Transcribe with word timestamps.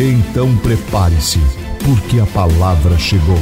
Então 0.00 0.56
prepare-se, 0.60 1.40
porque 1.84 2.20
a 2.20 2.26
palavra 2.32 2.96
chegou. 2.96 3.34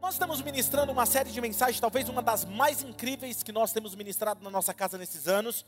Nós 0.00 0.14
estamos 0.14 0.40
ministrando 0.40 0.90
uma 0.90 1.04
série 1.04 1.30
de 1.30 1.38
mensagens, 1.38 1.78
talvez 1.78 2.08
uma 2.08 2.22
das 2.22 2.46
mais 2.46 2.82
incríveis 2.82 3.42
que 3.42 3.52
nós 3.52 3.74
temos 3.74 3.94
ministrado 3.94 4.42
na 4.42 4.48
nossa 4.48 4.72
casa 4.72 4.96
nesses 4.96 5.28
anos. 5.28 5.66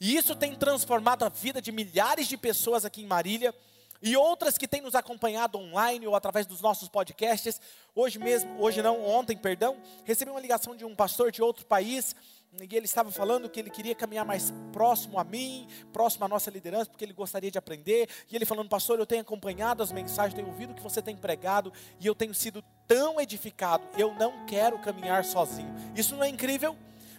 E 0.00 0.16
isso 0.16 0.34
tem 0.34 0.56
transformado 0.56 1.24
a 1.24 1.28
vida 1.28 1.62
de 1.62 1.70
milhares 1.70 2.26
de 2.26 2.36
pessoas 2.36 2.84
aqui 2.84 3.02
em 3.02 3.06
Marília 3.06 3.54
e 4.02 4.16
outras 4.16 4.58
que 4.58 4.66
têm 4.66 4.80
nos 4.80 4.96
acompanhado 4.96 5.58
online 5.58 6.08
ou 6.08 6.16
através 6.16 6.44
dos 6.44 6.60
nossos 6.60 6.88
podcasts. 6.88 7.60
Hoje 7.94 8.18
mesmo, 8.18 8.60
hoje 8.60 8.82
não, 8.82 9.00
ontem, 9.06 9.36
perdão, 9.36 9.76
recebi 10.04 10.32
uma 10.32 10.40
ligação 10.40 10.74
de 10.74 10.84
um 10.84 10.96
pastor 10.96 11.30
de 11.30 11.40
outro 11.40 11.64
país 11.66 12.16
e 12.60 12.76
ele 12.76 12.86
estava 12.86 13.10
falando 13.10 13.48
que 13.48 13.60
ele 13.60 13.70
queria 13.70 13.94
caminhar 13.94 14.24
mais 14.24 14.52
próximo 14.72 15.18
a 15.18 15.24
mim, 15.24 15.66
próximo 15.92 16.24
à 16.24 16.28
nossa 16.28 16.50
liderança, 16.50 16.90
porque 16.90 17.04
ele 17.04 17.12
gostaria 17.12 17.50
de 17.50 17.58
aprender. 17.58 18.08
E 18.30 18.36
ele 18.36 18.44
falando, 18.44 18.68
pastor, 18.68 18.98
eu 18.98 19.06
tenho 19.06 19.22
acompanhado 19.22 19.82
as 19.82 19.92
mensagens, 19.92 20.34
tenho 20.34 20.48
ouvido 20.48 20.72
o 20.72 20.74
que 20.74 20.82
você 20.82 21.02
tem 21.02 21.16
pregado 21.16 21.72
e 22.00 22.06
eu 22.06 22.14
tenho 22.14 22.34
sido 22.34 22.62
tão 22.86 23.20
edificado. 23.20 23.84
Eu 23.98 24.14
não 24.14 24.46
quero 24.46 24.78
caminhar 24.78 25.24
sozinho. 25.24 25.74
Isso 25.94 26.16
não 26.16 26.24
é 26.24 26.28
incrível? 26.28 26.76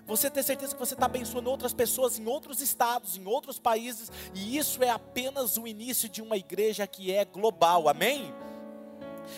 Você 0.08 0.30
ter 0.30 0.42
certeza 0.42 0.74
que 0.74 0.80
você 0.80 0.94
está 0.94 1.06
abençoando 1.06 1.50
outras 1.50 1.74
pessoas 1.74 2.18
em 2.18 2.26
outros 2.26 2.62
estados, 2.62 3.18
em 3.18 3.26
outros 3.26 3.60
países, 3.60 4.10
e 4.34 4.58
isso 4.58 4.82
é 4.82 4.90
apenas 4.90 5.58
o 5.58 5.68
início 5.68 6.08
de 6.08 6.22
uma 6.22 6.38
igreja 6.38 6.88
que 6.88 7.14
é 7.14 7.26
global, 7.26 7.90
amém? 7.90 8.34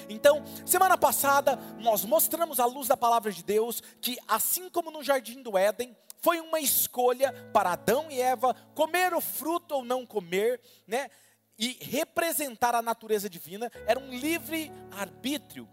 Então, 0.07 0.43
semana 0.65 0.97
passada, 0.97 1.55
nós 1.79 2.05
mostramos 2.05 2.59
à 2.59 2.65
luz 2.65 2.87
da 2.87 2.97
palavra 2.97 3.31
de 3.31 3.43
Deus 3.43 3.81
que, 4.01 4.17
assim 4.27 4.69
como 4.69 4.91
no 4.91 5.03
jardim 5.03 5.41
do 5.41 5.57
Éden, 5.57 5.95
foi 6.21 6.39
uma 6.39 6.59
escolha 6.59 7.31
para 7.53 7.73
Adão 7.73 8.07
e 8.09 8.21
Eva 8.21 8.53
comer 8.75 9.13
o 9.13 9.21
fruto 9.21 9.75
ou 9.75 9.85
não 9.85 10.05
comer, 10.05 10.59
né? 10.87 11.09
E 11.57 11.77
representar 11.81 12.73
a 12.73 12.81
natureza 12.81 13.29
divina, 13.29 13.69
era 13.85 13.99
um 13.99 14.09
livre 14.09 14.71
arbítrio 14.91 15.67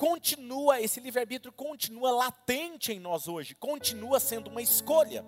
continua, 0.00 0.80
esse 0.80 0.98
livre-arbítrio 0.98 1.52
continua 1.52 2.10
latente 2.10 2.90
em 2.90 2.98
nós 2.98 3.28
hoje, 3.28 3.54
continua 3.54 4.18
sendo 4.18 4.48
uma 4.48 4.62
escolha. 4.62 5.22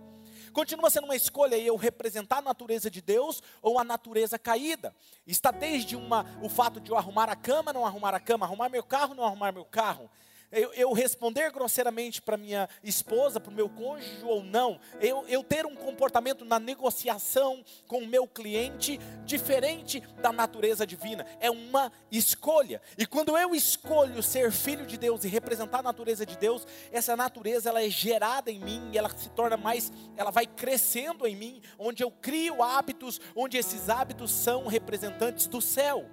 Continua 0.53 0.91
sendo 0.91 1.05
uma 1.05 1.17
escolha 1.17 1.57
eu 1.57 1.77
representar 1.77 2.39
a 2.39 2.43
natureza 2.43 2.91
de 2.91 3.01
Deus 3.01 3.43
ou 3.61 3.79
a 3.79 3.85
natureza 3.85 4.39
caída. 4.39 4.95
Está 5.27 5.51
desde 5.51 5.97
uma, 5.97 6.27
o 6.43 6.49
fato 6.49 6.81
de 6.81 6.91
eu 6.91 6.97
arrumar 6.97 7.29
a 7.29 7.37
cama, 7.37 7.73
não 7.73 7.87
arrumar 7.87 8.15
a 8.15 8.21
cama, 8.21 8.47
arrumar 8.47 8.69
meu 8.69 8.83
carro, 8.83 9.15
não 9.15 9.25
arrumar 9.25 9.53
meu 9.53 9.65
carro 9.65 10.11
eu, 10.53 10.73
eu 10.75 10.93
responder 10.93 11.51
grosseiramente 11.51 12.21
para 12.21 12.37
minha 12.37 12.69
esposa, 12.85 13.41
para 13.41 13.51
o 13.51 13.55
meu 13.55 13.69
cônjuge 13.69 14.23
ou 14.23 14.43
não, 14.43 14.79
eu, 15.01 15.25
eu 15.27 15.43
ter 15.43 15.65
um 15.65 15.75
comportamento 15.75 16.45
na 16.45 16.61
negociação 16.61 17.65
com 17.89 17.99
o 17.99 18.07
meu 18.07 18.27
cliente 18.29 19.01
diferente 19.25 20.01
da 20.21 20.33
natureza 20.33 20.87
divina, 20.87 21.27
é 21.41 21.51
uma 21.51 21.91
escolha. 22.11 22.81
E 22.99 23.07
quando 23.07 23.37
eu 23.37 23.55
escolho 23.55 24.23
ser 24.23 24.53
filho 24.53 24.87
de 24.87 24.99
Deus 24.99 25.25
e 25.25 25.29
representar 25.29 25.79
a 25.79 25.83
natureza 25.83 26.27
de 26.27 26.37
Deus, 26.37 26.67
essa 26.93 27.17
natureza 27.17 27.71
ela 27.71 27.83
é 27.83 27.89
gerada 27.89 28.51
em 28.51 28.61
mim, 28.61 28.91
ela 28.95 29.09
se 29.17 29.31
torna 29.31 29.57
mais, 29.57 29.91
ela 30.17 30.31
vai 30.31 30.47
crescendo 30.47 31.27
em 31.27 31.35
mim, 31.35 31.63
onde 31.79 32.03
eu 32.03 32.11
crio 32.11 32.63
hábitos, 32.63 33.21
onde 33.35 33.57
esses 33.57 33.89
hábitos 33.89 34.31
são 34.31 34.67
representantes 34.67 35.47
do 35.47 35.61
céu. 35.61 36.07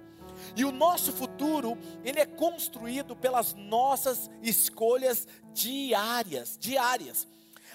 E 0.56 0.64
o 0.64 0.72
nosso 0.72 1.12
futuro, 1.12 1.76
ele 2.04 2.20
é 2.20 2.26
construído 2.26 3.14
pelas 3.16 3.54
nossas 3.54 4.30
escolhas 4.42 5.26
diárias, 5.52 6.56
diárias. 6.58 7.26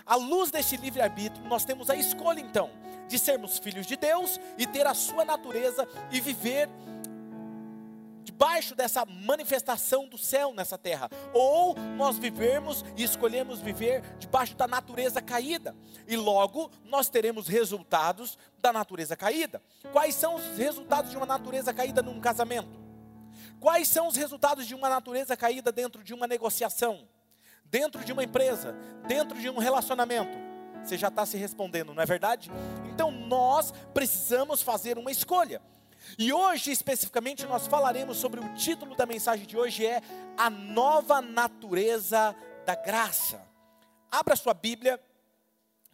À 0.05 0.15
luz 0.15 0.51
deste 0.51 0.77
livre-arbítrio, 0.77 1.45
nós 1.47 1.65
temos 1.65 1.89
a 1.89 1.95
escolha 1.95 2.39
então 2.39 2.69
de 3.07 3.19
sermos 3.19 3.59
filhos 3.59 3.85
de 3.85 3.95
Deus 3.95 4.39
e 4.57 4.65
ter 4.65 4.85
a 4.87 4.93
sua 4.93 5.23
natureza 5.23 5.87
e 6.11 6.19
viver 6.19 6.69
debaixo 8.25 8.75
dessa 8.75 9.05
manifestação 9.05 10.07
do 10.07 10.17
céu 10.17 10.51
nessa 10.53 10.77
terra, 10.77 11.09
ou 11.31 11.75
nós 11.95 12.17
vivermos 12.17 12.83
e 12.97 13.03
escolhemos 13.03 13.61
viver 13.61 14.01
debaixo 14.17 14.55
da 14.55 14.67
natureza 14.67 15.21
caída, 15.21 15.75
e 16.07 16.17
logo 16.17 16.71
nós 16.83 17.07
teremos 17.07 17.47
resultados 17.47 18.37
da 18.57 18.73
natureza 18.73 19.15
caída. 19.15 19.61
Quais 19.91 20.15
são 20.15 20.35
os 20.35 20.57
resultados 20.57 21.11
de 21.11 21.17
uma 21.17 21.25
natureza 21.25 21.71
caída 21.73 22.01
num 22.01 22.19
casamento? 22.19 22.83
Quais 23.59 23.87
são 23.87 24.07
os 24.07 24.15
resultados 24.15 24.65
de 24.65 24.73
uma 24.73 24.89
natureza 24.89 25.37
caída 25.37 25.71
dentro 25.71 26.03
de 26.03 26.13
uma 26.13 26.27
negociação, 26.27 27.07
dentro 27.65 28.03
de 28.03 28.11
uma 28.11 28.23
empresa, 28.23 28.75
dentro 29.07 29.39
de 29.39 29.49
um 29.49 29.59
relacionamento? 29.59 30.35
Você 30.83 30.97
já 30.97 31.07
está 31.07 31.25
se 31.25 31.37
respondendo, 31.37 31.93
não 31.93 32.01
é 32.01 32.05
verdade? 32.05 32.51
Então 32.91 33.11
nós 33.11 33.71
precisamos 33.93 34.61
fazer 34.61 34.97
uma 34.97 35.11
escolha. 35.11 35.61
E 36.17 36.31
hoje, 36.31 36.71
especificamente, 36.71 37.45
nós 37.45 37.67
falaremos 37.67 38.17
sobre 38.17 38.39
o 38.39 38.53
título 38.53 38.95
da 38.95 39.05
mensagem 39.05 39.45
de 39.45 39.57
hoje 39.57 39.85
é 39.85 40.01
A 40.38 40.49
Nova 40.49 41.21
Natureza 41.21 42.35
da 42.66 42.75
Graça. 42.75 43.41
Abra 44.11 44.35
sua 44.35 44.53
Bíblia 44.53 44.99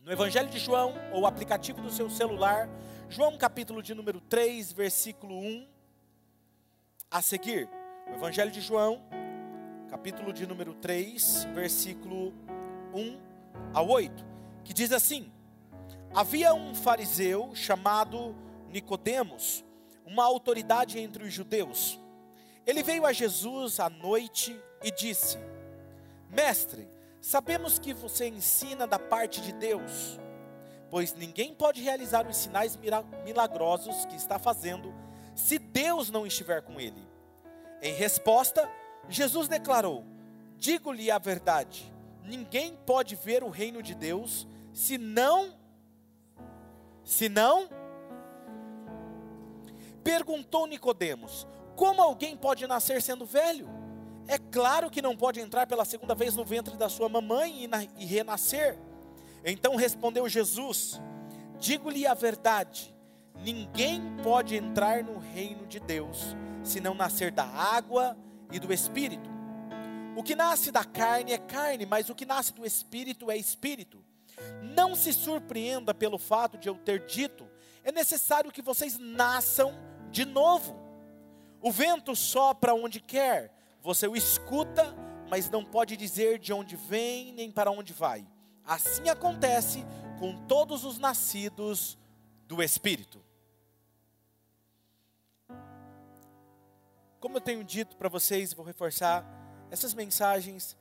no 0.03 0.11
Evangelho 0.11 0.49
de 0.49 0.57
João, 0.57 0.95
ou 1.13 1.27
aplicativo 1.27 1.81
do 1.81 1.91
seu 1.91 2.09
celular, 2.09 2.67
João 3.07 3.37
capítulo 3.37 3.83
de 3.83 3.93
número 3.93 4.19
3, 4.21 4.71
versículo 4.71 5.37
1 5.37 5.67
a 7.09 7.21
seguir. 7.21 7.69
O 8.07 8.13
Evangelho 8.15 8.51
de 8.51 8.61
João, 8.61 9.01
capítulo 9.89 10.33
de 10.33 10.47
número 10.47 10.73
3, 10.73 11.45
versículo 11.53 12.33
1 12.93 13.19
a 13.73 13.81
8, 13.81 14.25
que 14.63 14.73
diz 14.73 14.91
assim: 14.91 15.31
Havia 16.15 16.53
um 16.53 16.73
fariseu 16.73 17.53
chamado 17.53 18.35
Nicodemos, 18.69 19.63
uma 20.11 20.25
autoridade 20.25 20.99
entre 20.99 21.23
os 21.23 21.33
judeus. 21.33 21.97
Ele 22.67 22.83
veio 22.83 23.05
a 23.05 23.13
Jesus 23.13 23.79
à 23.79 23.89
noite 23.89 24.59
e 24.83 24.91
disse: 24.91 25.37
Mestre, 26.29 26.87
sabemos 27.21 27.79
que 27.79 27.93
você 27.93 28.27
ensina 28.27 28.85
da 28.85 28.99
parte 28.99 29.41
de 29.41 29.53
Deus, 29.53 30.19
pois 30.89 31.13
ninguém 31.13 31.53
pode 31.53 31.81
realizar 31.81 32.27
os 32.27 32.35
sinais 32.35 32.77
milagrosos 33.23 34.05
que 34.05 34.15
está 34.15 34.37
fazendo 34.37 34.93
se 35.33 35.57
Deus 35.57 36.11
não 36.11 36.27
estiver 36.27 36.61
com 36.61 36.79
ele. 36.79 37.07
Em 37.81 37.93
resposta, 37.93 38.69
Jesus 39.07 39.47
declarou: 39.47 40.03
Digo-lhe 40.57 41.09
a 41.09 41.17
verdade, 41.17 41.91
ninguém 42.25 42.75
pode 42.85 43.15
ver 43.15 43.43
o 43.43 43.49
reino 43.49 43.81
de 43.81 43.95
Deus 43.95 44.45
se 44.73 44.97
não 44.97 45.59
se 47.03 47.27
não 47.27 47.80
Perguntou 50.03 50.67
Nicodemos: 50.67 51.47
Como 51.75 52.01
alguém 52.01 52.35
pode 52.35 52.65
nascer 52.67 53.01
sendo 53.01 53.25
velho? 53.25 53.69
É 54.27 54.37
claro 54.37 54.89
que 54.89 55.01
não 55.01 55.15
pode 55.15 55.39
entrar 55.39 55.67
pela 55.67 55.83
segunda 55.83 56.15
vez 56.15 56.35
no 56.35 56.45
ventre 56.45 56.77
da 56.77 56.87
sua 56.87 57.09
mamãe 57.09 57.63
e, 57.63 57.67
na, 57.67 57.83
e 57.83 58.05
renascer. 58.05 58.77
Então 59.43 59.75
respondeu 59.75 60.27
Jesus: 60.29 61.01
Digo-lhe 61.59 62.05
a 62.05 62.13
verdade: 62.13 62.93
ninguém 63.35 64.01
pode 64.23 64.55
entrar 64.55 65.03
no 65.03 65.17
reino 65.17 65.65
de 65.65 65.79
Deus 65.79 66.35
se 66.63 66.79
não 66.79 66.93
nascer 66.93 67.31
da 67.31 67.45
água 67.45 68.17
e 68.51 68.59
do 68.59 68.71
espírito. 68.71 69.29
O 70.15 70.23
que 70.23 70.35
nasce 70.35 70.71
da 70.71 70.83
carne 70.83 71.31
é 71.31 71.37
carne, 71.37 71.85
mas 71.85 72.09
o 72.09 72.15
que 72.15 72.25
nasce 72.25 72.53
do 72.53 72.65
espírito 72.65 73.31
é 73.31 73.37
espírito. 73.37 74.03
Não 74.61 74.95
se 74.95 75.13
surpreenda 75.13 75.93
pelo 75.93 76.17
fato 76.17 76.57
de 76.57 76.67
eu 76.69 76.75
ter 76.75 77.05
dito: 77.05 77.47
é 77.83 77.91
necessário 77.91 78.51
que 78.51 78.61
vocês 78.61 78.97
nasçam 78.97 79.73
de 80.11 80.25
novo. 80.25 80.75
O 81.61 81.71
vento 81.71 82.15
sopra 82.15 82.73
onde 82.73 82.99
quer, 82.99 83.53
você 83.81 84.07
o 84.07 84.15
escuta, 84.15 84.95
mas 85.29 85.49
não 85.49 85.63
pode 85.63 85.95
dizer 85.95 86.39
de 86.39 86.51
onde 86.51 86.75
vem 86.75 87.31
nem 87.33 87.51
para 87.51 87.71
onde 87.71 87.93
vai. 87.93 88.27
Assim 88.65 89.09
acontece 89.09 89.85
com 90.19 90.45
todos 90.45 90.83
os 90.83 90.97
nascidos 90.97 91.97
do 92.47 92.61
Espírito. 92.61 93.23
Como 97.19 97.37
eu 97.37 97.41
tenho 97.41 97.63
dito 97.63 97.95
para 97.95 98.09
vocês, 98.09 98.53
vou 98.53 98.65
reforçar, 98.65 99.25
essas 99.69 99.93
mensagens 99.93 100.75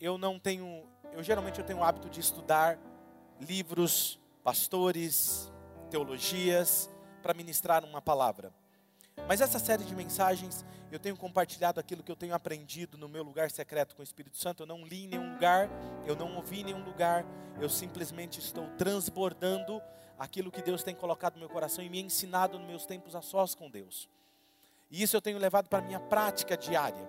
eu 0.00 0.18
não 0.18 0.38
tenho, 0.38 0.84
eu 1.12 1.22
geralmente 1.22 1.60
eu 1.60 1.64
tenho 1.64 1.78
o 1.78 1.84
hábito 1.84 2.08
de 2.08 2.18
estudar 2.18 2.78
livros, 3.40 4.18
pastores, 4.42 5.52
teologias, 5.90 6.90
para 7.22 7.32
ministrar 7.32 7.84
uma 7.84 8.02
palavra. 8.02 8.52
Mas 9.28 9.40
essa 9.40 9.58
série 9.58 9.84
de 9.84 9.94
mensagens, 9.94 10.64
eu 10.90 10.98
tenho 10.98 11.16
compartilhado 11.16 11.78
aquilo 11.78 12.02
que 12.02 12.10
eu 12.10 12.16
tenho 12.16 12.34
aprendido 12.34 12.98
no 12.98 13.08
meu 13.08 13.22
lugar 13.22 13.50
secreto 13.50 13.94
com 13.94 14.02
o 14.02 14.04
Espírito 14.04 14.36
Santo. 14.36 14.62
Eu 14.62 14.66
não 14.66 14.84
li 14.84 15.04
em 15.04 15.08
nenhum 15.08 15.34
lugar, 15.34 15.68
eu 16.06 16.16
não 16.16 16.36
ouvi 16.36 16.60
em 16.60 16.64
nenhum 16.64 16.84
lugar, 16.84 17.24
eu 17.60 17.68
simplesmente 17.68 18.40
estou 18.40 18.66
transbordando 18.76 19.80
aquilo 20.18 20.50
que 20.50 20.62
Deus 20.62 20.82
tem 20.82 20.94
colocado 20.94 21.34
no 21.34 21.40
meu 21.40 21.48
coração 21.48 21.84
e 21.84 21.88
me 21.88 22.00
ensinado 22.00 22.58
nos 22.58 22.66
meus 22.66 22.86
tempos 22.86 23.14
a 23.14 23.22
sós 23.22 23.54
com 23.54 23.70
Deus. 23.70 24.08
E 24.90 25.02
isso 25.02 25.16
eu 25.16 25.22
tenho 25.22 25.38
levado 25.38 25.68
para 25.68 25.78
a 25.78 25.82
minha 25.82 26.00
prática 26.00 26.56
diária. 26.56 27.08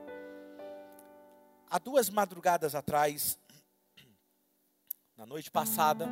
Há 1.69 1.79
duas 1.79 2.09
madrugadas 2.09 2.75
atrás, 2.75 3.37
na 5.17 5.25
noite 5.25 5.49
passada, 5.49 6.07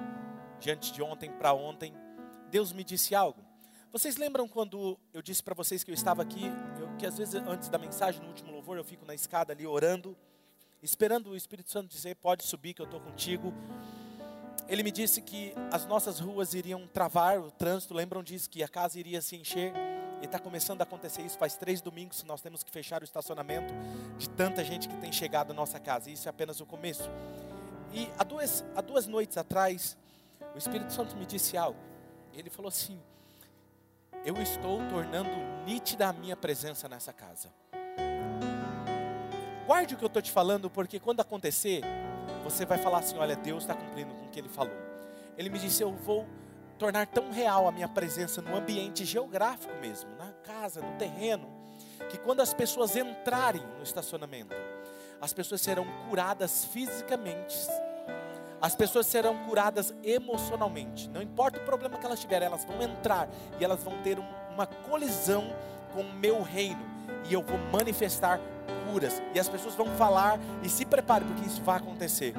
diante 0.59 0.91
de 0.91 1.01
ontem 1.01 1.31
para 1.31 1.53
ontem, 1.53 1.93
Deus 2.49 2.73
me 2.73 2.83
disse 2.83 3.15
algo. 3.15 3.50
Vocês 3.91 4.15
lembram 4.15 4.47
quando 4.47 4.97
eu 5.13 5.21
disse 5.21 5.43
para 5.43 5.53
vocês 5.53 5.83
que 5.83 5.91
eu 5.91 5.93
estava 5.93 6.21
aqui, 6.21 6.45
eu, 6.79 6.95
que 6.97 7.05
às 7.05 7.17
vezes 7.17 7.35
antes 7.35 7.67
da 7.67 7.77
mensagem, 7.77 8.21
no 8.21 8.29
último 8.29 8.49
louvor, 8.49 8.77
eu 8.77 8.85
fico 8.85 9.05
na 9.05 9.13
escada 9.13 9.51
ali 9.51 9.67
orando, 9.67 10.15
esperando 10.81 11.31
o 11.31 11.35
Espírito 11.35 11.69
Santo 11.69 11.89
dizer: 11.89 12.15
pode 12.15 12.43
subir 12.43 12.73
que 12.73 12.81
eu 12.81 12.85
estou 12.85 13.01
contigo. 13.01 13.53
Ele 14.69 14.81
me 14.81 14.91
disse 14.91 15.21
que 15.21 15.53
as 15.73 15.85
nossas 15.85 16.21
ruas 16.21 16.53
iriam 16.53 16.87
travar 16.87 17.37
o 17.37 17.51
trânsito, 17.51 17.93
lembram 17.93 18.23
disso, 18.23 18.49
que 18.49 18.63
a 18.63 18.67
casa 18.69 18.97
iria 18.97 19.21
se 19.21 19.35
encher. 19.35 19.73
E 20.21 20.25
está 20.25 20.39
começando 20.39 20.79
a 20.79 20.83
acontecer 20.83 21.23
isso 21.23 21.37
faz 21.37 21.57
três 21.57 21.81
domingos, 21.81 22.23
nós 22.23 22.41
temos 22.41 22.63
que 22.63 22.71
fechar 22.71 23.01
o 23.01 23.03
estacionamento 23.03 23.73
de 24.17 24.29
tanta 24.29 24.63
gente 24.63 24.87
que 24.87 24.95
tem 25.01 25.11
chegado 25.11 25.51
à 25.51 25.53
nossa 25.53 25.81
casa. 25.81 26.09
Isso 26.09 26.29
é 26.29 26.31
apenas 26.31 26.61
o 26.61 26.65
começo. 26.65 27.09
E 27.91 28.07
há 28.17 28.23
duas, 28.23 28.63
há 28.73 28.79
duas 28.79 29.05
noites 29.05 29.35
atrás, 29.35 29.97
o 30.55 30.57
Espírito 30.57 30.93
Santo 30.93 31.17
me 31.17 31.25
disse 31.25 31.57
algo. 31.57 31.79
Ele 32.33 32.49
falou 32.49 32.69
assim: 32.69 32.97
eu 34.23 34.37
estou 34.41 34.79
tornando 34.89 35.29
nítida 35.65 36.07
a 36.09 36.13
minha 36.13 36.35
presença 36.35 36.87
nessa 36.87 37.11
casa. 37.11 37.49
Guarde 39.65 39.95
o 39.95 39.97
que 39.97 40.03
eu 40.03 40.07
estou 40.07 40.21
te 40.21 40.31
falando, 40.31 40.69
porque 40.69 40.99
quando 40.99 41.21
acontecer, 41.21 41.81
você 42.43 42.65
vai 42.65 42.77
falar 42.77 42.99
assim: 42.99 43.17
olha, 43.17 43.35
Deus 43.35 43.63
está 43.63 43.73
cumprindo 43.73 44.13
com 44.13 44.25
o 44.25 44.29
que 44.29 44.39
ele 44.39 44.49
falou. 44.49 44.75
Ele 45.37 45.49
me 45.49 45.57
disse: 45.57 45.81
eu 45.81 45.91
vou 45.91 46.27
tornar 46.77 47.07
tão 47.07 47.31
real 47.31 47.67
a 47.67 47.71
minha 47.71 47.87
presença 47.87 48.41
no 48.41 48.55
ambiente 48.55 49.05
geográfico 49.05 49.73
mesmo, 49.79 50.09
na 50.17 50.31
casa, 50.43 50.81
no 50.81 50.97
terreno, 50.97 51.47
que 52.09 52.17
quando 52.17 52.41
as 52.41 52.53
pessoas 52.53 52.95
entrarem 52.95 53.63
no 53.77 53.83
estacionamento, 53.83 54.55
as 55.19 55.33
pessoas 55.33 55.61
serão 55.61 55.85
curadas 56.09 56.65
fisicamente 56.65 57.55
as 58.61 58.75
pessoas 58.75 59.07
serão 59.07 59.35
curadas 59.45 59.93
emocionalmente. 60.03 61.09
Não 61.09 61.21
importa 61.21 61.59
o 61.59 61.65
problema 61.65 61.97
que 61.97 62.05
elas 62.05 62.19
tiverem, 62.19 62.45
elas 62.45 62.63
vão 62.63 62.81
entrar 62.81 63.27
e 63.59 63.63
elas 63.63 63.83
vão 63.83 63.99
ter 64.03 64.19
um, 64.19 64.25
uma 64.53 64.67
colisão 64.67 65.43
com 65.93 66.01
o 66.01 66.13
meu 66.13 66.43
reino. 66.43 66.81
E 67.27 67.33
eu 67.33 67.41
vou 67.41 67.57
manifestar 67.71 68.39
curas. 68.85 69.21
E 69.33 69.39
as 69.39 69.49
pessoas 69.49 69.73
vão 69.73 69.87
falar 69.97 70.39
e 70.63 70.69
se 70.69 70.85
prepare, 70.85 71.25
porque 71.25 71.45
isso 71.45 71.61
vai 71.63 71.77
acontecer. 71.77 72.35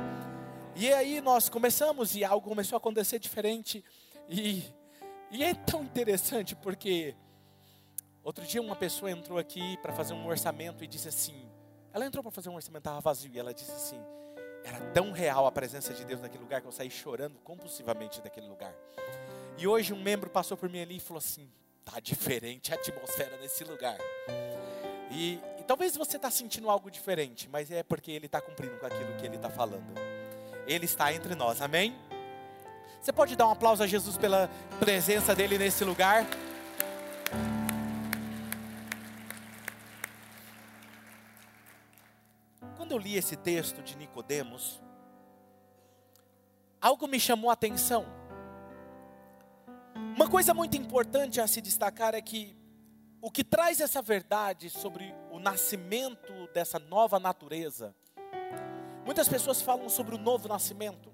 E 0.77 0.93
aí 0.93 1.21
nós 1.21 1.49
começamos 1.49 2.15
e 2.15 2.25
algo 2.25 2.49
começou 2.49 2.77
a 2.77 2.79
acontecer 2.79 3.19
diferente. 3.19 3.85
E, 4.29 4.63
e 5.31 5.43
é 5.43 5.55
tão 5.55 5.83
interessante 5.83 6.55
porque 6.55 7.17
outro 8.23 8.47
dia 8.47 8.63
uma 8.63 8.77
pessoa 8.77 9.11
entrou 9.11 9.39
aqui 9.39 9.77
para 9.79 9.93
fazer 9.93 10.15
um 10.15 10.27
orçamento 10.27 10.85
e 10.85 10.87
disse 10.87 11.09
assim: 11.09 11.35
ela 11.93 12.07
entrou 12.07 12.23
para 12.23 12.33
fazer 12.33 12.49
um 12.49 12.55
orçamento, 12.55 12.79
estava 12.79 13.01
vazio, 13.01 13.31
e 13.35 13.39
ela 13.39 13.53
disse 13.53 13.73
assim: 13.73 14.01
era 14.65 14.81
tão 14.93 15.13
real 15.13 15.47
a 15.47 15.53
presença 15.53 15.93
de 15.93 16.05
Deus 16.05 16.21
naquele 16.21 16.43
lugar 16.43 16.61
que 16.61 16.67
eu 16.67 16.73
saí 16.73 16.91
chorando 16.91 17.39
compulsivamente 17.45 18.21
daquele 18.21 18.49
lugar. 18.49 18.75
E 19.59 19.67
hoje 19.67 19.93
um 19.93 20.03
membro 20.03 20.31
passou 20.31 20.57
por 20.57 20.69
mim 20.69 20.81
ali 20.81 20.97
e 20.97 21.01
falou 21.01 21.19
assim: 21.19 21.49
tá 21.85 22.01
diferente 22.01 22.73
a 22.73 22.77
atmosfera 22.77 23.37
nesse 23.39 23.65
lugar. 23.65 23.99
E, 25.11 25.35
e 25.59 25.63
talvez 25.67 25.97
você 25.97 26.17
está 26.17 26.31
sentindo 26.31 26.71
algo 26.71 26.91
diferente, 26.91 27.49
mas 27.51 27.71
é 27.71 27.83
porque 27.83 28.11
Ele 28.11 28.27
está 28.27 28.41
cumprindo 28.41 28.77
com 28.79 28.87
aquilo 28.87 29.15
que 29.17 29.27
Ele 29.27 29.37
está 29.37 29.51
falando. 29.51 29.93
Ele 30.67 30.85
está 30.85 31.13
entre 31.13 31.35
nós, 31.35 31.61
amém? 31.61 31.95
Você 33.01 33.13
pode 33.13 33.35
dar 33.35 33.49
um 33.49 33.51
aplauso 33.51 33.83
a 33.83 33.87
Jesus 33.87 34.17
pela 34.17 34.49
presença 34.79 35.35
dele 35.35 35.59
nesse 35.59 35.85
lugar? 35.85 36.25
Quando 42.93 43.01
eu 43.01 43.11
li 43.11 43.17
esse 43.17 43.37
texto 43.37 43.83
de 43.83 43.97
Nicodemos, 43.97 44.83
algo 46.79 47.07
me 47.07 47.19
chamou 47.19 47.49
a 47.49 47.55
atenção. 47.55 48.05
Uma 50.15 50.29
coisa 50.29 50.53
muito 50.53 50.77
importante 50.77 51.41
a 51.41 51.47
se 51.47 51.63
destacar 51.63 52.15
é 52.15 52.21
que 52.21 52.55
o 53.19 53.31
que 53.31 53.43
traz 53.43 53.81
essa 53.81 54.03
verdade 54.03 54.69
sobre 54.69 55.15
o 55.31 55.39
nascimento 55.39 56.47
dessa 56.53 56.79
nova 56.79 57.19
natureza, 57.19 57.95
muitas 59.07 59.27
pessoas 59.27 59.63
falam 59.63 59.89
sobre 59.89 60.15
o 60.15 60.19
novo 60.19 60.47
nascimento. 60.47 61.11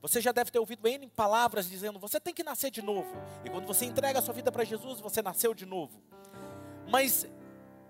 Você 0.00 0.18
já 0.18 0.32
deve 0.32 0.50
ter 0.50 0.60
ouvido 0.60 0.88
N 0.88 1.08
palavras 1.08 1.68
dizendo: 1.68 1.98
você 1.98 2.18
tem 2.18 2.32
que 2.32 2.42
nascer 2.42 2.70
de 2.70 2.80
novo. 2.80 3.12
E 3.44 3.50
quando 3.50 3.66
você 3.66 3.84
entrega 3.84 4.18
a 4.18 4.22
sua 4.22 4.32
vida 4.32 4.50
para 4.50 4.64
Jesus, 4.64 4.98
você 4.98 5.20
nasceu 5.20 5.52
de 5.52 5.66
novo. 5.66 6.02
Mas 6.88 7.26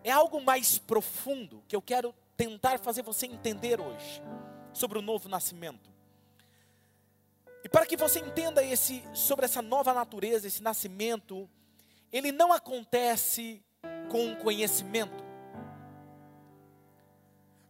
é 0.02 0.10
algo 0.10 0.40
mais 0.40 0.76
profundo 0.76 1.62
que 1.68 1.76
eu 1.76 1.80
quero 1.80 2.12
tentar 2.36 2.78
fazer 2.78 3.02
você 3.02 3.26
entender 3.26 3.80
hoje 3.80 4.22
sobre 4.72 4.98
o 4.98 5.02
novo 5.02 5.28
nascimento. 5.28 5.90
E 7.64 7.68
para 7.68 7.86
que 7.86 7.96
você 7.96 8.18
entenda 8.18 8.62
esse 8.62 9.04
sobre 9.12 9.44
essa 9.44 9.62
nova 9.62 9.92
natureza, 9.94 10.46
esse 10.46 10.62
nascimento, 10.62 11.48
ele 12.12 12.32
não 12.32 12.52
acontece 12.52 13.62
com 14.10 14.34
conhecimento. 14.36 15.24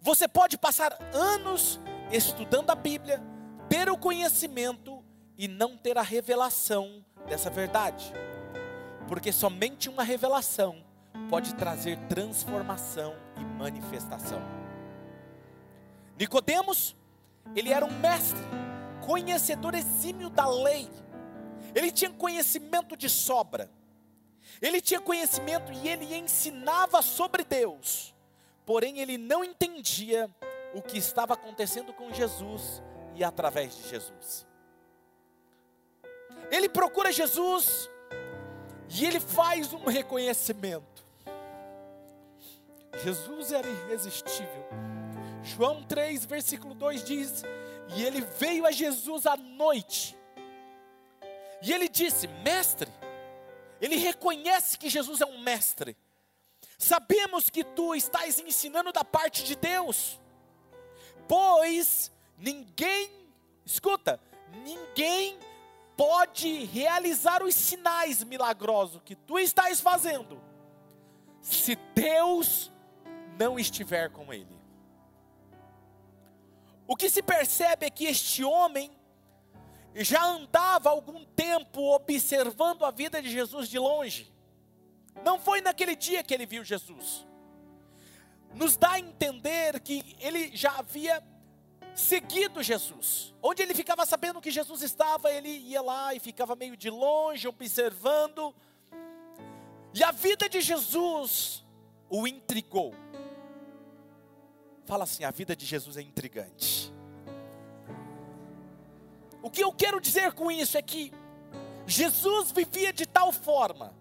Você 0.00 0.26
pode 0.26 0.58
passar 0.58 0.98
anos 1.12 1.78
estudando 2.10 2.70
a 2.70 2.74
Bíblia, 2.74 3.22
ter 3.68 3.88
o 3.88 3.96
conhecimento 3.96 5.04
e 5.36 5.46
não 5.46 5.76
ter 5.76 5.96
a 5.96 6.02
revelação 6.02 7.04
dessa 7.28 7.50
verdade. 7.50 8.12
Porque 9.06 9.30
somente 9.30 9.88
uma 9.88 10.02
revelação 10.02 10.84
pode 11.28 11.54
trazer 11.54 11.98
transformação 12.08 13.14
e 13.36 13.44
manifestação. 13.44 14.40
Nicodemos, 16.18 16.94
ele 17.54 17.72
era 17.72 17.84
um 17.84 17.98
mestre, 17.98 18.38
conhecedor 19.04 19.74
exímio 19.74 20.30
da 20.30 20.46
lei. 20.48 20.88
Ele 21.74 21.90
tinha 21.90 22.10
conhecimento 22.10 22.96
de 22.96 23.08
sobra. 23.08 23.70
Ele 24.60 24.80
tinha 24.80 25.00
conhecimento 25.00 25.72
e 25.72 25.88
ele 25.88 26.14
ensinava 26.14 27.02
sobre 27.02 27.44
Deus. 27.44 28.14
Porém, 28.64 28.98
ele 28.98 29.18
não 29.18 29.42
entendia 29.42 30.30
o 30.74 30.80
que 30.80 30.98
estava 30.98 31.34
acontecendo 31.34 31.92
com 31.92 32.12
Jesus 32.12 32.82
e 33.14 33.24
através 33.24 33.76
de 33.76 33.88
Jesus. 33.88 34.46
Ele 36.50 36.68
procura 36.68 37.10
Jesus 37.10 37.90
e 38.88 39.06
ele 39.06 39.18
faz 39.18 39.72
um 39.72 39.86
reconhecimento. 39.86 40.91
Jesus 42.98 43.52
era 43.52 43.68
irresistível. 43.68 44.66
João 45.42 45.82
3, 45.82 46.24
versículo 46.24 46.74
2 46.74 47.04
diz: 47.04 47.42
E 47.96 48.02
ele 48.02 48.20
veio 48.20 48.66
a 48.66 48.70
Jesus 48.70 49.26
à 49.26 49.36
noite. 49.36 50.16
E 51.62 51.72
ele 51.72 51.88
disse: 51.88 52.26
Mestre, 52.28 52.90
ele 53.80 53.96
reconhece 53.96 54.78
que 54.78 54.88
Jesus 54.88 55.20
é 55.20 55.26
um 55.26 55.38
mestre. 55.40 55.96
Sabemos 56.78 57.48
que 57.48 57.62
tu 57.62 57.94
estás 57.94 58.40
ensinando 58.40 58.92
da 58.92 59.04
parte 59.04 59.44
de 59.44 59.54
Deus, 59.54 60.20
pois 61.28 62.10
ninguém, 62.36 63.08
escuta, 63.64 64.20
ninguém 64.64 65.38
pode 65.96 66.64
realizar 66.64 67.42
os 67.42 67.54
sinais 67.54 68.24
milagrosos 68.24 69.00
que 69.04 69.14
tu 69.14 69.38
estás 69.38 69.80
fazendo, 69.80 70.42
se 71.40 71.76
Deus 71.94 72.71
não 73.42 73.58
estiver 73.58 74.08
com 74.10 74.32
ele. 74.32 74.56
O 76.86 76.94
que 76.94 77.10
se 77.10 77.22
percebe 77.22 77.86
é 77.86 77.90
que 77.90 78.04
este 78.04 78.44
homem 78.44 78.90
já 79.96 80.24
andava 80.24 80.90
algum 80.90 81.24
tempo 81.24 81.80
observando 81.94 82.84
a 82.84 82.90
vida 82.90 83.20
de 83.20 83.30
Jesus 83.30 83.68
de 83.68 83.78
longe. 83.78 84.32
Não 85.24 85.38
foi 85.40 85.60
naquele 85.60 85.96
dia 85.96 86.22
que 86.22 86.32
ele 86.32 86.46
viu 86.46 86.64
Jesus. 86.64 87.26
Nos 88.54 88.76
dá 88.76 88.92
a 88.92 89.00
entender 89.00 89.80
que 89.80 90.16
ele 90.20 90.56
já 90.56 90.78
havia 90.78 91.22
seguido 91.94 92.62
Jesus. 92.62 93.34
Onde 93.42 93.62
ele 93.62 93.74
ficava 93.74 94.06
sabendo 94.06 94.40
que 94.40 94.50
Jesus 94.50 94.82
estava, 94.82 95.32
ele 95.32 95.48
ia 95.48 95.82
lá 95.82 96.14
e 96.14 96.20
ficava 96.20 96.54
meio 96.54 96.76
de 96.76 96.90
longe, 96.90 97.48
observando. 97.48 98.54
E 99.92 100.04
a 100.04 100.12
vida 100.12 100.48
de 100.48 100.60
Jesus 100.60 101.64
o 102.08 102.26
intrigou. 102.26 103.01
Fala 104.84 105.04
assim: 105.04 105.24
a 105.24 105.30
vida 105.30 105.54
de 105.54 105.64
Jesus 105.64 105.96
é 105.96 106.02
intrigante. 106.02 106.92
O 109.42 109.50
que 109.50 109.62
eu 109.62 109.72
quero 109.72 110.00
dizer 110.00 110.32
com 110.32 110.50
isso 110.50 110.78
é 110.78 110.82
que 110.82 111.12
Jesus 111.86 112.52
vivia 112.52 112.92
de 112.92 113.06
tal 113.06 113.32
forma, 113.32 113.92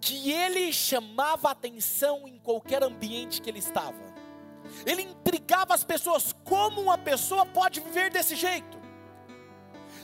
que 0.00 0.32
ele 0.32 0.72
chamava 0.72 1.50
atenção 1.50 2.26
em 2.26 2.38
qualquer 2.38 2.82
ambiente 2.82 3.40
que 3.40 3.48
ele 3.48 3.60
estava. 3.60 4.02
Ele 4.84 5.02
intrigava 5.02 5.74
as 5.74 5.84
pessoas 5.84 6.34
como 6.44 6.80
uma 6.80 6.98
pessoa 6.98 7.46
pode 7.46 7.80
viver 7.80 8.10
desse 8.10 8.34
jeito. 8.34 8.78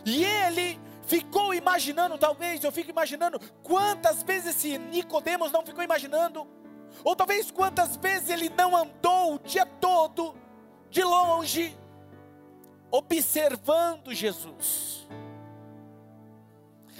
E 0.04 0.24
ele 0.24 0.78
ficou 1.06 1.52
imaginando, 1.52 2.16
talvez 2.16 2.62
eu 2.62 2.70
fico 2.70 2.90
imaginando 2.90 3.40
quantas 3.62 4.22
vezes 4.22 4.56
esse 4.56 4.78
Nicodemos 4.78 5.50
não 5.50 5.66
ficou 5.66 5.82
imaginando, 5.82 6.46
ou 7.04 7.16
talvez 7.16 7.50
quantas 7.50 7.96
vezes 7.96 8.30
ele 8.30 8.48
não 8.50 8.76
andou 8.76 9.34
o 9.34 9.38
dia 9.38 9.66
todo 9.66 10.34
de 10.90 11.02
longe 11.02 11.76
observando 12.90 14.12
Jesus, 14.12 15.06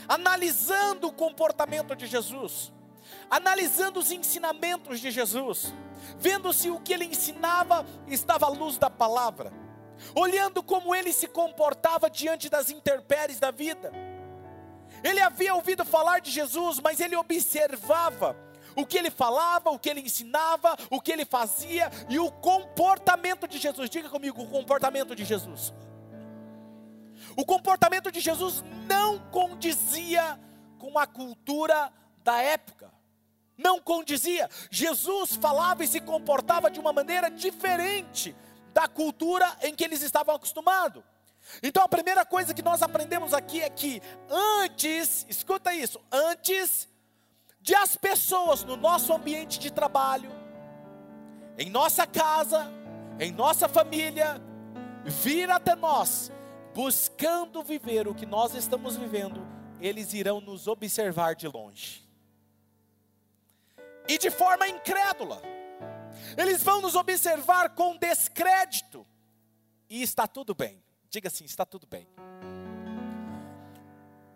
analisando 0.09 1.09
o 1.09 1.13
comportamento 1.13 1.97
de 1.97 2.07
Jesus, 2.07 2.73
analisando 3.29 3.99
os 3.99 4.13
ensinamentos 4.13 5.01
de 5.01 5.11
Jesus, 5.11 5.75
vendo 6.19 6.53
se 6.53 6.71
o 6.71 6.81
que 6.81 6.93
ele 6.93 7.07
ensinava 7.07 7.85
estava 8.07 8.47
à 8.47 8.49
luz 8.49 8.79
da 8.79 8.89
palavra, 8.89 9.53
olhando 10.15 10.63
como 10.63 10.95
ele 10.95 11.13
se 11.13 11.27
comportava 11.27 12.09
diante 12.09 12.49
das 12.49 12.71
intempéries 12.71 13.41
da 13.41 13.51
vida. 13.51 13.93
Ele 15.03 15.21
havia 15.21 15.55
ouvido 15.55 15.85
falar 15.85 16.21
de 16.21 16.31
Jesus, 16.31 16.79
mas 16.79 17.01
ele 17.01 17.17
observava 17.17 18.37
o 18.75 18.87
que 18.87 18.99
ele 18.99 19.11
falava, 19.11 19.71
o 19.71 19.79
que 19.79 19.89
ele 19.89 20.01
ensinava, 20.01 20.77
o 20.91 21.01
que 21.01 21.13
ele 21.13 21.25
fazia 21.25 21.91
e 22.09 22.19
o 22.19 22.31
comportamento 22.31 23.47
de 23.47 23.59
Jesus. 23.59 23.91
Diga 23.91 24.09
comigo, 24.09 24.43
o 24.43 24.49
comportamento 24.49 25.15
de 25.15 25.25
Jesus. 25.25 25.73
O 27.37 27.45
comportamento 27.45 28.11
de 28.11 28.21
Jesus 28.21 28.65
não 28.87 29.19
condizia 29.31 30.39
com 30.79 30.99
a 30.99 31.07
cultura 31.07 31.93
da 32.25 32.41
época. 32.41 32.91
Não 33.57 33.79
condizia. 33.81 34.49
Jesus 34.71 35.37
falava 35.37 35.85
e 35.85 35.89
se 35.89 36.01
comportava 36.01 36.71
de 36.71 36.81
uma 36.81 36.93
maneira 36.93 37.31
diferente 37.31 38.35
da 38.73 38.89
cultura 38.89 39.47
em 39.63 39.75
que 39.75 39.85
eles 39.85 40.03
estavam 40.03 40.35
acostumados. 40.35 41.03
Então 41.63 41.83
a 41.83 41.89
primeira 41.89 42.25
coisa 42.25 42.55
que 42.55 42.63
nós 42.63 42.83
aprendemos 42.83 43.35
aqui 43.35 43.61
é 43.61 43.69
que 43.69 44.03
antes, 44.29 45.27
escuta 45.29 45.75
isso, 45.75 46.01
antes 46.11 46.89
de 47.61 47.75
as 47.75 47.97
pessoas 47.97 48.65
no 48.65 48.77
nosso 48.77 49.13
ambiente 49.13 49.59
de 49.59 49.71
trabalho, 49.71 50.31
em 51.59 51.69
nossa 51.69 52.07
casa, 52.07 52.71
em 53.19 53.31
nossa 53.31 53.69
família, 53.69 54.41
vir 55.05 55.51
até 55.51 55.75
nós, 55.75 56.33
buscando 56.75 57.63
viver 57.63 58.09
o 58.09 58.15
que 58.15 58.25
nós 58.25 58.55
estamos 58.55 58.97
vivendo, 58.97 59.47
eles 59.81 60.15
irão 60.15 60.41
nos 60.41 60.67
observar 60.67 61.35
de 61.35 61.47
longe. 61.49 62.09
E 64.09 64.19
de 64.19 64.31
forma 64.31 64.67
incrédula. 64.67 65.41
Eles 66.37 66.63
vão 66.63 66.81
nos 66.81 66.95
observar 66.95 67.71
com 67.71 67.97
descrédito. 67.97 69.07
E 69.89 70.03
está 70.03 70.27
tudo 70.27 70.55
bem. 70.55 70.83
Diga 71.09 71.29
assim: 71.29 71.45
está 71.45 71.65
tudo 71.65 71.87
bem. 71.87 72.09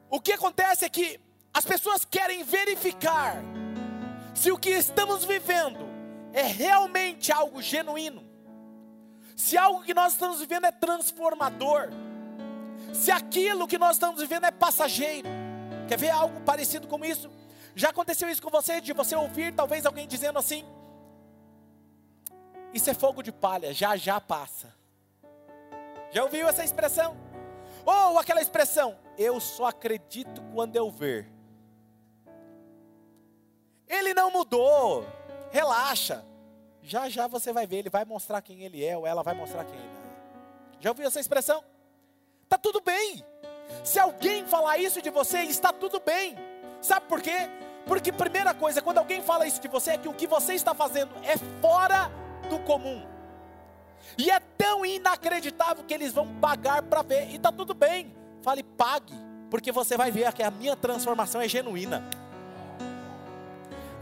O 0.08 0.20
que 0.20 0.32
acontece 0.32 0.84
é 0.84 0.88
que 0.88 1.20
as 1.54 1.64
pessoas 1.64 2.04
querem 2.04 2.42
verificar 2.42 3.36
se 4.34 4.50
o 4.50 4.58
que 4.58 4.70
estamos 4.70 5.24
vivendo 5.24 5.88
é 6.32 6.42
realmente 6.42 7.30
algo 7.30 7.62
genuíno, 7.62 8.24
se 9.36 9.56
algo 9.56 9.84
que 9.84 9.94
nós 9.94 10.14
estamos 10.14 10.40
vivendo 10.40 10.64
é 10.64 10.72
transformador, 10.72 11.90
se 12.92 13.12
aquilo 13.12 13.68
que 13.68 13.78
nós 13.78 13.92
estamos 13.92 14.20
vivendo 14.20 14.46
é 14.46 14.50
passageiro. 14.50 15.28
Quer 15.88 15.96
ver 15.96 16.10
algo 16.10 16.40
parecido 16.40 16.88
com 16.88 17.04
isso? 17.04 17.30
Já 17.76 17.90
aconteceu 17.90 18.28
isso 18.28 18.42
com 18.42 18.50
você, 18.50 18.80
de 18.80 18.92
você 18.92 19.14
ouvir 19.14 19.54
talvez 19.54 19.86
alguém 19.86 20.08
dizendo 20.08 20.38
assim: 20.38 20.64
Isso 22.72 22.90
é 22.90 22.94
fogo 22.94 23.22
de 23.22 23.30
palha, 23.30 23.72
já 23.72 23.96
já 23.96 24.20
passa. 24.20 24.74
Já 26.10 26.24
ouviu 26.24 26.48
essa 26.48 26.64
expressão? 26.64 27.16
Ou 27.84 28.18
aquela 28.18 28.40
expressão: 28.40 28.96
Eu 29.18 29.40
só 29.40 29.66
acredito 29.66 30.42
quando 30.52 30.74
eu 30.74 30.90
ver. 30.90 31.33
Ele 34.04 34.14
não 34.14 34.30
mudou. 34.30 35.06
Relaxa. 35.50 36.24
Já 36.82 37.08
já 37.08 37.26
você 37.26 37.52
vai 37.52 37.66
ver, 37.66 37.78
ele 37.78 37.90
vai 37.90 38.04
mostrar 38.04 38.42
quem 38.42 38.62
ele 38.62 38.84
é, 38.84 38.96
ou 38.96 39.06
ela 39.06 39.22
vai 39.22 39.34
mostrar 39.34 39.64
quem 39.64 39.74
ele 39.74 39.88
é. 39.88 40.80
Já 40.80 40.90
ouviu 40.90 41.06
essa 41.06 41.18
expressão? 41.18 41.64
Está 42.42 42.58
tudo 42.58 42.82
bem. 42.82 43.24
Se 43.82 43.98
alguém 43.98 44.44
falar 44.46 44.76
isso 44.76 45.00
de 45.00 45.08
você, 45.08 45.38
está 45.40 45.72
tudo 45.72 45.98
bem. 45.98 46.36
Sabe 46.82 47.06
por 47.06 47.22
quê? 47.22 47.48
Porque 47.86 48.12
primeira 48.12 48.52
coisa, 48.52 48.82
quando 48.82 48.98
alguém 48.98 49.22
fala 49.22 49.46
isso 49.46 49.60
de 49.60 49.68
você, 49.68 49.92
é 49.92 49.98
que 49.98 50.08
o 50.08 50.12
que 50.12 50.26
você 50.26 50.52
está 50.52 50.74
fazendo 50.74 51.10
é 51.22 51.38
fora 51.62 52.10
do 52.50 52.58
comum. 52.60 53.02
E 54.18 54.30
é 54.30 54.38
tão 54.38 54.84
inacreditável 54.84 55.84
que 55.84 55.94
eles 55.94 56.12
vão 56.12 56.28
pagar 56.36 56.82
para 56.82 57.00
ver. 57.00 57.30
E 57.30 57.36
está 57.36 57.50
tudo 57.50 57.72
bem. 57.72 58.14
Fale, 58.42 58.62
pague, 58.62 59.14
porque 59.50 59.72
você 59.72 59.96
vai 59.96 60.10
ver 60.10 60.30
que 60.34 60.42
a 60.42 60.50
minha 60.50 60.76
transformação 60.76 61.40
é 61.40 61.48
genuína. 61.48 62.04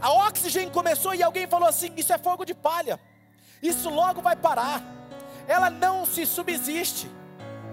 A 0.03 0.11
oxigênio 0.11 0.69
começou 0.69 1.15
e 1.15 1.23
alguém 1.23 1.47
falou 1.47 1.69
assim: 1.69 1.93
Isso 1.95 2.11
é 2.11 2.17
fogo 2.17 2.43
de 2.43 2.53
palha. 2.53 2.99
Isso 3.61 3.89
logo 3.89 4.21
vai 4.21 4.35
parar. 4.35 4.83
Ela 5.47 5.69
não 5.69 6.05
se 6.05 6.25
subsiste. 6.25 7.09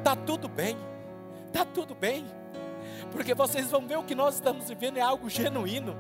Tá 0.05 0.15
tudo 0.15 0.49
bem. 0.49 0.77
Tá 1.53 1.65
tudo 1.65 1.93
bem. 1.93 2.25
Porque 3.11 3.35
vocês 3.35 3.69
vão 3.69 3.85
ver 3.85 3.99
o 3.99 4.05
que 4.05 4.15
nós 4.15 4.37
estamos 4.37 4.69
vivendo 4.69 4.99
é 4.99 5.01
algo 5.01 5.29
genuíno. 5.29 5.97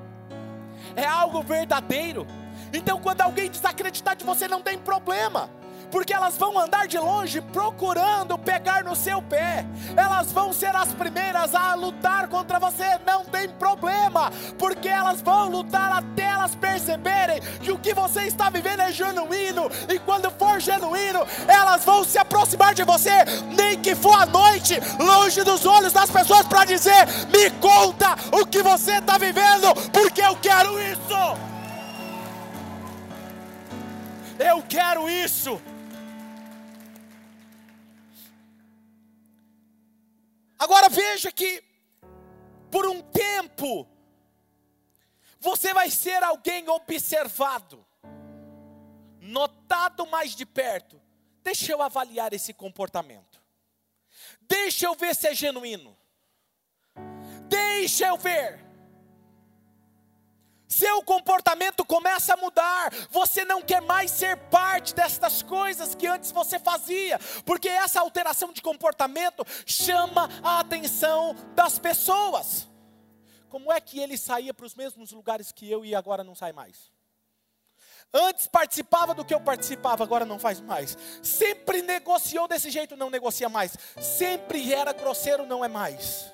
É 0.95 1.05
algo 1.05 1.43
verdadeiro. 1.43 2.25
Então, 2.73 3.01
quando 3.01 3.23
alguém 3.23 3.51
desacreditar 3.51 4.15
de 4.15 4.25
você, 4.25 4.47
não 4.47 4.63
tem 4.63 4.79
problema 4.79 5.51
porque 5.91 6.13
elas 6.13 6.37
vão 6.37 6.59
andar 6.59 6.87
de 6.87 6.99
longe 6.99 7.41
procurando 7.41 8.39
pegar 8.39 8.85
no 8.85 8.95
seu 8.95 9.21
pé, 9.23 9.65
elas 9.97 10.33
vão 10.33 10.53
ser 10.53 10.75
as 10.75 10.93
primeiras 10.93 11.55
a 11.55 11.75
lutar 11.75 12.29
contra 12.29 12.59
você, 12.59 12.99
não 13.07 13.25
tem 13.25 13.49
problema, 13.49 14.31
porque 14.59 14.89
elas 14.89 15.21
vão 15.21 15.49
lutar 15.49 15.93
até 15.93 16.23
elas 16.23 16.55
perceberem 16.55 17.41
que 17.61 17.73
o 17.73 17.79
que 17.79 17.93
você 17.93 18.23
está 18.23 18.49
vivendo 18.49 18.81
é 18.81 18.93
genuíno, 18.93 19.71
e 19.89 19.99
quando 19.99 20.31
for 20.31 20.61
genuíno, 20.61 21.27
elas 21.47 21.85
vão 21.85 22.05
se 22.05 22.19
aproximar 22.19 22.75
de 22.75 22.85
você, 22.85 23.25
nem 23.57 23.79
que 23.81 23.95
for 23.95 24.21
à 24.21 24.27
noite, 24.27 24.81
longe 24.99 25.43
dos 25.43 25.67
olhos 25.67 25.93
das 25.93 26.11
pessoas, 26.11 26.47
para 26.47 26.65
dizer: 26.65 27.07
me 27.33 27.51
conta 27.61 28.17
o 28.33 28.47
que 28.47 28.63
você 28.63 28.93
está 28.93 29.19
vivendo, 29.19 29.75
porque 29.93 30.23
eu 30.23 30.37
quero 30.37 30.81
isso. 30.81 31.51
Eu 34.39 34.65
quero 34.67 35.09
isso. 35.09 35.61
Agora 40.71 40.89
veja 40.89 41.33
que, 41.33 41.65
por 42.71 42.87
um 42.87 43.03
tempo, 43.03 43.89
você 45.41 45.75
vai 45.75 45.91
ser 45.91 46.23
alguém 46.23 46.69
observado, 46.69 47.85
notado 49.21 50.07
mais 50.07 50.37
de 50.37 50.47
perto. 50.47 51.03
Deixa 51.43 51.73
eu 51.73 51.83
avaliar 51.83 52.33
esse 52.33 52.55
comportamento. 52.55 53.43
Deixa 54.43 54.87
eu 54.87 54.95
ver 54.95 55.12
se 55.17 55.27
é 55.27 55.35
genuíno. 55.35 55.99
Deixa 57.49 58.07
eu 58.07 58.17
ver. 58.17 58.65
Seu 60.81 61.03
comportamento 61.03 61.85
começa 61.85 62.33
a 62.33 62.37
mudar. 62.39 62.91
Você 63.11 63.45
não 63.45 63.61
quer 63.61 63.83
mais 63.83 64.11
ser 64.11 64.35
parte 64.49 64.95
destas 64.95 65.43
coisas 65.43 65.95
que 65.95 66.07
antes 66.07 66.33
você 66.33 66.59
fazia, 66.59 67.19
porque 67.45 67.69
essa 67.69 68.01
alteração 68.01 68.51
de 68.51 68.63
comportamento 68.63 69.45
chama 69.67 70.27
a 70.43 70.59
atenção 70.61 71.37
das 71.55 71.79
pessoas. 71.79 72.67
Como 73.51 73.71
é 73.71 73.79
que 73.79 74.01
ele 74.01 74.17
saía 74.17 74.55
para 74.55 74.65
os 74.65 74.75
mesmos 74.75 75.13
lugares 75.13 75.53
que 75.53 75.71
eu 75.71 75.85
e 75.85 75.95
agora 75.95 76.25
não 76.25 76.35
sai 76.35 76.55
mais? 76.55 76.91
Antes 78.11 78.47
participava 78.47 79.13
do 79.13 79.23
que 79.23 79.35
eu 79.35 79.41
participava, 79.41 80.03
agora 80.03 80.25
não 80.25 80.39
faz 80.39 80.61
mais. 80.61 80.97
Sempre 81.23 81.83
negociou 81.83 82.49
desse 82.49 82.71
jeito, 82.71 82.97
não 82.97 83.11
negocia 83.11 83.51
mais. 83.51 83.77
Sempre 84.01 84.73
era 84.73 84.95
grosseiro, 84.95 85.45
não 85.45 85.63
é 85.63 85.69
mais. 85.69 86.33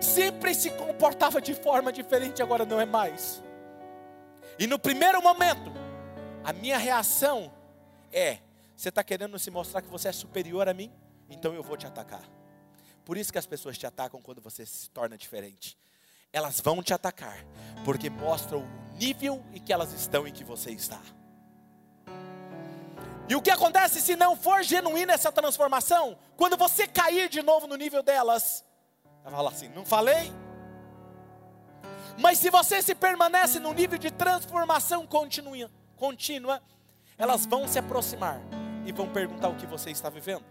Sempre 0.00 0.54
se 0.54 0.70
comportava 0.70 1.40
de 1.40 1.52
forma 1.52 1.92
diferente, 1.92 2.40
agora 2.40 2.64
não 2.64 2.80
é 2.80 2.86
mais. 2.86 3.42
E 4.58 4.66
no 4.66 4.78
primeiro 4.78 5.22
momento, 5.22 5.70
a 6.42 6.52
minha 6.52 6.76
reação 6.78 7.52
é: 8.12 8.38
você 8.76 8.88
está 8.88 9.04
querendo 9.04 9.38
se 9.38 9.50
mostrar 9.50 9.82
que 9.82 9.88
você 9.88 10.08
é 10.08 10.12
superior 10.12 10.68
a 10.68 10.74
mim? 10.74 10.92
Então 11.28 11.54
eu 11.54 11.62
vou 11.62 11.76
te 11.76 11.86
atacar. 11.86 12.22
Por 13.04 13.16
isso 13.16 13.32
que 13.32 13.38
as 13.38 13.46
pessoas 13.46 13.78
te 13.78 13.86
atacam 13.86 14.20
quando 14.20 14.40
você 14.40 14.66
se 14.66 14.90
torna 14.90 15.16
diferente. 15.16 15.78
Elas 16.32 16.60
vão 16.60 16.82
te 16.82 16.92
atacar, 16.92 17.38
porque 17.84 18.10
mostram 18.10 18.60
o 18.60 18.98
nível 18.98 19.42
em 19.52 19.60
que 19.60 19.72
elas 19.72 19.92
estão 19.92 20.26
em 20.26 20.32
que 20.32 20.44
você 20.44 20.70
está. 20.70 21.00
E 23.28 23.34
o 23.34 23.42
que 23.42 23.50
acontece 23.50 24.00
se 24.00 24.16
não 24.16 24.36
for 24.36 24.62
genuína 24.62 25.12
essa 25.12 25.30
transformação? 25.30 26.18
Quando 26.36 26.56
você 26.56 26.86
cair 26.86 27.28
de 27.28 27.42
novo 27.42 27.66
no 27.66 27.76
nível 27.76 28.02
delas, 28.02 28.64
ela 29.24 29.36
fala 29.36 29.50
assim: 29.50 29.68
não 29.68 29.84
falei? 29.84 30.32
Mas 32.18 32.38
se 32.38 32.50
você 32.50 32.82
se 32.82 32.94
permanece 32.94 33.60
no 33.60 33.72
nível 33.72 33.96
de 33.96 34.10
transformação 34.10 35.06
contínua, 35.06 35.70
contínua, 35.96 36.60
elas 37.16 37.46
vão 37.46 37.68
se 37.68 37.78
aproximar 37.78 38.40
e 38.84 38.90
vão 38.90 39.08
perguntar 39.08 39.48
o 39.48 39.54
que 39.54 39.66
você 39.66 39.90
está 39.90 40.10
vivendo. 40.10 40.44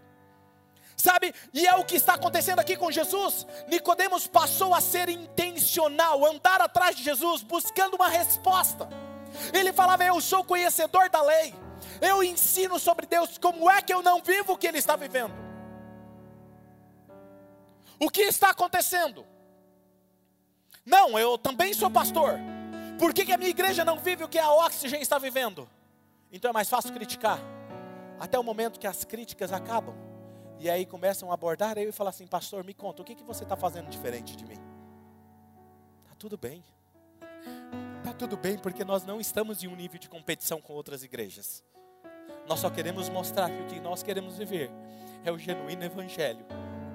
Sabe? 0.96 1.32
E 1.52 1.66
é 1.66 1.74
o 1.76 1.84
que 1.84 1.96
está 1.96 2.14
acontecendo 2.14 2.58
aqui 2.58 2.76
com 2.76 2.90
Jesus. 2.90 3.46
Nicodemos 3.68 4.26
passou 4.26 4.74
a 4.74 4.80
ser 4.80 5.08
intencional, 5.10 6.24
andar 6.26 6.60
atrás 6.60 6.96
de 6.96 7.04
Jesus, 7.04 7.42
buscando 7.42 7.94
uma 7.94 8.08
resposta. 8.08 8.88
Ele 9.52 9.72
falava: 9.72 10.04
"Eu 10.04 10.20
sou 10.20 10.42
conhecedor 10.42 11.08
da 11.10 11.22
lei. 11.22 11.54
Eu 12.00 12.22
ensino 12.22 12.78
sobre 12.78 13.06
Deus. 13.06 13.38
Como 13.38 13.70
é 13.70 13.80
que 13.82 13.92
eu 13.92 14.02
não 14.02 14.22
vivo 14.22 14.54
o 14.54 14.56
que 14.56 14.66
ele 14.66 14.78
está 14.78 14.96
vivendo?" 14.96 15.34
O 18.00 18.10
que 18.10 18.22
está 18.22 18.50
acontecendo? 18.50 19.24
Não, 20.88 21.18
eu 21.18 21.36
também 21.36 21.74
sou 21.74 21.90
pastor. 21.90 22.40
Por 22.98 23.12
que, 23.12 23.26
que 23.26 23.32
a 23.32 23.36
minha 23.36 23.50
igreja 23.50 23.84
não 23.84 23.98
vive 23.98 24.24
o 24.24 24.28
que 24.28 24.38
a 24.38 24.50
Oxygen 24.50 25.02
está 25.02 25.18
vivendo? 25.18 25.68
Então 26.32 26.48
é 26.48 26.52
mais 26.52 26.70
fácil 26.70 26.94
criticar. 26.94 27.38
Até 28.18 28.38
o 28.38 28.42
momento 28.42 28.80
que 28.80 28.86
as 28.86 29.04
críticas 29.04 29.52
acabam. 29.52 29.94
E 30.58 30.70
aí 30.70 30.86
começam 30.86 31.30
a 31.30 31.34
abordar 31.34 31.76
eu 31.76 31.90
e 31.90 31.92
falar 31.92 32.08
assim, 32.08 32.26
pastor, 32.26 32.64
me 32.64 32.72
conta, 32.72 33.02
o 33.02 33.04
que, 33.04 33.14
que 33.14 33.22
você 33.22 33.42
está 33.42 33.54
fazendo 33.54 33.90
diferente 33.90 34.34
de 34.34 34.46
mim? 34.46 34.56
Tá 36.08 36.14
tudo 36.18 36.38
bem. 36.38 36.64
Tá 38.02 38.14
tudo 38.14 38.38
bem, 38.38 38.56
porque 38.56 38.82
nós 38.82 39.04
não 39.04 39.20
estamos 39.20 39.62
em 39.62 39.68
um 39.68 39.76
nível 39.76 39.98
de 39.98 40.08
competição 40.08 40.58
com 40.58 40.72
outras 40.72 41.04
igrejas. 41.04 41.62
Nós 42.48 42.60
só 42.60 42.70
queremos 42.70 43.10
mostrar 43.10 43.50
que 43.50 43.60
o 43.60 43.66
que 43.66 43.78
nós 43.78 44.02
queremos 44.02 44.38
viver 44.38 44.70
é 45.22 45.30
o 45.30 45.38
genuíno 45.38 45.84
evangelho. 45.84 46.46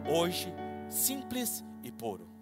Hoje, 0.10 0.52
simples 0.90 1.64
e 1.84 1.92
puro. 1.92 2.33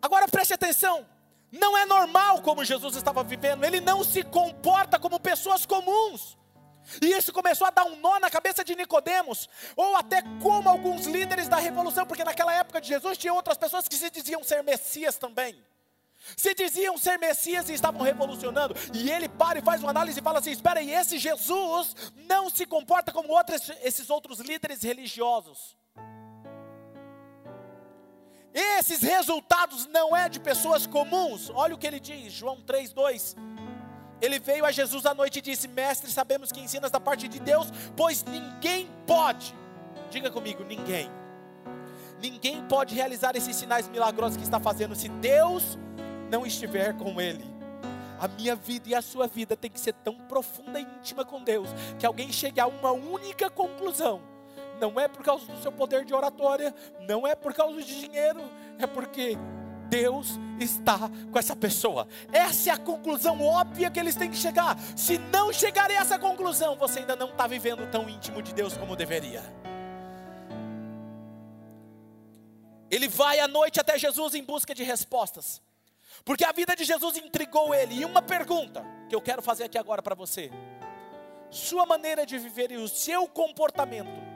Agora 0.00 0.28
preste 0.28 0.54
atenção. 0.54 1.06
Não 1.52 1.76
é 1.76 1.84
normal 1.84 2.42
como 2.42 2.64
Jesus 2.64 2.94
estava 2.94 3.24
vivendo, 3.24 3.64
ele 3.64 3.80
não 3.80 4.04
se 4.04 4.22
comporta 4.22 4.98
como 4.98 5.18
pessoas 5.18 5.66
comuns. 5.66 6.38
E 7.02 7.06
isso 7.06 7.32
começou 7.32 7.66
a 7.66 7.70
dar 7.70 7.84
um 7.84 7.96
nó 7.96 8.18
na 8.18 8.30
cabeça 8.30 8.64
de 8.64 8.74
Nicodemos, 8.74 9.48
ou 9.76 9.96
até 9.96 10.22
como 10.40 10.68
alguns 10.68 11.06
líderes 11.06 11.48
da 11.48 11.56
revolução, 11.56 12.06
porque 12.06 12.24
naquela 12.24 12.52
época 12.54 12.80
de 12.80 12.88
Jesus 12.88 13.18
tinha 13.18 13.34
outras 13.34 13.58
pessoas 13.58 13.86
que 13.86 13.96
se 13.96 14.10
diziam 14.10 14.42
ser 14.42 14.62
Messias 14.62 15.16
também. 15.16 15.62
Se 16.36 16.54
diziam 16.54 16.98
ser 16.98 17.18
Messias 17.18 17.68
e 17.68 17.74
estavam 17.74 18.02
revolucionando. 18.02 18.74
E 18.94 19.10
ele 19.10 19.28
para 19.28 19.58
e 19.58 19.62
faz 19.62 19.80
uma 19.80 19.90
análise 19.90 20.20
e 20.20 20.22
fala 20.22 20.38
assim: 20.38 20.50
espera 20.50 20.80
aí, 20.80 20.92
esse 20.92 21.18
Jesus 21.18 21.96
não 22.28 22.50
se 22.50 22.66
comporta 22.66 23.10
como 23.10 23.32
outros, 23.32 23.70
esses 23.82 24.10
outros 24.10 24.38
líderes 24.38 24.82
religiosos. 24.82 25.76
Esses 28.52 29.00
resultados 29.00 29.86
não 29.86 30.16
é 30.16 30.28
de 30.28 30.40
pessoas 30.40 30.86
comuns. 30.86 31.50
Olha 31.54 31.74
o 31.74 31.78
que 31.78 31.86
ele 31.86 32.00
diz, 32.00 32.32
João 32.32 32.60
3:2. 32.60 33.36
Ele 34.20 34.38
veio 34.38 34.64
a 34.64 34.72
Jesus 34.72 35.06
à 35.06 35.14
noite 35.14 35.38
e 35.38 35.42
disse: 35.42 35.68
Mestre, 35.68 36.10
sabemos 36.10 36.52
que 36.52 36.60
ensinas 36.60 36.90
da 36.90 37.00
parte 37.00 37.28
de 37.28 37.38
Deus, 37.40 37.68
pois 37.96 38.24
ninguém 38.24 38.88
pode, 39.06 39.54
diga 40.10 40.30
comigo, 40.30 40.64
ninguém, 40.64 41.10
ninguém 42.20 42.62
pode 42.66 42.94
realizar 42.94 43.34
esses 43.36 43.56
sinais 43.56 43.88
milagrosos 43.88 44.36
que 44.36 44.42
está 44.42 44.60
fazendo 44.60 44.94
se 44.94 45.08
Deus 45.08 45.78
não 46.30 46.44
estiver 46.44 46.96
com 46.96 47.20
ele. 47.20 47.44
A 48.20 48.28
minha 48.28 48.54
vida 48.54 48.90
e 48.90 48.94
a 48.94 49.00
sua 49.00 49.26
vida 49.26 49.56
tem 49.56 49.70
que 49.70 49.80
ser 49.80 49.94
tão 49.94 50.14
profunda 50.14 50.78
e 50.78 50.82
íntima 50.82 51.24
com 51.24 51.42
Deus, 51.42 51.70
que 51.98 52.04
alguém 52.04 52.30
chegue 52.30 52.60
a 52.60 52.66
uma 52.66 52.92
única 52.92 53.48
conclusão. 53.48 54.20
Não 54.80 54.98
é 54.98 55.06
por 55.06 55.22
causa 55.22 55.44
do 55.46 55.60
seu 55.60 55.70
poder 55.70 56.04
de 56.04 56.14
oratória, 56.14 56.74
não 57.00 57.26
é 57.26 57.34
por 57.34 57.52
causa 57.52 57.80
de 57.82 58.00
dinheiro, 58.00 58.40
é 58.78 58.86
porque 58.86 59.36
Deus 59.90 60.38
está 60.58 60.98
com 61.30 61.38
essa 61.38 61.54
pessoa. 61.54 62.06
Essa 62.32 62.70
é 62.70 62.72
a 62.72 62.78
conclusão 62.78 63.42
óbvia 63.42 63.90
que 63.90 63.98
eles 63.98 64.14
têm 64.14 64.30
que 64.30 64.36
chegar. 64.36 64.78
Se 64.96 65.18
não 65.18 65.52
chegarem 65.52 65.98
a 65.98 66.00
essa 66.00 66.18
conclusão, 66.18 66.76
você 66.76 67.00
ainda 67.00 67.16
não 67.16 67.30
está 67.30 67.46
vivendo 67.46 67.90
tão 67.90 68.08
íntimo 68.08 68.40
de 68.40 68.54
Deus 68.54 68.76
como 68.76 68.96
deveria. 68.96 69.42
Ele 72.90 73.08
vai 73.08 73.38
à 73.38 73.46
noite 73.46 73.80
até 73.80 73.98
Jesus 73.98 74.34
em 74.34 74.42
busca 74.42 74.74
de 74.74 74.82
respostas, 74.82 75.60
porque 76.24 76.44
a 76.44 76.52
vida 76.52 76.74
de 76.74 76.84
Jesus 76.84 77.16
intrigou 77.16 77.74
ele. 77.74 78.00
E 78.00 78.04
uma 78.04 78.22
pergunta 78.22 78.84
que 79.08 79.14
eu 79.14 79.20
quero 79.20 79.42
fazer 79.42 79.64
aqui 79.64 79.78
agora 79.78 80.02
para 80.02 80.14
você: 80.14 80.50
sua 81.50 81.84
maneira 81.84 82.24
de 82.24 82.38
viver 82.38 82.72
e 82.72 82.76
o 82.76 82.88
seu 82.88 83.28
comportamento 83.28 84.29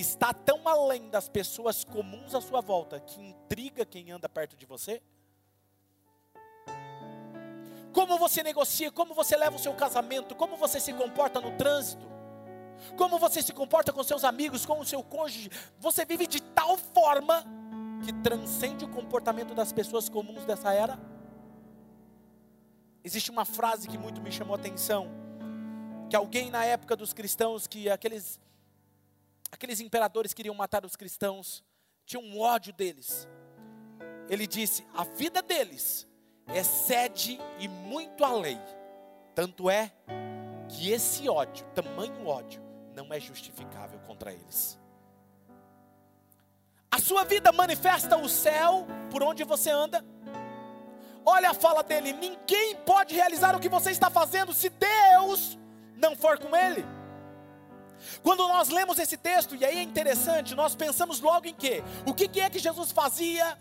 está 0.00 0.32
tão 0.32 0.68
além 0.68 1.08
das 1.08 1.28
pessoas 1.28 1.84
comuns 1.84 2.34
à 2.34 2.40
sua 2.40 2.60
volta 2.60 3.00
que 3.00 3.20
intriga 3.20 3.84
quem 3.84 4.10
anda 4.10 4.28
perto 4.28 4.56
de 4.56 4.66
você? 4.66 5.02
Como 7.92 8.18
você 8.18 8.42
negocia, 8.42 8.92
como 8.92 9.14
você 9.14 9.36
leva 9.36 9.56
o 9.56 9.58
seu 9.58 9.72
casamento, 9.74 10.34
como 10.34 10.56
você 10.56 10.78
se 10.78 10.92
comporta 10.92 11.40
no 11.40 11.56
trânsito, 11.56 12.06
como 12.96 13.18
você 13.18 13.40
se 13.40 13.54
comporta 13.54 13.90
com 13.92 14.02
seus 14.02 14.22
amigos, 14.22 14.66
com 14.66 14.78
o 14.78 14.84
seu 14.84 15.02
cônjuge, 15.02 15.50
você 15.78 16.04
vive 16.04 16.26
de 16.26 16.42
tal 16.42 16.76
forma 16.76 17.42
que 18.04 18.12
transcende 18.12 18.84
o 18.84 18.88
comportamento 18.88 19.54
das 19.54 19.72
pessoas 19.72 20.10
comuns 20.10 20.44
dessa 20.44 20.74
era? 20.74 20.98
Existe 23.02 23.30
uma 23.30 23.44
frase 23.44 23.88
que 23.88 23.96
muito 23.96 24.20
me 24.20 24.30
chamou 24.30 24.54
a 24.56 24.58
atenção, 24.58 25.08
que 26.10 26.16
alguém 26.16 26.50
na 26.50 26.64
época 26.64 26.96
dos 26.96 27.12
cristãos, 27.14 27.66
que 27.66 27.88
aqueles 27.88 28.38
aqueles 29.50 29.80
imperadores 29.80 30.34
queriam 30.34 30.54
matar 30.54 30.84
os 30.84 30.96
cristãos, 30.96 31.64
tinham 32.04 32.22
um 32.22 32.40
ódio 32.40 32.72
deles. 32.72 33.28
Ele 34.28 34.46
disse: 34.46 34.86
a 34.94 35.04
vida 35.04 35.42
deles 35.42 36.06
excede 36.54 37.38
e 37.58 37.68
muito 37.68 38.24
além. 38.24 38.60
Tanto 39.34 39.68
é 39.68 39.92
que 40.68 40.90
esse 40.90 41.28
ódio, 41.28 41.66
tamanho 41.74 42.26
ódio, 42.26 42.62
não 42.94 43.12
é 43.12 43.20
justificável 43.20 43.98
contra 44.00 44.32
eles. 44.32 44.78
A 46.90 46.98
sua 46.98 47.24
vida 47.24 47.52
manifesta 47.52 48.16
o 48.16 48.28
céu 48.28 48.86
por 49.10 49.22
onde 49.22 49.44
você 49.44 49.70
anda. 49.70 50.04
Olha 51.24 51.50
a 51.50 51.54
fala 51.54 51.82
dele: 51.82 52.12
ninguém 52.12 52.76
pode 52.76 53.14
realizar 53.14 53.54
o 53.54 53.60
que 53.60 53.68
você 53.68 53.90
está 53.90 54.08
fazendo 54.08 54.52
se 54.52 54.70
Deus 54.70 55.58
não 55.96 56.16
for 56.16 56.38
com 56.38 56.56
ele. 56.56 56.84
Quando 58.22 58.46
nós 58.48 58.68
lemos 58.68 58.98
esse 58.98 59.16
texto, 59.16 59.54
e 59.54 59.64
aí 59.64 59.78
é 59.78 59.82
interessante, 59.82 60.54
nós 60.54 60.74
pensamos 60.74 61.20
logo 61.20 61.46
em 61.46 61.54
quê? 61.54 61.82
O 62.06 62.14
que, 62.14 62.40
é 62.40 62.50
que 62.50 62.58
Jesus 62.58 62.92
fazia 62.92 63.58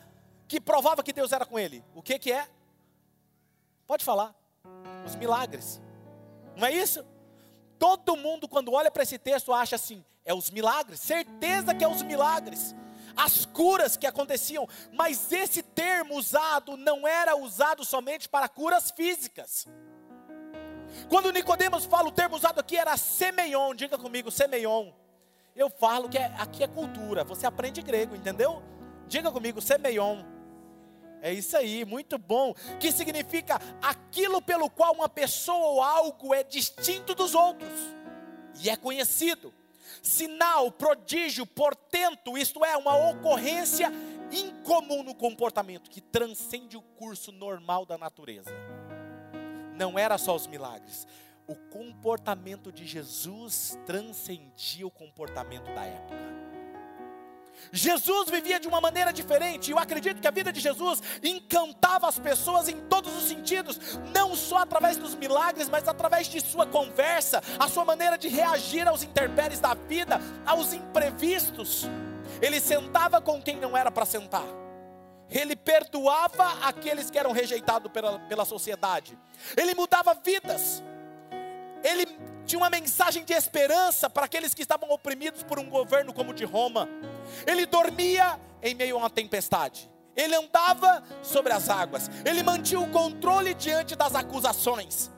que 0.48 0.60
provava 0.62 1.04
que 1.04 1.14
Deus 1.14 1.32
era 1.32 1.46
com 1.46 1.58
ele? 1.58 1.84
O 1.94 2.02
que 2.02 2.32
é? 2.32 2.48
Pode 3.88 4.04
falar. 4.04 4.34
Os 5.06 5.16
milagres. 5.16 5.80
Não 6.56 6.68
é 6.68 6.72
isso? 6.72 7.06
Todo 7.78 8.16
mundo, 8.16 8.48
quando 8.48 8.72
olha 8.72 8.90
para 8.90 9.04
esse 9.04 9.18
texto, 9.18 9.54
acha 9.54 9.76
assim: 9.76 10.04
é 10.24 10.34
os 10.34 10.50
milagres, 10.50 11.00
certeza 11.00 11.74
que 11.74 11.84
é 11.84 11.88
os 11.88 12.02
milagres, 12.02 12.74
as 13.16 13.46
curas 13.46 13.96
que 13.96 14.08
aconteciam, 14.08 14.68
mas 14.92 15.32
esse 15.32 15.62
termo 15.62 16.16
usado 16.16 16.76
não 16.78 17.08
era 17.08 17.36
usado 17.36 17.86
somente 17.86 18.28
para 18.28 18.50
curas 18.50 18.92
físicas. 18.92 19.68
Quando 21.10 21.32
Nicodemos 21.32 21.86
fala 21.86 22.08
o 22.08 22.12
termo 22.12 22.36
usado 22.36 22.60
aqui 22.60 22.78
era 22.78 22.96
semeion, 22.98 23.74
diga 23.74 23.98
comigo, 23.98 24.32
semeion. 24.32 24.92
Eu 25.56 25.70
falo 25.70 26.10
que 26.10 26.18
é, 26.18 26.34
aqui 26.38 26.64
é 26.64 26.68
cultura, 26.68 27.24
você 27.24 27.46
aprende 27.46 27.82
grego, 27.82 28.16
entendeu? 28.16 28.62
Diga 29.08 29.32
comigo, 29.32 29.62
semeion. 29.62 30.24
É 31.22 31.32
isso 31.32 31.56
aí, 31.56 31.86
muito 31.86 32.18
bom. 32.18 32.54
Que 32.80 32.92
significa 32.92 33.60
aquilo 33.82 34.42
pelo 34.42 34.70
qual 34.70 34.94
uma 34.94 35.10
pessoa 35.10 35.68
ou 35.68 35.82
algo 35.82 36.34
é 36.34 36.44
distinto 36.44 37.16
dos 37.16 37.34
outros 37.34 37.72
e 38.62 38.70
é 38.70 38.76
conhecido. 38.76 39.54
Sinal, 40.02 40.72
prodígio, 40.72 41.46
portento, 41.46 42.38
isto 42.38 42.64
é, 42.66 42.76
uma 42.76 42.96
ocorrência 43.10 43.92
incomum 44.32 45.04
no 45.04 45.16
comportamento 45.16 45.90
que 45.90 46.02
transcende 46.02 46.76
o 46.76 46.82
curso 46.82 47.32
normal 47.32 47.86
da 47.86 47.98
natureza 47.98 48.52
não 49.76 49.98
era 50.00 50.18
só 50.18 50.36
os 50.36 50.48
milagres. 50.48 51.08
O 51.48 51.56
comportamento 51.56 52.72
de 52.72 52.86
Jesus 52.86 53.78
transcendia 53.86 54.88
o 54.88 54.92
comportamento 54.92 55.72
da 55.74 55.86
época. 55.86 56.36
Jesus 57.72 58.30
vivia 58.30 58.60
de 58.60 58.68
uma 58.68 58.82
maneira 58.82 59.14
diferente. 59.14 59.72
Eu 59.72 59.80
acredito 59.80 60.20
que 60.20 60.28
a 60.28 60.32
vida 60.32 60.52
de 60.52 60.60
Jesus 60.60 61.02
encantava 61.24 62.08
as 62.08 62.20
pessoas 62.20 62.68
em 62.68 62.82
todos 62.88 63.16
os 63.16 63.24
sentidos, 63.24 63.80
não 64.14 64.36
só 64.36 64.58
através 64.58 64.98
dos 64.98 65.16
milagres, 65.16 65.70
mas 65.70 65.88
através 65.88 66.28
de 66.28 66.42
sua 66.42 66.66
conversa, 66.66 67.42
a 67.60 67.68
sua 67.68 67.86
maneira 67.86 68.18
de 68.18 68.28
reagir 68.28 68.88
aos 68.88 69.04
intempéries 69.04 69.60
da 69.60 69.74
vida, 69.74 70.20
aos 70.46 70.74
imprevistos. 70.74 71.86
Ele 72.42 72.60
sentava 72.60 73.22
com 73.22 73.42
quem 73.42 73.58
não 73.58 73.78
era 73.78 73.92
para 73.92 74.06
sentar 74.06 74.65
ele 75.30 75.56
perdoava 75.56 76.66
aqueles 76.68 77.10
que 77.10 77.18
eram 77.18 77.32
rejeitados 77.32 77.92
pela, 77.92 78.20
pela 78.20 78.46
sociedade, 78.46 79.18
ele 79.58 79.74
mudava 79.74 80.14
vidas, 80.14 80.84
ele 81.84 82.06
tinha 82.46 82.60
uma 82.60 82.70
mensagem 82.70 83.24
de 83.24 83.34
esperança 83.34 84.10
para 84.10 84.26
aqueles 84.26 84.54
que 84.54 84.62
estavam 84.62 84.90
oprimidos 84.92 85.44
por 85.44 85.58
um 85.58 85.70
governo 85.70 86.14
como 86.14 86.32
o 86.32 86.34
de 86.34 86.46
Roma, 86.46 86.88
ele 87.46 87.66
dormia 87.66 88.40
em 88.66 88.74
meio 88.74 88.96
a 88.96 89.00
uma 89.00 89.10
tempestade, 89.10 89.90
Ele 90.16 90.34
andava 90.34 91.04
sobre 91.22 91.54
as 91.54 91.70
águas. 91.70 92.10
Ele 92.26 92.42
mantinha 92.42 92.80
o 92.80 92.90
controle 92.90 93.54
diante 93.54 93.96
das 93.96 94.16
acusações. 94.16 95.12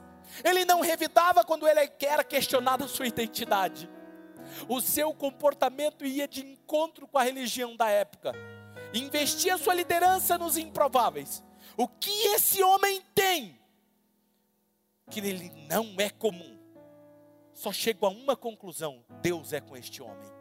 Ele 0.43 0.65
não 0.65 0.81
revidava 0.81 1.43
quando 1.43 1.67
ele 1.67 1.89
era 2.01 2.23
questionado 2.23 2.83
a 2.83 2.87
sua 2.87 3.07
identidade. 3.07 3.89
O 4.67 4.81
seu 4.81 5.13
comportamento 5.13 6.05
ia 6.05 6.27
de 6.27 6.45
encontro 6.45 7.07
com 7.07 7.17
a 7.17 7.23
religião 7.23 7.75
da 7.75 7.89
época. 7.89 8.33
Investia 8.93 9.57
sua 9.57 9.73
liderança 9.73 10.37
nos 10.37 10.57
improváveis. 10.57 11.43
O 11.75 11.87
que 11.87 12.09
esse 12.27 12.63
homem 12.63 13.01
tem 13.13 13.59
que 15.09 15.19
ele 15.19 15.51
não 15.69 15.95
é 15.97 16.09
comum? 16.09 16.57
Só 17.53 17.71
chego 17.71 18.05
a 18.05 18.09
uma 18.09 18.35
conclusão: 18.35 19.03
Deus 19.21 19.53
é 19.53 19.59
com 19.59 19.75
este 19.75 20.01
homem. 20.01 20.31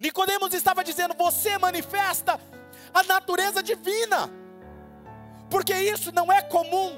Nicodemos 0.00 0.52
estava 0.54 0.82
dizendo: 0.82 1.14
você 1.14 1.58
manifesta 1.58 2.40
a 2.92 3.02
natureza 3.02 3.62
divina. 3.62 4.30
Porque 5.50 5.74
isso 5.74 6.10
não 6.12 6.32
é 6.32 6.42
comum. 6.42 6.90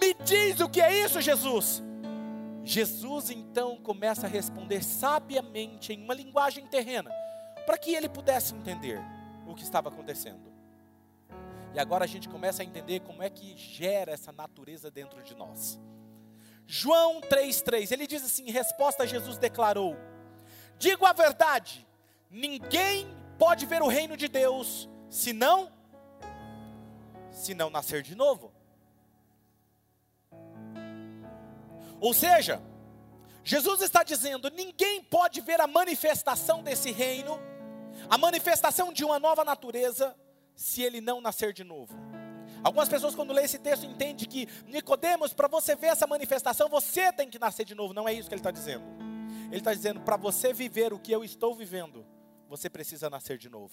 Me 0.00 0.14
diz 0.14 0.60
o 0.60 0.68
que 0.68 0.80
é 0.80 1.04
isso, 1.04 1.20
Jesus. 1.20 1.82
Jesus 2.64 3.30
então 3.30 3.76
começa 3.76 4.26
a 4.26 4.30
responder 4.30 4.82
sabiamente 4.82 5.92
em 5.92 6.02
uma 6.02 6.14
linguagem 6.14 6.66
terrena, 6.66 7.10
para 7.62 7.78
que 7.78 7.94
ele 7.94 8.08
pudesse 8.08 8.54
entender 8.54 9.00
o 9.46 9.54
que 9.54 9.62
estava 9.62 9.88
acontecendo. 9.88 10.52
E 11.74 11.78
agora 11.78 12.04
a 12.04 12.08
gente 12.08 12.28
começa 12.28 12.62
a 12.62 12.64
entender 12.64 13.00
como 13.00 13.22
é 13.22 13.30
que 13.30 13.56
gera 13.56 14.12
essa 14.12 14.30
natureza 14.30 14.90
dentro 14.90 15.22
de 15.22 15.34
nós. 15.34 15.80
João 16.66 17.20
3,3, 17.22 17.92
ele 17.92 18.06
diz 18.06 18.24
assim: 18.24 18.48
em 18.48 18.52
resposta, 18.52 19.06
Jesus 19.06 19.38
declarou: 19.38 19.96
Digo 20.78 21.06
a 21.06 21.12
verdade, 21.12 21.86
ninguém 22.30 23.06
pode 23.38 23.66
ver 23.66 23.82
o 23.82 23.88
reino 23.88 24.16
de 24.16 24.28
Deus 24.28 24.88
se 25.08 25.32
não 25.32 25.70
se 27.30 27.54
não 27.54 27.70
nascer 27.70 28.02
de 28.02 28.14
novo. 28.14 28.52
Ou 31.98 32.12
seja, 32.12 32.62
Jesus 33.44 33.80
está 33.80 34.02
dizendo: 34.02 34.50
ninguém 34.50 35.02
pode 35.02 35.40
ver 35.40 35.60
a 35.60 35.66
manifestação 35.66 36.62
desse 36.62 36.90
reino, 36.92 37.40
a 38.12 38.18
manifestação 38.18 38.92
de 38.92 39.06
uma 39.06 39.18
nova 39.18 39.42
natureza, 39.42 40.14
se 40.54 40.82
ele 40.82 41.00
não 41.00 41.18
nascer 41.18 41.50
de 41.50 41.64
novo. 41.64 41.94
Algumas 42.62 42.86
pessoas, 42.86 43.14
quando 43.14 43.32
lê 43.32 43.44
esse 43.44 43.58
texto, 43.58 43.86
entendem 43.86 44.28
que 44.28 44.46
Nicodemos, 44.66 45.32
para 45.32 45.48
você 45.48 45.74
ver 45.74 45.86
essa 45.86 46.06
manifestação, 46.06 46.68
você 46.68 47.10
tem 47.10 47.30
que 47.30 47.38
nascer 47.38 47.64
de 47.64 47.74
novo. 47.74 47.94
Não 47.94 48.06
é 48.06 48.12
isso 48.12 48.28
que 48.28 48.34
ele 48.34 48.40
está 48.40 48.50
dizendo. 48.50 48.84
Ele 49.46 49.56
está 49.56 49.72
dizendo: 49.72 49.98
para 50.02 50.18
você 50.18 50.52
viver 50.52 50.92
o 50.92 50.98
que 50.98 51.10
eu 51.10 51.24
estou 51.24 51.54
vivendo, 51.54 52.04
você 52.50 52.68
precisa 52.68 53.08
nascer 53.08 53.38
de 53.38 53.48
novo. 53.48 53.72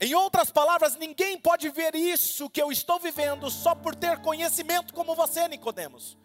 Em 0.00 0.16
outras 0.16 0.50
palavras, 0.50 0.96
ninguém 0.96 1.38
pode 1.38 1.68
ver 1.68 1.94
isso 1.94 2.50
que 2.50 2.60
eu 2.60 2.72
estou 2.72 2.98
vivendo 2.98 3.48
só 3.48 3.76
por 3.76 3.94
ter 3.94 4.20
conhecimento 4.22 4.92
como 4.92 5.14
você, 5.14 5.46
Nicodemos. 5.46 6.18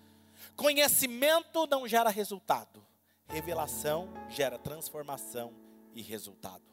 Conhecimento 0.56 1.68
não 1.68 1.88
gera 1.88 2.10
resultado. 2.10 2.88
Revelação 3.28 4.10
gera 4.30 4.58
transformação 4.58 5.54
e 5.94 6.02
resultado. 6.02 6.64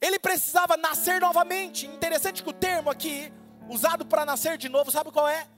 Ele 0.00 0.18
precisava 0.18 0.76
nascer 0.76 1.20
novamente. 1.20 1.86
Interessante 1.86 2.42
que 2.42 2.50
o 2.50 2.52
termo 2.52 2.90
aqui 2.90 3.32
usado 3.68 4.04
para 4.04 4.24
nascer 4.24 4.58
de 4.58 4.68
novo, 4.68 4.90
sabe 4.90 5.10
qual 5.10 5.28
é? 5.28 5.48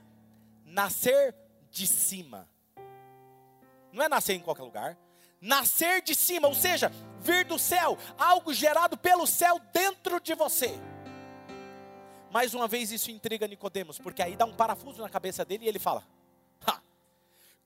Nascer 0.65 1.35
de 1.69 1.85
cima. 1.85 2.49
Não 3.91 4.03
é 4.03 4.09
nascer 4.09 4.33
em 4.33 4.39
qualquer 4.39 4.63
lugar. 4.63 4.97
Nascer 5.39 6.01
de 6.01 6.15
cima, 6.15 6.47
ou 6.47 6.55
seja, 6.55 6.91
vir 7.19 7.45
do 7.45 7.59
céu, 7.59 7.97
algo 8.17 8.53
gerado 8.53 8.97
pelo 8.97 9.27
céu 9.27 9.59
dentro 9.71 10.19
de 10.19 10.33
você. 10.33 10.73
Mais 12.31 12.53
uma 12.53 12.67
vez 12.67 12.91
isso 12.91 13.11
intriga 13.11 13.47
Nicodemos, 13.47 13.99
porque 13.99 14.21
aí 14.21 14.35
dá 14.35 14.45
um 14.45 14.53
parafuso 14.53 15.01
na 15.01 15.09
cabeça 15.09 15.45
dele 15.45 15.65
e 15.65 15.67
ele 15.67 15.79
fala: 15.79 16.03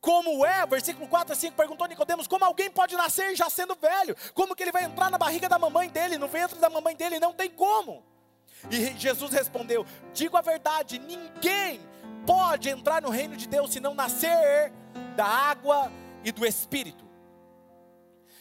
como 0.02 0.44
é, 0.44 0.66
versículo 0.66 1.08
4 1.08 1.32
a 1.32 1.36
5 1.36 1.56
perguntou 1.56 1.88
Nicodemos, 1.88 2.28
como 2.28 2.44
alguém 2.44 2.72
pode 2.72 2.96
nascer 2.96 3.36
já 3.36 3.52
sendo 3.52 3.76
velho? 3.76 4.16
Como 4.34 4.56
que 4.56 4.64
ele 4.64 4.72
vai 4.72 4.84
entrar 4.84 5.12
na 5.12 5.18
barriga 5.18 5.48
da 5.48 5.60
mamãe 5.60 5.90
dele, 5.90 6.18
no 6.18 6.28
ventre 6.28 6.58
da 6.58 6.72
mamãe 6.72 6.96
dele? 6.96 7.20
Não 7.20 7.32
tem 7.32 7.52
como. 7.52 8.04
E 8.72 8.98
Jesus 8.98 9.32
respondeu: 9.32 9.86
Digo 10.12 10.36
a 10.36 10.42
verdade, 10.42 10.98
ninguém 10.98 11.80
pode 12.26 12.68
entrar 12.68 13.00
no 13.00 13.10
reino 13.10 13.38
de 13.38 13.48
Deus 13.48 13.72
se 13.72 13.80
não 13.80 13.94
nascer 13.94 14.74
da 15.16 15.26
água 15.26 15.92
e 16.24 16.32
do 16.32 16.48
espírito. 16.48 17.06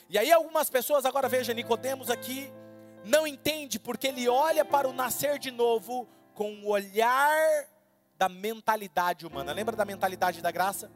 E 0.09 0.19
aí 0.19 0.33
algumas 0.33 0.71
pessoas, 0.71 1.05
agora 1.05 1.29
veja, 1.29 1.53
Nicodemos 1.53 2.09
aqui, 2.09 2.51
não 3.05 3.27
entende 3.27 3.79
porque 3.79 4.09
ele 4.09 4.27
olha 4.31 4.65
para 4.65 4.89
o 4.89 4.95
nascer 4.95 5.39
de 5.39 5.51
novo 5.51 6.09
com 6.35 6.55
o 6.63 6.71
olhar 6.71 7.67
da 8.17 8.31
mentalidade 8.31 9.27
humana. 9.27 9.53
Lembra 9.53 9.77
da 9.77 9.85
mentalidade 9.85 10.41
da 10.41 10.51
graça? 10.51 10.91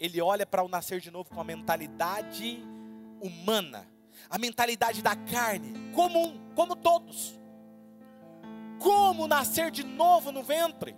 Ele 0.00 0.20
olha 0.20 0.46
para 0.46 0.62
o 0.62 0.68
nascer 0.68 1.00
de 1.00 1.10
novo 1.10 1.30
com 1.30 1.40
a 1.40 1.44
mentalidade 1.44 2.62
humana, 3.20 3.86
a 4.30 4.38
mentalidade 4.38 5.02
da 5.02 5.16
carne, 5.16 5.92
comum, 5.92 6.38
como 6.54 6.76
todos. 6.76 7.38
Como 8.78 9.26
nascer 9.26 9.70
de 9.70 9.82
novo 9.82 10.30
no 10.30 10.42
ventre? 10.42 10.96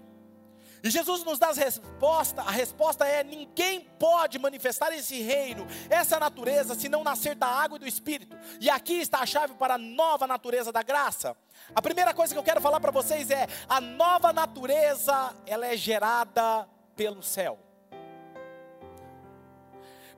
E 0.83 0.91
Jesus 0.91 1.23
nos 1.25 1.39
dá 1.39 1.49
a 1.49 1.53
resposta, 1.53 2.43
a 2.43 2.51
resposta 2.51 3.07
é: 3.07 3.23
ninguém 3.23 3.81
pode 3.99 4.39
manifestar 4.39 4.93
esse 4.93 5.21
reino, 5.21 5.67
essa 5.91 6.19
natureza, 6.19 6.75
se 6.75 6.89
não 6.89 7.05
nascer 7.05 7.35
da 7.35 7.47
água 7.47 7.77
e 7.77 7.81
do 7.81 7.87
Espírito. 7.87 8.37
E 8.61 8.71
aqui 8.71 8.95
está 8.95 9.21
a 9.21 9.27
chave 9.27 9.55
para 9.55 9.75
a 9.75 9.79
nova 9.79 10.27
natureza 10.27 10.73
da 10.73 10.83
graça. 10.83 11.37
A 11.75 11.83
primeira 11.83 12.15
coisa 12.15 12.33
que 12.33 12.39
eu 12.39 12.45
quero 12.45 12.61
falar 12.61 12.81
para 12.81 12.91
vocês 12.91 13.31
é: 13.31 13.47
a 13.69 13.81
nova 13.81 14.33
natureza, 14.33 15.35
ela 15.47 15.67
é 15.67 15.77
gerada 15.77 16.67
pelo 16.97 17.23
céu. 17.23 17.70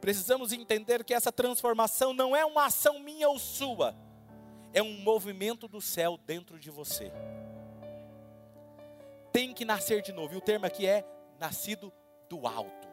Precisamos 0.03 0.53
entender 0.53 1.03
que 1.03 1.15
essa 1.15 1.33
transformação 1.33 2.13
não 2.13 2.37
é 2.37 2.45
uma 2.45 2.67
ação 2.67 2.99
minha 2.99 3.31
ou 3.31 3.39
sua, 3.39 3.97
é 4.75 4.83
um 4.83 5.01
movimento 5.01 5.67
do 5.67 5.81
céu 5.81 6.19
dentro 6.27 6.59
de 6.59 6.71
você 6.71 7.11
tem 9.33 9.53
que 9.55 9.65
nascer 9.65 10.03
de 10.03 10.13
novo. 10.13 10.35
E 10.35 10.37
o 10.37 10.41
termo 10.41 10.67
aqui 10.67 10.87
é 10.87 11.05
nascido 11.41 11.93
do 12.29 12.47
alto. 12.47 12.89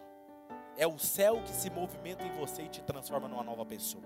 É 0.77 0.87
o 0.87 0.97
céu 0.97 1.43
que 1.43 1.51
se 1.51 1.69
movimenta 1.69 2.23
em 2.23 2.31
você 2.31 2.63
e 2.63 2.69
te 2.69 2.81
transforma 2.81 3.27
numa 3.27 3.43
nova 3.43 3.65
pessoa. 3.65 4.03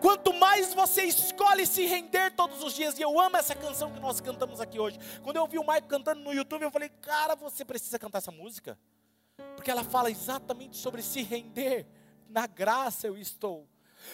Quanto 0.00 0.32
mais 0.32 0.72
você 0.72 1.02
escolhe 1.02 1.66
se 1.66 1.84
render 1.84 2.30
todos 2.30 2.62
os 2.62 2.72
dias, 2.72 2.98
e 2.98 3.02
eu 3.02 3.20
amo 3.20 3.36
essa 3.36 3.54
canção 3.54 3.92
que 3.92 4.00
nós 4.00 4.20
cantamos 4.20 4.60
aqui 4.60 4.78
hoje. 4.78 4.98
Quando 5.22 5.36
eu 5.36 5.42
ouvi 5.42 5.58
o 5.58 5.66
Mike 5.66 5.88
cantando 5.88 6.20
no 6.20 6.32
YouTube, 6.32 6.62
eu 6.62 6.70
falei, 6.70 6.88
cara, 6.88 7.34
você 7.34 7.64
precisa 7.64 7.98
cantar 7.98 8.18
essa 8.18 8.30
música. 8.30 8.78
Porque 9.56 9.70
ela 9.70 9.84
fala 9.84 10.10
exatamente 10.10 10.76
sobre 10.76 11.02
se 11.02 11.22
render. 11.22 11.86
Na 12.28 12.46
graça 12.46 13.06
eu 13.06 13.16
estou. 13.16 13.68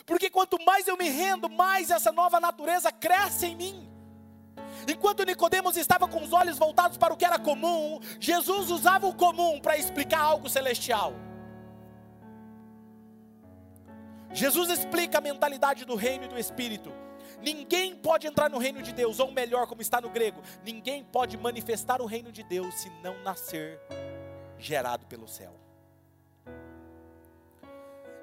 Porque 0.05 0.29
quanto 0.31 0.63
mais 0.65 0.89
eu 0.89 0.97
me 0.97 1.09
rendo, 1.09 1.49
mais 1.49 1.91
essa 1.91 2.11
nova 2.11 2.41
natureza 2.41 2.91
cresce 2.91 3.47
em 3.47 3.57
mim. 3.57 3.97
Enquanto 4.89 5.25
Nicodemos 5.25 5.77
estava 5.77 6.09
com 6.09 6.23
os 6.23 6.33
olhos 6.33 6.59
voltados 6.59 6.97
para 6.97 7.13
o 7.13 7.17
que 7.17 7.25
era 7.25 7.39
comum, 7.39 8.01
Jesus 8.19 8.71
usava 8.71 9.07
o 9.07 9.15
comum 9.15 9.61
para 9.61 9.77
explicar 9.77 10.21
algo 10.21 10.49
celestial. 10.49 11.13
Jesus 14.33 14.69
explica 14.69 15.19
a 15.19 15.21
mentalidade 15.21 15.85
do 15.85 15.95
reino 15.95 16.25
e 16.25 16.29
do 16.29 16.39
espírito. 16.39 16.93
Ninguém 17.41 17.95
pode 17.95 18.27
entrar 18.27 18.49
no 18.49 18.59
reino 18.59 18.83
de 18.83 18.93
Deus, 18.93 19.19
ou 19.19 19.31
melhor, 19.31 19.67
como 19.67 19.83
está 19.83 20.01
no 20.01 20.11
grego, 20.11 20.41
ninguém 20.65 21.05
pode 21.05 21.37
manifestar 21.37 22.01
o 22.01 22.07
reino 22.07 22.33
de 22.33 22.43
Deus 22.43 22.75
se 22.75 22.91
não 23.03 23.23
nascer 23.23 23.81
gerado 24.59 25.07
pelo 25.07 25.29
céu. 25.29 25.55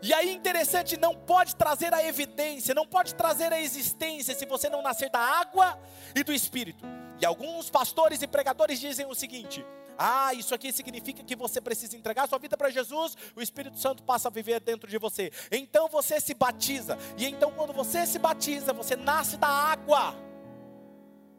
E 0.02 0.14
aí 0.14 0.34
interessante, 0.34 0.98
não 0.98 1.16
pode 1.16 1.56
trazer 1.56 1.94
a 1.94 2.06
evidência, 2.06 2.76
não 2.76 2.86
pode 2.86 3.16
trazer 3.16 3.54
a 3.54 3.62
existência 3.62 4.36
se 4.36 4.46
você 4.46 4.70
não 4.70 4.82
nascer 4.82 5.10
da 5.10 5.20
água 5.20 5.80
e 6.14 6.24
do 6.24 6.34
espírito. 6.34 6.86
E 7.22 7.26
alguns 7.26 7.70
pastores 7.70 8.22
e 8.22 8.28
pregadores 8.28 8.82
dizem 8.82 9.06
o 9.06 9.16
seguinte: 9.16 9.66
ah, 9.98 10.34
isso 10.34 10.54
aqui 10.54 10.72
significa 10.74 11.24
que 11.24 11.36
você 11.36 11.62
precisa 11.62 11.96
entregar 11.96 12.28
sua 12.28 12.40
vida 12.40 12.58
para 12.58 12.70
Jesus, 12.70 13.16
o 13.36 13.42
Espírito 13.42 13.78
Santo 13.78 14.04
passa 14.04 14.28
a 14.28 14.32
viver 14.32 14.60
dentro 14.60 14.90
de 14.90 14.98
você. 14.98 15.32
Então 15.52 15.88
você 15.88 16.20
se 16.20 16.34
batiza. 16.34 16.98
E 17.18 17.26
então 17.26 17.52
quando 17.52 17.74
você 17.74 18.06
se 18.06 18.20
batiza, 18.20 18.74
você 18.74 18.96
nasce 18.96 19.38
da 19.38 19.48
água 19.48 20.16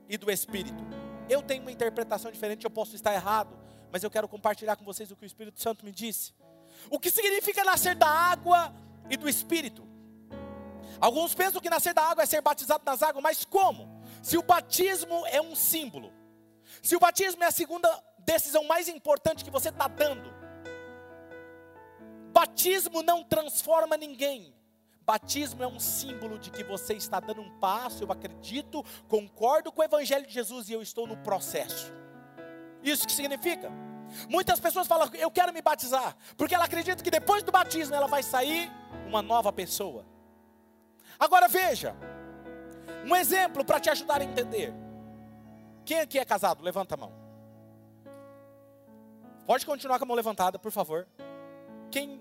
e 0.09 0.16
do 0.16 0.30
Espírito. 0.30 0.83
Eu 1.28 1.42
tenho 1.42 1.62
uma 1.62 1.72
interpretação 1.72 2.30
diferente, 2.30 2.64
eu 2.64 2.70
posso 2.70 2.94
estar 2.94 3.12
errado, 3.14 3.57
mas 3.94 4.02
eu 4.02 4.11
quero 4.11 4.26
compartilhar 4.26 4.74
com 4.74 4.85
vocês 4.85 5.09
o 5.12 5.14
que 5.14 5.22
o 5.22 5.24
Espírito 5.24 5.62
Santo 5.62 5.85
me 5.85 5.92
disse. 5.92 6.35
O 6.90 6.98
que 6.98 7.12
significa 7.12 7.62
nascer 7.62 7.94
da 7.94 8.09
água 8.09 8.74
e 9.09 9.16
do 9.16 9.28
Espírito? 9.28 9.87
Alguns 10.98 11.33
pensam 11.33 11.61
que 11.61 11.70
nascer 11.70 11.94
da 11.94 12.02
água 12.02 12.24
é 12.24 12.26
ser 12.26 12.40
batizado 12.40 12.83
nas 12.85 13.04
águas, 13.04 13.22
mas 13.22 13.44
como? 13.44 14.02
Se 14.20 14.37
o 14.37 14.42
batismo 14.42 15.24
é 15.28 15.40
um 15.40 15.54
símbolo, 15.54 16.12
se 16.83 16.96
o 16.96 16.98
batismo 16.98 17.44
é 17.44 17.46
a 17.46 17.52
segunda 17.52 17.88
decisão 18.18 18.64
mais 18.64 18.88
importante 18.88 19.44
que 19.44 19.50
você 19.50 19.68
está 19.68 19.87
dando, 19.87 20.28
batismo 22.33 23.00
não 23.00 23.22
transforma 23.22 23.96
ninguém, 23.96 24.52
Batismo 25.07 25.62
é 25.62 25.66
um 25.68 25.78
símbolo 25.78 26.38
de 26.38 26.50
que 26.50 26.64
você 26.64 26.94
está 26.94 27.20
dando 27.20 27.42
um 27.42 27.61
passo, 27.61 28.02
eu 28.02 28.11
acredito, 28.11 28.83
concordo 29.07 29.70
com 29.70 29.83
o 29.83 29.85
Evangelho 29.85 30.26
de 30.26 30.33
Jesus 30.33 30.70
e 30.70 30.72
eu 30.72 30.80
estou 30.80 31.07
no 31.07 31.18
processo. 31.18 31.92
Isso 32.85 33.07
que 33.07 33.12
significa? 33.12 33.73
Muitas 34.29 34.61
pessoas 34.61 34.87
falam, 34.87 35.09
eu 35.14 35.31
quero 35.31 35.53
me 35.53 35.62
batizar, 35.62 36.16
porque 36.37 36.55
ela 36.55 36.66
acredita 36.66 37.03
que 37.03 37.11
depois 37.11 37.42
do 37.42 37.51
batismo 37.51 37.94
ela 37.94 38.07
vai 38.07 38.23
sair 38.23 38.70
uma 39.09 39.23
nova 39.23 39.53
pessoa. 39.53 40.05
Agora 41.18 41.49
veja, 41.49 41.97
um 43.07 43.16
exemplo 43.16 43.64
para 43.64 43.81
te 43.81 43.90
ajudar 43.90 44.20
a 44.20 44.25
entender. 44.25 44.73
Quem 45.85 46.01
aqui 46.01 46.18
é 46.18 46.25
casado? 46.25 46.62
Levanta 46.62 46.94
a 46.94 46.99
mão. 46.99 47.12
Pode 49.47 49.66
continuar 49.66 49.99
com 49.99 50.05
a 50.05 50.09
mão 50.09 50.16
levantada, 50.16 50.59
por 50.59 50.70
favor. 50.70 51.07
Quem 51.90 52.20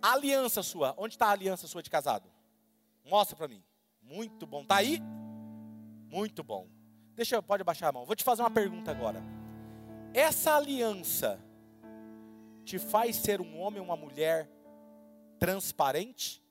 a 0.00 0.12
aliança 0.12 0.62
sua, 0.62 0.94
onde 0.96 1.14
está 1.14 1.26
a 1.26 1.32
aliança 1.32 1.66
sua 1.66 1.82
de 1.82 1.90
casado? 1.90 2.30
Mostra 3.04 3.36
para 3.36 3.48
mim. 3.48 3.62
Muito 4.02 4.46
bom. 4.46 4.64
Tá 4.64 4.76
aí? 4.76 5.00
Muito 6.08 6.42
bom. 6.42 6.68
Deixa 7.14 7.36
eu, 7.36 7.42
pode 7.42 7.62
abaixar 7.62 7.88
a 7.88 7.92
mão. 7.92 8.06
Vou 8.06 8.16
te 8.16 8.24
fazer 8.24 8.42
uma 8.42 8.50
pergunta 8.50 8.90
agora. 8.90 9.22
Essa 10.16 10.56
aliança 10.56 11.38
te 12.64 12.78
faz 12.78 13.16
ser 13.16 13.38
um 13.38 13.60
homem 13.60 13.80
ou 13.80 13.84
uma 13.84 13.98
mulher 13.98 14.50
transparente? 15.38 16.42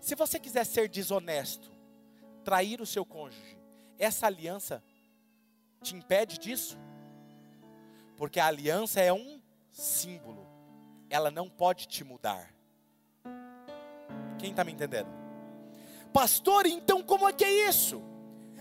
Se 0.00 0.16
você 0.16 0.40
quiser 0.40 0.66
ser 0.66 0.88
desonesto, 0.88 1.70
trair 2.42 2.80
o 2.80 2.84
seu 2.84 3.06
cônjuge, 3.06 3.56
essa 3.96 4.26
aliança 4.26 4.82
te 5.80 5.94
impede 5.94 6.36
disso? 6.36 6.76
Porque 8.16 8.40
a 8.40 8.48
aliança 8.48 9.00
é 9.00 9.12
um 9.12 9.40
símbolo, 9.70 10.44
ela 11.08 11.30
não 11.30 11.48
pode 11.48 11.86
te 11.86 12.02
mudar. 12.02 12.52
Quem 14.36 14.50
está 14.50 14.64
me 14.64 14.72
entendendo? 14.72 15.10
Pastor, 16.12 16.66
então 16.66 17.04
como 17.04 17.28
é 17.28 17.32
que 17.32 17.44
é 17.44 17.68
isso? 17.68 18.02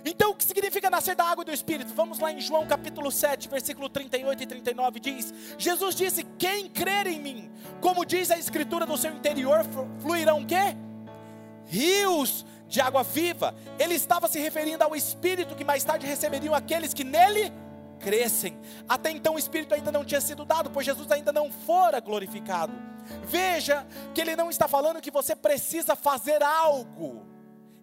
Então, 0.04 0.32
o 0.32 0.36
que 0.36 0.44
significa 0.44 0.90
nascer 0.90 1.16
da 1.16 1.26
água 1.26 1.44
e 1.44 1.46
do 1.46 1.52
Espírito? 1.52 1.94
Vamos 1.94 2.20
lá 2.20 2.32
em 2.32 2.42
João 2.42 2.66
capítulo 2.66 3.12
7, 3.12 3.48
versículo 3.48 3.88
38 3.88 4.44
e 4.44 4.46
39, 4.48 5.00
diz: 5.00 5.34
Jesus 5.58 5.96
disse: 5.96 6.24
Quem 6.38 6.68
crer 6.68 7.08
em 7.08 7.20
mim, 7.20 7.52
como 7.80 8.06
diz 8.06 8.32
a 8.32 8.38
Escritura, 8.38 8.86
do 8.86 8.98
seu 8.98 9.14
interior 9.14 9.64
fluirão 10.00 10.46
quê? 10.46 10.76
Rios 11.66 12.46
de 12.68 12.82
água 12.82 13.04
viva. 13.04 13.54
Ele 13.78 13.94
estava 13.94 14.28
se 14.28 14.40
referindo 14.40 14.84
ao 14.84 14.96
Espírito 14.96 15.56
que 15.56 15.64
mais 15.64 15.84
tarde 15.84 16.08
receberiam 16.08 16.56
aqueles 16.56 16.94
que 16.94 17.04
nele 17.04 17.52
crescem. 18.00 18.58
Até 18.90 19.12
então 19.12 19.36
o 19.36 19.40
Espírito 19.40 19.76
ainda 19.76 19.92
não 19.92 20.04
tinha 20.04 20.22
sido 20.22 20.44
dado, 20.44 20.72
pois 20.72 20.86
Jesus 20.86 21.12
ainda 21.12 21.32
não 21.32 21.52
fora 21.52 22.00
glorificado. 22.00 22.74
Veja 23.24 23.86
que 24.14 24.22
ele 24.22 24.36
não 24.36 24.50
está 24.50 24.68
falando 24.68 25.02
que 25.02 25.12
você 25.12 25.36
precisa 25.36 25.96
fazer 25.96 26.42
algo 26.42 27.31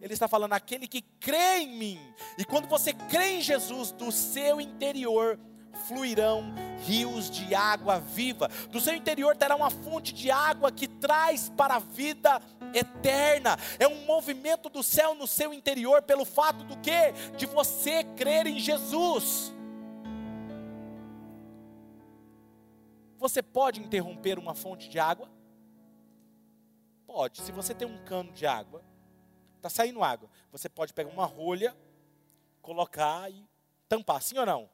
ele 0.01 0.13
está 0.13 0.29
falando 0.29 0.53
aquele 0.53 0.87
que 0.87 1.03
crê 1.21 1.59
em 1.59 1.77
mim. 1.77 2.15
E 2.37 2.45
quando 2.45 2.69
você 2.69 2.93
crê 2.93 3.39
em 3.39 3.41
Jesus, 3.41 3.93
do 3.93 4.13
seu 4.13 4.61
interior 4.61 5.39
fluirão 5.87 6.55
rios 6.85 7.31
de 7.31 7.55
água 7.55 7.99
viva. 7.99 8.49
Do 8.71 8.81
seu 8.81 8.95
interior 8.95 9.37
terá 9.37 9.55
uma 9.55 9.71
fonte 9.71 10.13
de 10.13 10.31
água 10.31 10.73
que 10.73 10.89
traz 10.89 11.49
para 11.51 11.77
a 11.77 11.79
vida 11.79 12.41
eterna. 12.75 13.57
É 13.79 13.87
um 13.87 14.05
movimento 14.05 14.69
do 14.69 14.83
céu 14.83 15.15
no 15.15 15.27
seu 15.27 15.53
interior 15.53 16.03
pelo 16.03 16.25
fato 16.25 16.65
do 16.65 16.77
que? 16.79 17.13
De 17.37 17.47
você 17.47 18.05
crer 18.05 18.47
em 18.47 18.59
Jesus. 18.59 19.53
Você 23.19 23.43
pode 23.43 23.81
interromper 23.81 24.39
uma 24.39 24.55
fonte 24.55 24.89
de 24.89 24.99
água? 24.99 25.29
Pode. 27.07 27.41
Se 27.41 27.51
você 27.51 27.75
tem 27.75 27.89
um 27.89 27.99
cano 28.05 28.33
de 28.33 28.47
água, 28.47 28.83
Está 29.59 29.69
saindo 29.69 30.03
água. 30.05 30.31
Você 30.53 30.69
pode 30.69 30.95
pegar 30.95 31.11
uma 31.11 31.27
rolha, 31.27 31.77
colocar 32.63 33.31
e 33.31 33.45
tampar, 33.89 34.23
sim 34.23 34.39
ou 34.39 34.47
não? 34.47 34.71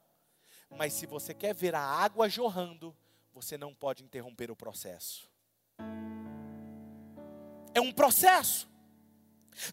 Mas 0.70 0.92
se 0.92 1.06
você 1.06 1.32
quer 1.32 1.54
ver 1.54 1.74
a 1.74 1.80
água 1.80 2.28
jorrando, 2.28 2.94
você 3.32 3.56
não 3.56 3.74
pode 3.74 4.04
interromper 4.04 4.50
o 4.50 4.56
processo. 4.56 5.28
É 7.74 7.80
um 7.80 7.90
processo. 7.90 8.68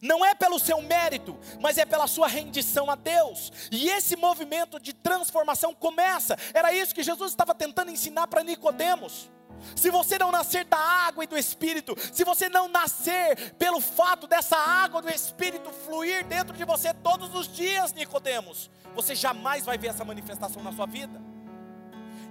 Não 0.00 0.24
é 0.24 0.34
pelo 0.34 0.58
seu 0.58 0.80
mérito, 0.80 1.38
mas 1.60 1.76
é 1.76 1.84
pela 1.84 2.06
sua 2.06 2.28
rendição 2.28 2.90
a 2.90 2.94
Deus. 2.94 3.52
E 3.70 3.88
esse 3.88 4.16
movimento 4.16 4.80
de 4.80 4.92
transformação 4.92 5.74
começa. 5.74 6.36
Era 6.54 6.72
isso 6.72 6.94
que 6.94 7.02
Jesus 7.02 7.32
estava 7.32 7.54
tentando 7.54 7.90
ensinar 7.90 8.28
para 8.28 8.44
Nicodemos 8.44 9.30
se 9.76 9.90
você 9.90 10.18
não 10.18 10.30
nascer 10.30 10.64
da 10.64 10.78
água 10.78 11.24
e 11.24 11.26
do 11.26 11.36
Espírito, 11.36 11.96
se 12.12 12.24
você 12.24 12.48
não 12.48 12.68
nascer 12.68 13.54
pelo 13.54 13.80
fato 13.80 14.26
dessa 14.26 14.56
água 14.56 15.02
do 15.02 15.10
Espírito 15.10 15.70
fluir 15.70 16.24
dentro 16.26 16.56
de 16.56 16.64
você 16.64 16.92
todos 16.94 17.34
os 17.34 17.48
dias, 17.48 17.92
Nicodemos, 17.92 18.70
você 18.94 19.14
jamais 19.14 19.64
vai 19.64 19.78
ver 19.78 19.88
essa 19.88 20.04
manifestação 20.04 20.62
na 20.62 20.72
sua 20.72 20.86
vida. 20.86 21.20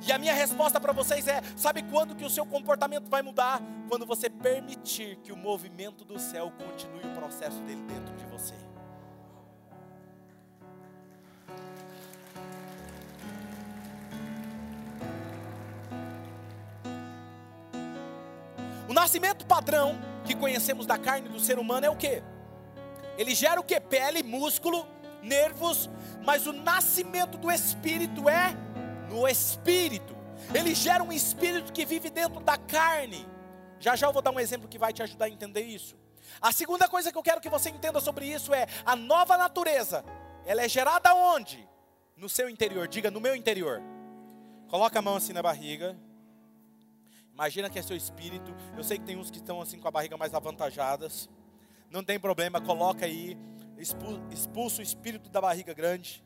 E 0.05 0.11
a 0.11 0.17
minha 0.17 0.33
resposta 0.33 0.79
para 0.79 0.93
vocês 0.93 1.27
é: 1.27 1.41
sabe 1.55 1.83
quando 1.83 2.15
que 2.15 2.25
o 2.25 2.29
seu 2.29 2.45
comportamento 2.45 3.07
vai 3.09 3.21
mudar? 3.21 3.61
Quando 3.87 4.05
você 4.05 4.29
permitir 4.29 5.17
que 5.17 5.31
o 5.31 5.37
movimento 5.37 6.03
do 6.03 6.19
céu 6.19 6.51
continue 6.51 7.05
o 7.05 7.15
processo 7.15 7.59
dele 7.61 7.83
dentro 7.83 8.15
de 8.15 8.25
você. 8.25 8.55
O 18.91 18.93
nascimento 18.93 19.45
padrão 19.45 19.97
que 20.25 20.35
conhecemos 20.35 20.85
da 20.85 20.97
carne 20.97 21.29
do 21.29 21.39
ser 21.39 21.57
humano 21.57 21.85
é 21.85 21.89
o 21.89 21.95
que? 21.95 22.21
Ele 23.17 23.33
gera 23.33 23.57
o 23.57 23.63
que? 23.63 23.79
Pele, 23.79 24.21
músculo, 24.21 24.85
nervos, 25.23 25.89
mas 26.25 26.45
o 26.45 26.51
nascimento 26.51 27.37
do 27.37 27.49
espírito 27.49 28.27
é 28.27 28.53
no 29.09 29.25
espírito. 29.29 30.13
Ele 30.53 30.75
gera 30.75 31.01
um 31.01 31.09
espírito 31.13 31.71
que 31.71 31.85
vive 31.85 32.09
dentro 32.09 32.41
da 32.41 32.57
carne. 32.57 33.25
Já 33.79 33.95
já 33.95 34.07
eu 34.07 34.11
vou 34.11 34.21
dar 34.21 34.31
um 34.31 34.39
exemplo 34.41 34.67
que 34.67 34.77
vai 34.77 34.91
te 34.91 35.01
ajudar 35.01 35.27
a 35.27 35.29
entender 35.29 35.61
isso. 35.61 35.95
A 36.41 36.51
segunda 36.51 36.85
coisa 36.89 37.13
que 37.13 37.17
eu 37.17 37.23
quero 37.23 37.39
que 37.39 37.47
você 37.47 37.69
entenda 37.69 38.01
sobre 38.01 38.25
isso 38.25 38.53
é 38.53 38.67
a 38.85 38.93
nova 38.93 39.37
natureza. 39.37 40.03
Ela 40.45 40.63
é 40.63 40.67
gerada 40.67 41.15
onde? 41.15 41.65
No 42.17 42.27
seu 42.27 42.49
interior. 42.49 42.89
Diga 42.89 43.09
no 43.09 43.21
meu 43.21 43.37
interior. 43.37 43.81
Coloca 44.67 44.99
a 44.99 45.01
mão 45.01 45.15
assim 45.15 45.31
na 45.31 45.41
barriga. 45.41 45.97
Imagina 47.41 47.71
que 47.71 47.79
é 47.79 47.81
seu 47.81 47.97
espírito. 47.97 48.55
Eu 48.77 48.83
sei 48.83 48.99
que 48.99 49.03
tem 49.03 49.17
uns 49.17 49.31
que 49.31 49.39
estão 49.39 49.59
assim 49.59 49.79
com 49.79 49.87
a 49.87 49.91
barriga 49.91 50.15
mais 50.15 50.31
avantajadas. 50.35 51.27
Não 51.89 52.03
tem 52.03 52.19
problema, 52.19 52.61
coloca 52.61 53.03
aí. 53.03 53.35
Expulsa 53.79 54.79
o 54.79 54.83
espírito 54.83 55.27
da 55.27 55.41
barriga 55.41 55.73
grande. 55.73 56.23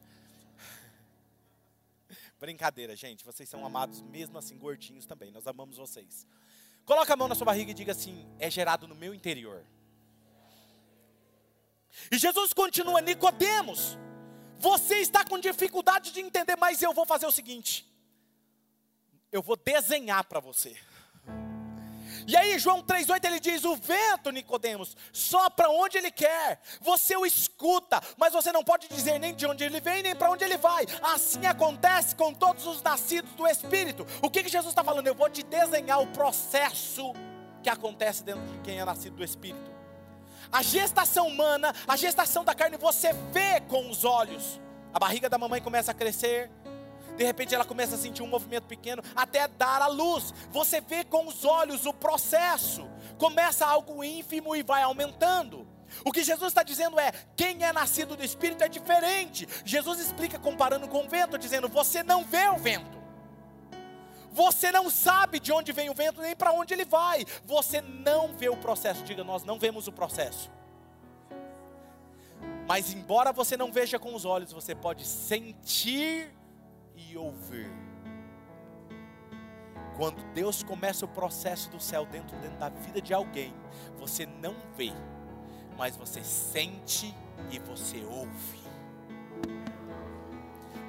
Brincadeira, 2.37 2.97
gente. 2.97 3.23
Vocês 3.23 3.47
são 3.47 3.65
amados 3.65 4.01
mesmo 4.01 4.37
assim, 4.37 4.57
gordinhos 4.57 5.05
também. 5.05 5.31
Nós 5.31 5.47
amamos 5.47 5.77
vocês. 5.77 6.27
Coloca 6.83 7.13
a 7.13 7.15
mão 7.15 7.29
na 7.29 7.35
sua 7.35 7.45
barriga 7.45 7.71
e 7.71 7.73
diga 7.73 7.93
assim: 7.93 8.27
é 8.37 8.51
gerado 8.51 8.85
no 8.85 8.93
meu 8.93 9.13
interior. 9.13 9.65
E 12.11 12.17
Jesus 12.17 12.51
continua, 12.51 12.99
Nicodemos. 12.99 13.97
Você 14.57 14.95
está 14.95 15.23
com 15.23 15.39
dificuldade 15.39 16.11
de 16.11 16.19
entender, 16.19 16.57
mas 16.57 16.81
eu 16.81 16.93
vou 16.93 17.05
fazer 17.05 17.25
o 17.25 17.31
seguinte: 17.31 17.89
eu 19.31 19.41
vou 19.41 19.55
desenhar 19.55 20.25
para 20.25 20.41
você. 20.41 20.75
E 22.27 22.35
aí 22.35 22.57
João 22.57 22.81
3:8 22.81 23.25
ele 23.25 23.39
diz: 23.39 23.63
"O 23.63 23.75
vento, 23.75 24.31
Nicodemos, 24.31 24.95
sopra 25.13 25.69
onde 25.69 25.97
ele 25.97 26.11
quer. 26.11 26.59
Você 26.81 27.15
o 27.15 27.25
escuta, 27.25 28.01
mas 28.17 28.33
você 28.33 28.51
não 28.51 28.63
pode 28.63 28.87
dizer 28.87 29.19
nem 29.19 29.33
de 29.33 29.45
onde 29.45 29.63
ele 29.63 29.79
vem, 29.79 30.01
nem 30.01 30.15
para 30.15 30.31
onde 30.31 30.43
ele 30.43 30.57
vai. 30.57 30.85
Assim 31.01 31.45
acontece 31.45 32.15
com 32.15 32.33
todos 32.33 32.65
os 32.65 32.81
nascidos 32.81 33.31
do 33.33 33.47
espírito." 33.47 34.05
O 34.21 34.29
que 34.29 34.43
que 34.43 34.49
Jesus 34.49 34.71
está 34.71 34.83
falando? 34.83 35.07
Eu 35.07 35.15
vou 35.15 35.29
te 35.29 35.43
desenhar 35.43 36.01
o 36.01 36.07
processo 36.07 37.13
que 37.61 37.69
acontece 37.69 38.23
dentro 38.23 38.45
de 38.45 38.59
quem 38.59 38.79
é 38.79 38.85
nascido 38.85 39.15
do 39.15 39.23
espírito. 39.23 39.75
A 40.51 40.61
gestação 40.61 41.27
humana, 41.27 41.73
a 41.87 41.95
gestação 41.95 42.43
da 42.43 42.53
carne, 42.53 42.77
você 42.77 43.11
vê 43.31 43.59
com 43.61 43.89
os 43.89 44.03
olhos. 44.03 44.59
A 44.93 44.99
barriga 44.99 45.27
da 45.27 45.37
mamãe 45.37 45.61
começa 45.61 45.91
a 45.91 45.93
crescer, 45.93 46.49
de 47.15 47.23
repente 47.23 47.53
ela 47.55 47.65
começa 47.65 47.95
a 47.95 47.97
sentir 47.97 48.21
um 48.21 48.27
movimento 48.27 48.65
pequeno 48.65 49.01
até 49.15 49.47
dar 49.47 49.81
a 49.81 49.87
luz. 49.87 50.33
Você 50.51 50.81
vê 50.81 51.03
com 51.03 51.27
os 51.27 51.45
olhos 51.45 51.85
o 51.85 51.93
processo. 51.93 52.89
Começa 53.17 53.65
algo 53.65 54.03
ínfimo 54.03 54.55
e 54.55 54.63
vai 54.63 54.83
aumentando. 54.83 55.67
O 56.03 56.11
que 56.11 56.23
Jesus 56.23 56.49
está 56.49 56.63
dizendo 56.63 56.99
é: 56.99 57.11
quem 57.35 57.63
é 57.63 57.71
nascido 57.71 58.15
do 58.15 58.23
Espírito 58.23 58.63
é 58.63 58.67
diferente. 58.67 59.47
Jesus 59.63 59.99
explica 59.99 60.37
comparando 60.37 60.87
com 60.87 61.05
o 61.05 61.09
vento, 61.09 61.37
dizendo: 61.37 61.69
você 61.69 62.03
não 62.03 62.25
vê 62.25 62.47
o 62.49 62.57
vento. 62.57 62.95
Você 64.31 64.69
não 64.69 64.89
sabe 64.89 65.39
de 65.39 65.53
onde 65.53 65.71
vem 65.71 65.89
o 65.89 65.93
vento 65.93 66.21
nem 66.21 66.35
para 66.35 66.51
onde 66.51 66.73
ele 66.73 66.83
vai. 66.83 67.25
Você 67.45 67.79
não 67.79 68.35
vê 68.35 68.49
o 68.49 68.57
processo. 68.57 69.01
Diga, 69.03 69.23
nós 69.23 69.45
não 69.45 69.57
vemos 69.57 69.87
o 69.87 69.93
processo. 69.93 70.51
Mas 72.67 72.91
embora 72.91 73.31
você 73.31 73.55
não 73.55 73.71
veja 73.71 73.97
com 73.97 74.13
os 74.13 74.25
olhos, 74.25 74.51
você 74.51 74.75
pode 74.75 75.05
sentir 75.05 76.34
e 76.97 77.17
ouvir. 77.17 77.71
Quando 79.95 80.21
Deus 80.33 80.61
começa 80.61 81.05
o 81.05 81.07
processo 81.07 81.69
do 81.69 81.79
céu 81.79 82.05
dentro, 82.05 82.37
dentro 82.37 82.57
da 82.57 82.69
vida 82.69 83.01
de 83.01 83.13
alguém, 83.13 83.53
você 83.97 84.25
não 84.25 84.55
vê, 84.75 84.91
mas 85.77 85.95
você 85.95 86.23
sente 86.23 87.15
e 87.49 87.59
você 87.59 88.03
ouve. 88.03 88.65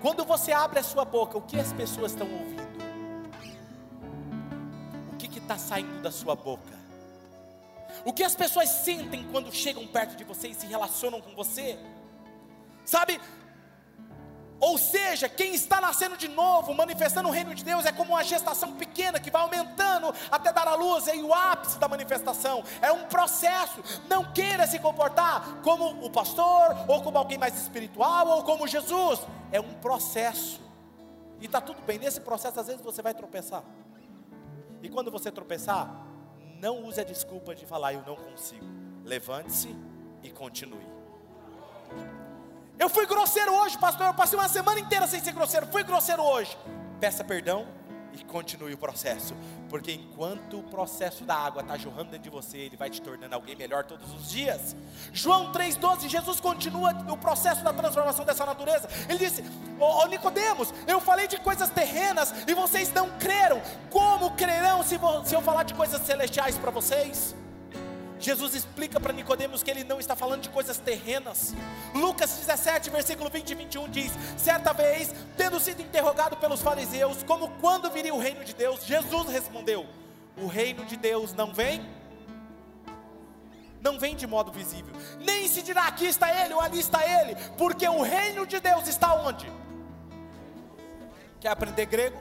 Quando 0.00 0.24
você 0.24 0.52
abre 0.52 0.78
a 0.78 0.82
sua 0.82 1.04
boca, 1.04 1.38
o 1.38 1.42
que 1.42 1.58
as 1.58 1.72
pessoas 1.72 2.12
estão 2.12 2.30
ouvindo? 2.30 2.66
O 5.12 5.16
que 5.16 5.38
está 5.38 5.56
saindo 5.58 6.02
da 6.02 6.10
sua 6.10 6.34
boca? 6.34 6.76
O 8.04 8.12
que 8.12 8.22
as 8.22 8.34
pessoas 8.34 8.68
sentem 8.68 9.26
quando 9.30 9.52
chegam 9.52 9.86
perto 9.86 10.16
de 10.16 10.24
você 10.24 10.48
e 10.48 10.54
se 10.54 10.66
relacionam 10.66 11.20
com 11.20 11.34
você? 11.34 11.78
Sabe, 12.84 13.20
ou 14.58 14.78
seja, 14.78 15.28
quem 15.28 15.54
está 15.54 15.80
nascendo 15.80 16.16
de 16.16 16.28
novo, 16.28 16.72
manifestando 16.74 17.28
o 17.28 17.32
reino 17.32 17.54
de 17.54 17.62
Deus, 17.62 17.84
é 17.84 17.92
como 17.92 18.14
uma 18.14 18.24
gestação 18.24 18.72
pequena 18.72 19.20
que 19.20 19.30
vai 19.30 19.42
aumentando 19.42 20.14
até 20.30 20.52
dar 20.52 20.66
a 20.66 20.74
luz, 20.74 21.06
é 21.08 21.14
o 21.16 21.32
ápice 21.34 21.78
da 21.78 21.86
manifestação. 21.86 22.64
É 22.80 22.90
um 22.90 23.04
processo. 23.04 23.82
Não 24.08 24.32
queira 24.32 24.66
se 24.66 24.78
comportar 24.78 25.60
como 25.62 26.04
o 26.04 26.10
pastor, 26.10 26.74
ou 26.88 27.02
como 27.02 27.18
alguém 27.18 27.36
mais 27.36 27.54
espiritual, 27.54 28.28
ou 28.28 28.42
como 28.44 28.66
Jesus. 28.66 29.20
É 29.52 29.60
um 29.60 29.74
processo. 29.74 30.60
E 31.38 31.44
está 31.44 31.60
tudo 31.60 31.82
bem, 31.82 31.98
nesse 31.98 32.20
processo 32.20 32.58
às 32.58 32.66
vezes 32.66 32.80
você 32.80 33.02
vai 33.02 33.12
tropeçar. 33.12 33.62
E 34.82 34.88
quando 34.88 35.10
você 35.10 35.30
tropeçar, 35.30 36.06
não 36.60 36.84
use 36.84 36.98
a 36.98 37.04
desculpa 37.04 37.54
de 37.54 37.66
falar 37.66 37.92
eu 37.92 38.02
não 38.06 38.16
consigo. 38.16 38.64
Levante-se 39.04 39.76
e 40.22 40.30
continue. 40.30 40.95
Eu 42.78 42.90
fui 42.90 43.06
grosseiro 43.06 43.52
hoje, 43.54 43.78
pastor. 43.78 44.06
Eu 44.06 44.14
passei 44.14 44.38
uma 44.38 44.48
semana 44.48 44.78
inteira 44.78 45.06
sem 45.06 45.20
ser 45.20 45.32
grosseiro. 45.32 45.66
Fui 45.66 45.82
grosseiro 45.82 46.22
hoje. 46.22 46.56
Peça 47.00 47.24
perdão 47.24 47.66
e 48.12 48.22
continue 48.24 48.74
o 48.74 48.78
processo. 48.78 49.34
Porque 49.68 49.92
enquanto 49.92 50.58
o 50.58 50.62
processo 50.62 51.24
da 51.24 51.34
água 51.34 51.62
está 51.62 51.76
jorrando 51.78 52.10
dentro 52.10 52.24
de 52.24 52.30
você, 52.30 52.58
ele 52.58 52.76
vai 52.76 52.90
te 52.90 53.00
tornando 53.00 53.34
alguém 53.34 53.56
melhor 53.56 53.84
todos 53.84 54.12
os 54.12 54.30
dias. 54.30 54.76
João 55.12 55.52
3,12, 55.52 56.08
Jesus 56.08 56.38
continua 56.38 56.92
o 57.10 57.16
processo 57.16 57.64
da 57.64 57.72
transformação 57.72 58.24
dessa 58.24 58.44
natureza. 58.44 58.88
Ele 59.08 59.18
disse: 59.18 59.42
Ô 59.80 60.02
oh, 60.02 60.06
Nicodemos, 60.06 60.72
eu 60.86 61.00
falei 61.00 61.26
de 61.26 61.38
coisas 61.38 61.70
terrenas 61.70 62.32
e 62.46 62.52
vocês 62.52 62.92
não 62.92 63.10
creram. 63.18 63.60
Como 63.90 64.32
crerão 64.32 64.82
se, 64.82 64.98
se 65.24 65.34
eu 65.34 65.40
falar 65.40 65.62
de 65.62 65.72
coisas 65.72 66.00
celestiais 66.02 66.58
para 66.58 66.70
vocês? 66.70 67.34
Jesus 68.18 68.54
explica 68.54 68.98
para 68.98 69.12
Nicodemos 69.12 69.62
que 69.62 69.70
ele 69.70 69.84
não 69.84 70.00
está 70.00 70.16
falando 70.16 70.42
de 70.42 70.48
coisas 70.48 70.78
terrenas. 70.78 71.54
Lucas 71.94 72.30
17, 72.32 72.90
versículo 72.90 73.28
20 73.28 73.50
e 73.50 73.54
21 73.54 73.90
diz: 73.90 74.12
Certa 74.36 74.72
vez, 74.72 75.14
tendo 75.36 75.60
sido 75.60 75.82
interrogado 75.82 76.36
pelos 76.36 76.62
fariseus, 76.62 77.22
como 77.22 77.50
quando 77.60 77.90
viria 77.90 78.14
o 78.14 78.18
reino 78.18 78.44
de 78.44 78.54
Deus, 78.54 78.84
Jesus 78.84 79.28
respondeu: 79.28 79.86
O 80.36 80.46
reino 80.46 80.84
de 80.86 80.96
Deus 80.96 81.32
não 81.32 81.52
vem 81.52 81.84
não 83.86 84.00
vem 84.00 84.16
de 84.16 84.26
modo 84.26 84.50
visível. 84.50 84.92
Nem 85.20 85.46
se 85.46 85.62
dirá 85.62 85.86
aqui 85.86 86.06
está 86.06 86.44
ele 86.44 86.54
ou 86.54 86.60
ali 86.60 86.80
está 86.80 87.06
ele, 87.20 87.36
porque 87.56 87.86
o 87.88 88.02
reino 88.02 88.44
de 88.44 88.58
Deus 88.58 88.88
está 88.88 89.14
onde? 89.14 89.48
Quer 91.38 91.50
aprender 91.50 91.86
grego? 91.86 92.18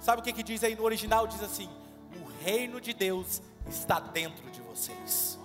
Sabe 0.00 0.20
o 0.20 0.24
que, 0.24 0.32
que 0.32 0.42
diz 0.42 0.64
aí 0.64 0.74
no 0.74 0.84
original? 0.84 1.26
Diz 1.26 1.42
assim: 1.42 1.68
reino 2.42 2.80
de 2.80 2.92
Deus 2.92 3.42
está 3.68 4.00
dentro 4.00 4.50
de 4.50 4.60
vocês. 4.60 5.38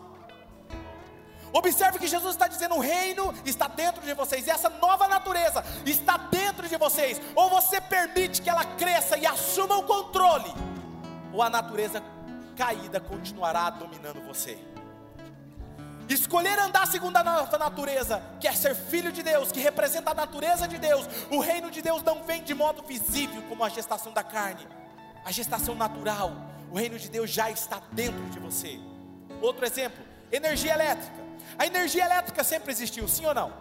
Observe 1.54 2.00
que 2.00 2.08
Jesus 2.08 2.32
está 2.34 2.48
dizendo: 2.48 2.76
o 2.76 2.80
reino 2.80 3.34
está 3.46 3.68
dentro 3.68 4.02
de 4.02 4.14
vocês, 4.14 4.48
e 4.48 4.50
essa 4.50 4.70
nova 4.70 5.08
natureza 5.08 5.64
está 5.86 6.18
dentro 6.18 6.68
de 6.68 6.76
vocês. 6.78 7.22
Ou 7.36 7.50
você 7.50 7.80
permite 7.80 8.42
que 8.42 8.50
ela 8.50 8.66
cresça 8.66 9.18
e 9.18 9.26
assuma 9.26 9.78
o 9.78 9.84
controle, 9.84 10.52
ou 11.32 11.42
a 11.42 11.50
natureza 11.50 12.02
caída 12.56 13.00
continuará 13.00 13.70
dominando 13.70 14.26
você. 14.26 14.58
Escolher 16.10 16.60
andar 16.60 16.86
segundo 16.88 17.16
a 17.18 17.24
nossa 17.24 17.58
natureza, 17.58 18.22
que 18.40 18.48
é 18.48 18.52
ser 18.52 18.76
filho 18.76 19.12
de 19.12 19.24
Deus, 19.24 19.52
que 19.52 19.60
representa 19.60 20.12
a 20.12 20.14
natureza 20.14 20.68
de 20.68 20.78
Deus. 20.78 21.08
O 21.30 21.40
reino 21.40 21.72
de 21.72 21.82
Deus 21.82 22.04
não 22.04 22.24
vem 22.24 22.44
de 22.44 22.54
modo 22.54 22.84
visível, 22.84 23.42
como 23.44 23.64
a 23.64 23.70
gestação 23.70 24.12
da 24.12 24.24
carne, 24.24 24.68
a 25.24 25.32
gestação 25.32 25.76
natural. 25.76 26.53
O 26.74 26.76
reino 26.76 26.98
de 26.98 27.08
Deus 27.08 27.30
já 27.30 27.52
está 27.52 27.80
dentro 27.92 28.26
de 28.32 28.40
você. 28.40 28.80
Outro 29.40 29.64
exemplo, 29.64 30.04
energia 30.32 30.74
elétrica. 30.74 31.24
A 31.56 31.68
energia 31.68 32.04
elétrica 32.04 32.44
sempre 32.44 32.72
existiu, 32.72 33.08
sim 33.08 33.28
ou 33.28 33.34
não? 33.36 33.54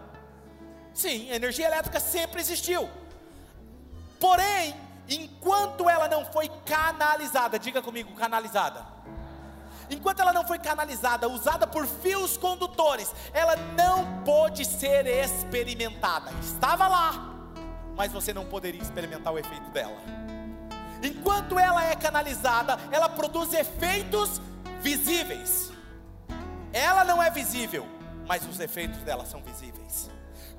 Sim, 0.94 1.30
a 1.30 1.34
energia 1.34 1.66
elétrica 1.66 2.00
sempre 2.00 2.40
existiu. 2.40 2.88
Porém, 4.18 4.74
enquanto 5.06 5.90
ela 5.90 6.08
não 6.08 6.24
foi 6.24 6.48
canalizada, 6.64 7.58
diga 7.58 7.82
comigo, 7.82 8.14
canalizada. 8.14 8.82
Enquanto 9.90 10.20
ela 10.20 10.32
não 10.32 10.46
foi 10.46 10.58
canalizada, 10.58 11.28
usada 11.28 11.66
por 11.66 11.86
fios 11.86 12.38
condutores, 12.38 13.14
ela 13.34 13.56
não 13.56 14.22
pôde 14.22 14.64
ser 14.64 15.06
experimentada. 15.06 16.32
Estava 16.40 16.88
lá, 16.88 17.34
mas 17.94 18.10
você 18.10 18.32
não 18.32 18.46
poderia 18.46 18.80
experimentar 18.80 19.34
o 19.34 19.38
efeito 19.38 19.68
dela. 19.70 20.21
Enquanto 21.02 21.58
ela 21.58 21.84
é 21.84 21.96
canalizada, 21.96 22.78
ela 22.90 23.08
produz 23.08 23.52
efeitos 23.52 24.40
visíveis. 24.80 25.72
Ela 26.72 27.04
não 27.04 27.22
é 27.22 27.30
visível, 27.30 27.86
mas 28.26 28.46
os 28.46 28.60
efeitos 28.60 28.98
dela 28.98 29.26
são 29.26 29.42
visíveis. 29.42 30.10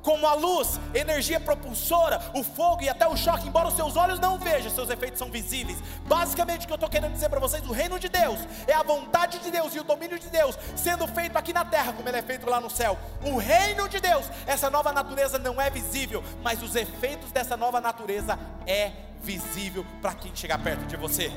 Como 0.03 0.27
a 0.27 0.33
luz, 0.33 0.81
energia 0.93 1.39
propulsora, 1.39 2.21
o 2.33 2.43
fogo 2.43 2.81
e 2.81 2.89
até 2.89 3.07
o 3.07 3.15
choque, 3.15 3.47
embora 3.47 3.69
os 3.69 3.75
seus 3.75 3.95
olhos 3.95 4.19
não 4.19 4.37
vejam, 4.37 4.69
seus 4.69 4.89
efeitos 4.89 5.17
são 5.17 5.31
visíveis. 5.31 5.77
Basicamente, 6.05 6.65
o 6.65 6.67
que 6.67 6.73
eu 6.73 6.75
estou 6.75 6.89
querendo 6.89 7.13
dizer 7.13 7.29
para 7.29 7.39
vocês: 7.39 7.65
o 7.65 7.71
reino 7.71 7.97
de 7.97 8.09
Deus 8.09 8.37
é 8.67 8.73
a 8.73 8.83
vontade 8.83 9.39
de 9.39 9.49
Deus 9.49 9.73
e 9.73 9.79
o 9.79 9.83
domínio 9.83 10.19
de 10.19 10.27
Deus 10.27 10.59
sendo 10.75 11.07
feito 11.07 11.37
aqui 11.37 11.53
na 11.53 11.63
terra, 11.63 11.93
como 11.93 12.07
ele 12.09 12.17
é 12.17 12.21
feito 12.21 12.49
lá 12.49 12.59
no 12.59 12.69
céu. 12.69 12.99
O 13.23 13.37
reino 13.37 13.87
de 13.87 14.01
Deus, 14.01 14.25
essa 14.45 14.69
nova 14.69 14.91
natureza 14.91 15.39
não 15.39 15.59
é 15.59 15.69
visível, 15.69 16.21
mas 16.43 16.61
os 16.61 16.75
efeitos 16.75 17.31
dessa 17.31 17.55
nova 17.55 17.79
natureza 17.79 18.37
é 18.67 18.91
visível 19.23 19.85
para 20.01 20.13
quem 20.13 20.35
chegar 20.35 20.59
perto 20.59 20.85
de 20.85 20.95
você. 20.95 21.31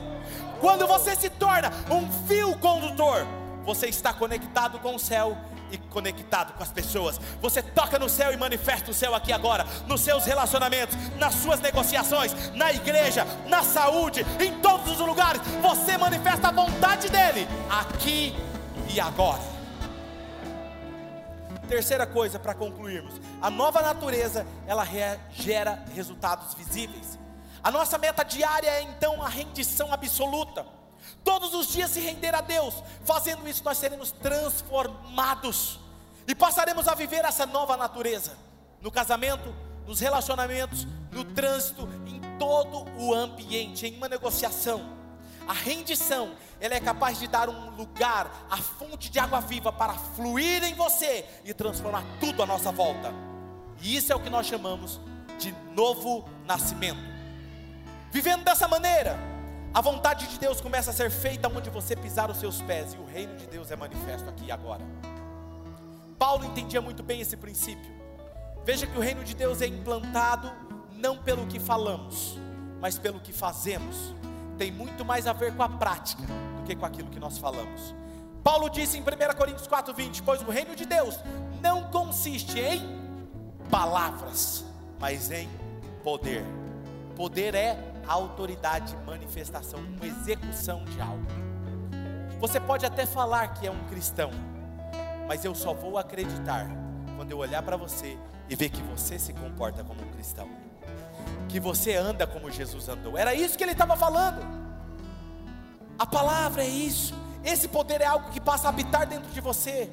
Quando 0.60 0.86
você 0.86 1.14
se 1.14 1.30
torna 1.30 1.70
um 1.90 2.10
fio 2.26 2.56
condutor, 2.58 3.26
você 3.64 3.86
está 3.86 4.12
conectado 4.12 4.78
com 4.78 4.94
o 4.94 4.98
céu 4.98 5.36
e 5.70 5.78
conectado 5.78 6.52
com 6.52 6.62
as 6.62 6.70
pessoas. 6.70 7.18
Você 7.40 7.62
toca 7.62 7.98
no 7.98 8.08
céu 8.08 8.32
e 8.32 8.36
manifesta 8.36 8.90
o 8.90 8.94
céu 8.94 9.14
aqui 9.14 9.32
agora, 9.32 9.64
nos 9.86 10.00
seus 10.00 10.24
relacionamentos, 10.24 10.96
nas 11.18 11.34
suas 11.34 11.60
negociações, 11.60 12.32
na 12.54 12.72
igreja, 12.72 13.26
na 13.46 13.62
saúde, 13.62 14.24
em 14.40 14.60
todos 14.60 14.92
os 14.92 14.98
lugares. 14.98 15.40
Você 15.62 15.96
manifesta 15.98 16.48
a 16.48 16.52
vontade 16.52 17.08
dele 17.08 17.46
aqui 17.68 18.34
e 18.92 19.00
agora. 19.00 19.56
Terceira 21.68 22.06
coisa 22.06 22.38
para 22.38 22.54
concluirmos: 22.54 23.20
a 23.42 23.50
nova 23.50 23.82
natureza 23.82 24.46
ela 24.66 24.86
gera 25.32 25.84
resultados 25.94 26.54
visíveis. 26.54 27.18
A 27.66 27.70
nossa 27.72 27.98
meta 27.98 28.22
diária 28.22 28.70
é 28.70 28.82
então 28.82 29.20
a 29.20 29.28
rendição 29.28 29.92
absoluta 29.92 30.64
todos 31.24 31.52
os 31.52 31.66
dias 31.66 31.90
se 31.90 31.98
render 31.98 32.32
a 32.32 32.40
Deus. 32.40 32.72
Fazendo 33.04 33.48
isso, 33.48 33.64
nós 33.64 33.76
seremos 33.76 34.12
transformados 34.12 35.80
e 36.28 36.32
passaremos 36.32 36.86
a 36.86 36.94
viver 36.94 37.24
essa 37.24 37.44
nova 37.44 37.76
natureza 37.76 38.38
no 38.80 38.88
casamento, 38.88 39.52
nos 39.84 39.98
relacionamentos, 39.98 40.86
no 41.10 41.24
trânsito, 41.24 41.88
em 42.06 42.20
todo 42.38 42.86
o 43.00 43.12
ambiente, 43.12 43.84
em 43.84 43.96
uma 43.96 44.08
negociação. 44.08 44.88
A 45.48 45.52
rendição, 45.52 46.36
ela 46.60 46.74
é 46.74 46.80
capaz 46.80 47.18
de 47.18 47.26
dar 47.26 47.48
um 47.48 47.70
lugar, 47.70 48.46
a 48.48 48.58
fonte 48.58 49.10
de 49.10 49.18
água 49.18 49.40
viva 49.40 49.72
para 49.72 49.94
fluir 49.94 50.62
em 50.62 50.74
você 50.74 51.26
e 51.44 51.52
transformar 51.52 52.04
tudo 52.20 52.44
à 52.44 52.46
nossa 52.46 52.70
volta. 52.70 53.12
E 53.82 53.96
isso 53.96 54.12
é 54.12 54.14
o 54.14 54.20
que 54.20 54.30
nós 54.30 54.46
chamamos 54.46 55.00
de 55.40 55.50
novo 55.74 56.28
nascimento. 56.44 57.15
Vivendo 58.16 58.44
dessa 58.44 58.66
maneira, 58.66 59.14
a 59.74 59.80
vontade 59.82 60.26
de 60.26 60.38
Deus 60.38 60.58
começa 60.58 60.90
a 60.90 60.94
ser 60.94 61.10
feita 61.10 61.48
onde 61.48 61.68
você 61.68 61.94
pisar 61.94 62.30
os 62.30 62.38
seus 62.38 62.62
pés, 62.62 62.94
e 62.94 62.96
o 62.96 63.04
reino 63.04 63.36
de 63.36 63.46
Deus 63.46 63.70
é 63.70 63.76
manifesto 63.76 64.26
aqui 64.30 64.46
e 64.46 64.50
agora. 64.50 64.82
Paulo 66.18 66.46
entendia 66.46 66.80
muito 66.80 67.02
bem 67.02 67.20
esse 67.20 67.36
princípio. 67.36 67.92
Veja 68.64 68.86
que 68.86 68.96
o 68.96 69.02
reino 69.02 69.22
de 69.22 69.34
Deus 69.34 69.60
é 69.60 69.66
implantado 69.66 70.50
não 70.94 71.18
pelo 71.18 71.46
que 71.46 71.60
falamos, 71.60 72.38
mas 72.80 72.98
pelo 72.98 73.20
que 73.20 73.34
fazemos. 73.34 74.14
Tem 74.56 74.72
muito 74.72 75.04
mais 75.04 75.26
a 75.26 75.34
ver 75.34 75.54
com 75.54 75.62
a 75.62 75.68
prática 75.68 76.22
do 76.22 76.62
que 76.62 76.74
com 76.74 76.86
aquilo 76.86 77.10
que 77.10 77.20
nós 77.20 77.36
falamos. 77.36 77.94
Paulo 78.42 78.70
disse 78.70 78.96
em 78.96 79.02
1 79.02 79.36
Coríntios 79.36 79.68
4:20, 79.68 80.22
pois 80.22 80.40
o 80.40 80.50
reino 80.50 80.74
de 80.74 80.86
Deus 80.86 81.20
não 81.60 81.90
consiste 81.90 82.58
em 82.58 82.80
palavras, 83.70 84.64
mas 84.98 85.30
em 85.30 85.50
poder. 86.02 86.42
Poder 87.14 87.54
é 87.54 87.95
autoridade, 88.08 88.96
manifestação, 89.06 89.80
execução 90.02 90.84
de 90.84 91.00
algo. 91.00 91.26
Você 92.38 92.60
pode 92.60 92.84
até 92.84 93.06
falar 93.06 93.48
que 93.48 93.66
é 93.66 93.70
um 93.70 93.84
cristão, 93.88 94.30
mas 95.26 95.44
eu 95.44 95.54
só 95.54 95.72
vou 95.72 95.98
acreditar 95.98 96.66
quando 97.16 97.30
eu 97.30 97.38
olhar 97.38 97.62
para 97.62 97.76
você 97.76 98.18
e 98.48 98.54
ver 98.54 98.68
que 98.68 98.82
você 98.82 99.18
se 99.18 99.32
comporta 99.32 99.82
como 99.82 100.02
um 100.02 100.10
cristão, 100.12 100.48
que 101.48 101.58
você 101.58 101.96
anda 101.96 102.26
como 102.26 102.50
Jesus 102.50 102.88
andou. 102.88 103.16
Era 103.16 103.34
isso 103.34 103.56
que 103.56 103.64
ele 103.64 103.72
estava 103.72 103.96
falando. 103.96 104.40
A 105.98 106.06
palavra 106.06 106.62
é 106.62 106.68
isso. 106.68 107.14
Esse 107.42 107.68
poder 107.68 108.00
é 108.00 108.06
algo 108.06 108.30
que 108.30 108.40
passa 108.40 108.66
a 108.66 108.70
habitar 108.70 109.06
dentro 109.06 109.30
de 109.30 109.40
você. 109.40 109.90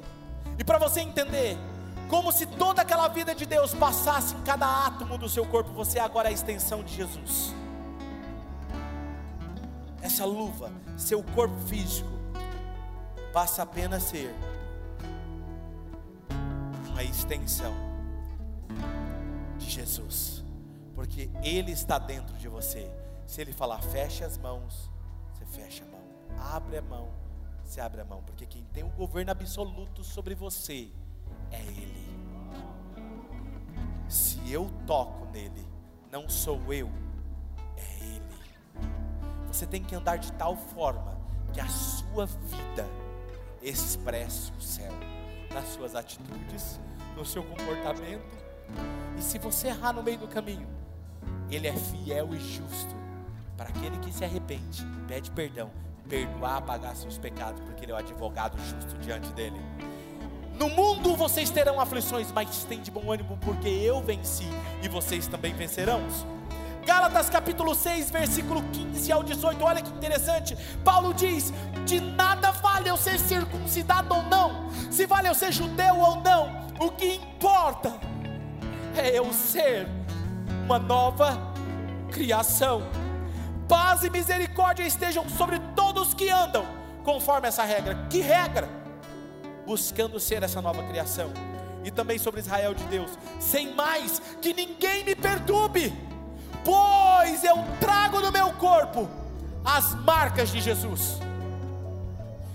E 0.58 0.64
para 0.64 0.78
você 0.78 1.00
entender, 1.00 1.56
como 2.08 2.30
se 2.30 2.46
toda 2.46 2.82
aquela 2.82 3.08
vida 3.08 3.34
de 3.34 3.46
Deus 3.46 3.74
passasse 3.74 4.34
em 4.34 4.42
cada 4.42 4.86
átomo 4.86 5.16
do 5.16 5.28
seu 5.28 5.46
corpo, 5.46 5.72
você 5.72 5.98
agora 5.98 6.28
é 6.28 6.30
a 6.30 6.34
extensão 6.34 6.82
de 6.82 6.94
Jesus. 6.94 7.54
Essa 10.04 10.26
luva, 10.26 10.70
seu 10.98 11.22
corpo 11.22 11.58
físico, 11.60 12.10
passa 13.32 13.62
apenas 13.62 14.04
a 14.04 14.06
ser 14.06 14.34
uma 16.90 17.02
extensão 17.02 17.72
de 19.56 19.64
Jesus, 19.64 20.44
porque 20.94 21.30
Ele 21.42 21.72
está 21.72 21.98
dentro 21.98 22.36
de 22.36 22.48
você. 22.48 22.92
Se 23.26 23.40
Ele 23.40 23.50
falar, 23.50 23.80
feche 23.80 24.22
as 24.22 24.36
mãos, 24.36 24.90
você 25.32 25.46
fecha 25.46 25.84
a 25.84 25.86
mão, 25.86 26.52
abre 26.52 26.76
a 26.76 26.82
mão, 26.82 27.08
você 27.64 27.80
abre 27.80 28.02
a 28.02 28.04
mão, 28.04 28.22
porque 28.24 28.44
quem 28.44 28.62
tem 28.74 28.84
o 28.84 28.90
governo 28.90 29.30
absoluto 29.30 30.04
sobre 30.04 30.34
você 30.34 30.90
é 31.50 31.62
Ele. 31.62 32.04
Se 34.06 34.52
eu 34.52 34.70
toco 34.86 35.24
nele, 35.32 35.66
não 36.12 36.28
sou 36.28 36.60
eu. 36.74 36.90
Você 39.54 39.66
tem 39.66 39.84
que 39.84 39.94
andar 39.94 40.18
de 40.18 40.32
tal 40.32 40.56
forma 40.56 41.16
que 41.52 41.60
a 41.60 41.68
sua 41.68 42.26
vida 42.26 42.84
expresse 43.62 44.50
o 44.58 44.60
céu 44.60 44.92
nas 45.54 45.68
suas 45.68 45.94
atitudes, 45.94 46.80
no 47.16 47.24
seu 47.24 47.44
comportamento. 47.44 48.36
E 49.16 49.22
se 49.22 49.38
você 49.38 49.68
errar 49.68 49.92
no 49.92 50.02
meio 50.02 50.18
do 50.18 50.26
caminho, 50.26 50.66
Ele 51.48 51.68
é 51.68 51.72
fiel 51.72 52.34
e 52.34 52.40
justo 52.40 52.96
para 53.56 53.68
aquele 53.68 53.96
que 53.98 54.12
se 54.12 54.24
arrepende, 54.24 54.84
pede 55.06 55.30
perdão, 55.30 55.70
perdoar, 56.08 56.60
pagar 56.62 56.96
seus 56.96 57.16
pecados, 57.16 57.60
porque 57.60 57.84
Ele 57.84 57.92
é 57.92 57.94
o 57.94 57.98
advogado 57.98 58.58
justo 58.58 58.98
diante 58.98 59.32
dele. 59.34 59.60
No 60.58 60.68
mundo 60.68 61.14
vocês 61.14 61.48
terão 61.48 61.78
aflições, 61.78 62.32
mas 62.32 62.64
tem 62.64 62.80
de 62.82 62.90
bom 62.90 63.08
ânimo, 63.08 63.38
porque 63.40 63.68
eu 63.68 64.02
venci 64.02 64.48
e 64.82 64.88
vocês 64.88 65.28
também 65.28 65.54
vencerão. 65.54 66.00
Gálatas 66.84 67.30
capítulo 67.30 67.74
6, 67.74 68.10
versículo 68.10 68.62
15 68.72 69.10
ao 69.10 69.22
18, 69.22 69.64
olha 69.64 69.82
que 69.82 69.90
interessante. 69.90 70.56
Paulo 70.84 71.14
diz: 71.14 71.52
De 71.84 72.00
nada 72.00 72.50
vale 72.50 72.90
eu 72.90 72.96
ser 72.96 73.18
circuncidado 73.18 74.14
ou 74.14 74.22
não, 74.24 74.70
se 74.90 75.06
vale 75.06 75.28
eu 75.28 75.34
ser 75.34 75.52
judeu 75.52 75.98
ou 75.98 76.16
não, 76.16 76.68
o 76.78 76.90
que 76.90 77.14
importa 77.14 77.92
é 78.96 79.18
eu 79.18 79.32
ser 79.32 79.88
uma 80.64 80.78
nova 80.78 81.38
criação. 82.10 82.82
Paz 83.68 84.04
e 84.04 84.10
misericórdia 84.10 84.84
estejam 84.84 85.28
sobre 85.28 85.58
todos 85.74 86.12
que 86.12 86.28
andam 86.28 86.66
conforme 87.02 87.48
essa 87.48 87.64
regra. 87.64 88.06
Que 88.10 88.20
regra? 88.20 88.68
Buscando 89.66 90.20
ser 90.20 90.42
essa 90.42 90.60
nova 90.60 90.82
criação. 90.82 91.32
E 91.82 91.90
também 91.90 92.18
sobre 92.18 92.40
Israel 92.40 92.74
de 92.74 92.84
Deus, 92.84 93.10
sem 93.38 93.74
mais 93.74 94.20
que 94.40 94.54
ninguém 94.54 95.04
me 95.04 95.14
perturbe, 95.14 95.92
pois 96.64 97.44
eu 97.44 97.56
trago 97.78 98.20
no 98.20 98.32
meu 98.32 98.52
corpo 98.54 99.08
as 99.64 99.94
marcas 99.94 100.50
de 100.50 100.60
Jesus. 100.60 101.18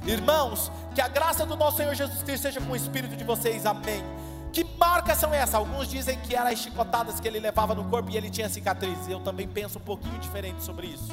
Irmãos, 0.05 0.71
que 0.95 1.01
a 1.01 1.07
graça 1.07 1.45
do 1.45 1.55
nosso 1.55 1.77
Senhor 1.77 1.93
Jesus 1.93 2.23
Cristo 2.23 2.43
seja 2.43 2.61
com 2.61 2.71
o 2.71 2.75
espírito 2.75 3.15
de 3.15 3.23
vocês, 3.23 3.65
amém. 3.65 4.03
Que 4.51 4.63
marcas 4.63 5.17
são 5.17 5.33
essas? 5.33 5.55
Alguns 5.55 5.87
dizem 5.87 6.17
que 6.19 6.35
eram 6.35 6.49
as 6.49 6.59
chicotadas 6.59 7.19
que 7.19 7.27
ele 7.27 7.39
levava 7.39 7.75
no 7.75 7.85
corpo 7.85 8.09
e 8.09 8.17
ele 8.17 8.29
tinha 8.29 8.49
cicatrizes. 8.49 9.07
Eu 9.07 9.19
também 9.19 9.47
penso 9.47 9.77
um 9.77 9.81
pouquinho 9.81 10.17
diferente 10.19 10.63
sobre 10.63 10.87
isso. 10.87 11.09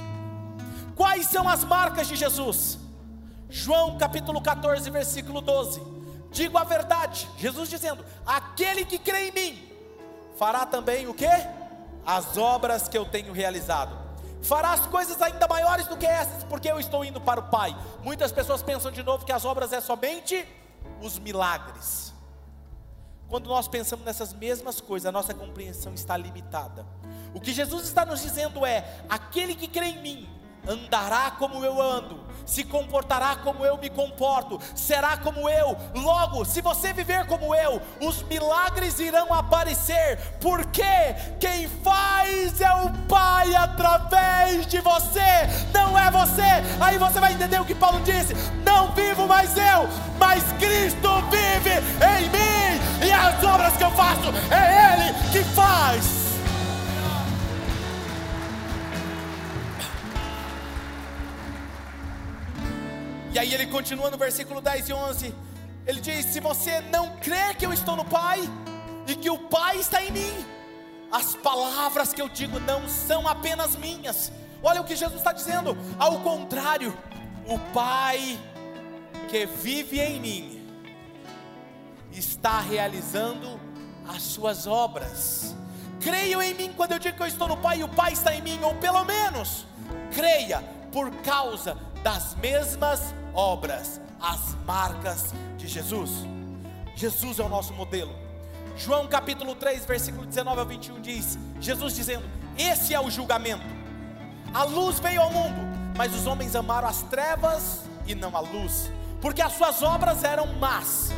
Quais 0.94 1.26
são 1.26 1.46
as 1.48 1.62
marcas 1.62 2.08
de 2.08 2.16
Jesus? 2.16 2.78
João 3.50 3.98
capítulo 3.98 4.40
14, 4.40 4.88
versículo 4.90 5.40
12. 5.40 5.82
Digo 6.32 6.56
a 6.56 6.64
verdade, 6.64 7.28
Jesus 7.38 7.68
dizendo: 7.68 8.04
Aquele 8.24 8.84
que 8.84 8.98
crê 8.98 9.28
em 9.28 9.32
mim, 9.32 9.68
fará 10.38 10.64
também 10.64 11.06
o 11.06 11.14
que? 11.14 11.28
As 12.06 12.38
obras 12.38 12.88
que 12.88 12.96
eu 12.96 13.04
tenho 13.04 13.32
realizado. 13.32 14.06
Fará 14.42 14.72
as 14.72 14.86
coisas 14.86 15.20
ainda 15.20 15.48
maiores 15.48 15.88
do 15.88 15.96
que 15.96 16.06
essas, 16.06 16.44
porque 16.44 16.70
eu 16.70 16.78
estou 16.78 17.04
indo 17.04 17.20
para 17.20 17.40
o 17.40 17.48
Pai. 17.48 17.76
Muitas 18.04 18.30
pessoas 18.30 18.62
pensam 18.62 18.92
de 18.92 19.02
novo 19.02 19.24
que 19.24 19.32
as 19.32 19.44
obras 19.44 19.72
é 19.72 19.80
somente 19.80 20.46
os 21.02 21.18
milagres. 21.18 22.14
Quando 23.28 23.48
nós 23.48 23.66
pensamos 23.66 24.04
nessas 24.04 24.32
mesmas 24.32 24.80
coisas, 24.80 25.06
a 25.06 25.12
nossa 25.12 25.34
compreensão 25.34 25.92
está 25.94 26.16
limitada. 26.16 26.86
O 27.34 27.40
que 27.40 27.52
Jesus 27.52 27.84
está 27.84 28.06
nos 28.06 28.22
dizendo 28.22 28.64
é: 28.64 29.02
aquele 29.08 29.54
que 29.54 29.66
crê 29.66 29.86
em 29.86 30.00
mim, 30.00 30.28
andará 30.68 31.32
como 31.32 31.64
eu 31.64 31.80
ando, 31.80 32.18
se 32.44 32.62
comportará 32.64 33.36
como 33.36 33.64
eu 33.64 33.76
me 33.76 33.90
comporto, 33.90 34.60
será 34.74 35.16
como 35.16 35.48
eu. 35.48 35.76
Logo, 35.94 36.44
se 36.44 36.60
você 36.60 36.92
viver 36.92 37.26
como 37.26 37.54
eu, 37.54 37.80
os 38.00 38.22
milagres 38.22 38.98
irão 38.98 39.32
aparecer, 39.32 40.18
porque 40.40 40.84
quem 41.40 41.68
faz 41.68 42.60
é 42.60 42.72
o 42.72 42.96
Pai 43.08 43.54
através 43.54 44.66
de 44.66 44.80
você, 44.80 45.20
não 45.72 45.98
é 45.98 46.10
você. 46.10 46.42
Aí 46.80 46.98
você 46.98 47.20
vai 47.20 47.32
entender 47.32 47.60
o 47.60 47.64
que 47.64 47.74
Paulo 47.74 48.00
disse: 48.00 48.34
não 48.64 48.92
vivo 48.92 49.26
mais 49.26 49.56
eu, 49.56 49.88
mas 50.18 50.42
Cristo 50.52 51.08
vive 51.30 51.76
em 52.04 52.28
mim, 52.30 53.06
e 53.06 53.12
as 53.12 53.42
obras 53.42 53.76
que 53.76 53.84
eu 53.84 53.90
faço 53.90 54.30
é 54.50 54.94
Ele 54.94 55.32
que 55.32 55.44
faz. 55.54 56.25
E 63.36 63.38
aí 63.38 63.52
ele 63.52 63.66
continua 63.66 64.10
no 64.10 64.16
versículo 64.16 64.62
10 64.62 64.88
e 64.88 64.92
11. 64.94 65.34
Ele 65.86 66.00
diz: 66.00 66.24
Se 66.24 66.40
você 66.40 66.80
não 66.80 67.16
crê 67.16 67.52
que 67.52 67.66
eu 67.66 67.70
estou 67.70 67.94
no 67.94 68.02
Pai 68.02 68.40
e 69.06 69.14
que 69.14 69.28
o 69.28 69.36
Pai 69.36 69.76
está 69.76 70.02
em 70.02 70.10
mim, 70.10 70.32
as 71.12 71.34
palavras 71.34 72.14
que 72.14 72.22
eu 72.22 72.30
digo 72.30 72.58
não 72.58 72.88
são 72.88 73.28
apenas 73.28 73.76
minhas. 73.76 74.32
Olha 74.62 74.80
o 74.80 74.84
que 74.84 74.96
Jesus 74.96 75.18
está 75.18 75.32
dizendo. 75.32 75.76
Ao 75.98 76.18
contrário, 76.20 76.96
o 77.46 77.58
Pai 77.74 78.38
que 79.28 79.44
vive 79.44 80.00
em 80.00 80.18
mim 80.18 80.66
está 82.10 82.58
realizando 82.60 83.60
as 84.08 84.22
suas 84.22 84.66
obras. 84.66 85.54
Creiam 86.00 86.40
em 86.40 86.54
mim 86.54 86.72
quando 86.74 86.92
eu 86.92 86.98
digo 86.98 87.18
que 87.18 87.22
eu 87.22 87.26
estou 87.26 87.48
no 87.48 87.58
Pai 87.58 87.80
e 87.80 87.84
o 87.84 87.88
Pai 87.90 88.14
está 88.14 88.34
em 88.34 88.40
mim, 88.40 88.58
ou 88.62 88.76
pelo 88.76 89.04
menos 89.04 89.66
creia 90.10 90.64
por 90.90 91.10
causa 91.16 91.76
das 92.02 92.34
mesmas 92.36 93.14
obras, 93.36 94.00
as 94.20 94.54
marcas 94.64 95.32
de 95.58 95.68
Jesus. 95.68 96.10
Jesus 96.96 97.38
é 97.38 97.44
o 97.44 97.48
nosso 97.48 97.74
modelo. 97.74 98.14
João 98.76 99.06
capítulo 99.06 99.54
3, 99.54 99.84
versículo 99.84 100.26
19 100.26 100.60
ao 100.60 100.66
21 100.66 101.00
diz: 101.00 101.38
Jesus 101.60 101.94
dizendo: 101.94 102.24
Esse 102.58 102.94
é 102.94 103.00
o 103.00 103.10
julgamento. 103.10 103.64
A 104.54 104.64
luz 104.64 104.98
veio 104.98 105.20
ao 105.20 105.30
mundo, 105.30 105.60
mas 105.96 106.14
os 106.14 106.26
homens 106.26 106.56
amaram 106.56 106.88
as 106.88 107.02
trevas 107.02 107.82
e 108.06 108.14
não 108.14 108.34
a 108.34 108.40
luz, 108.40 108.90
porque 109.20 109.42
as 109.42 109.52
suas 109.52 109.82
obras 109.82 110.24
eram 110.24 110.46
más. 110.54 111.10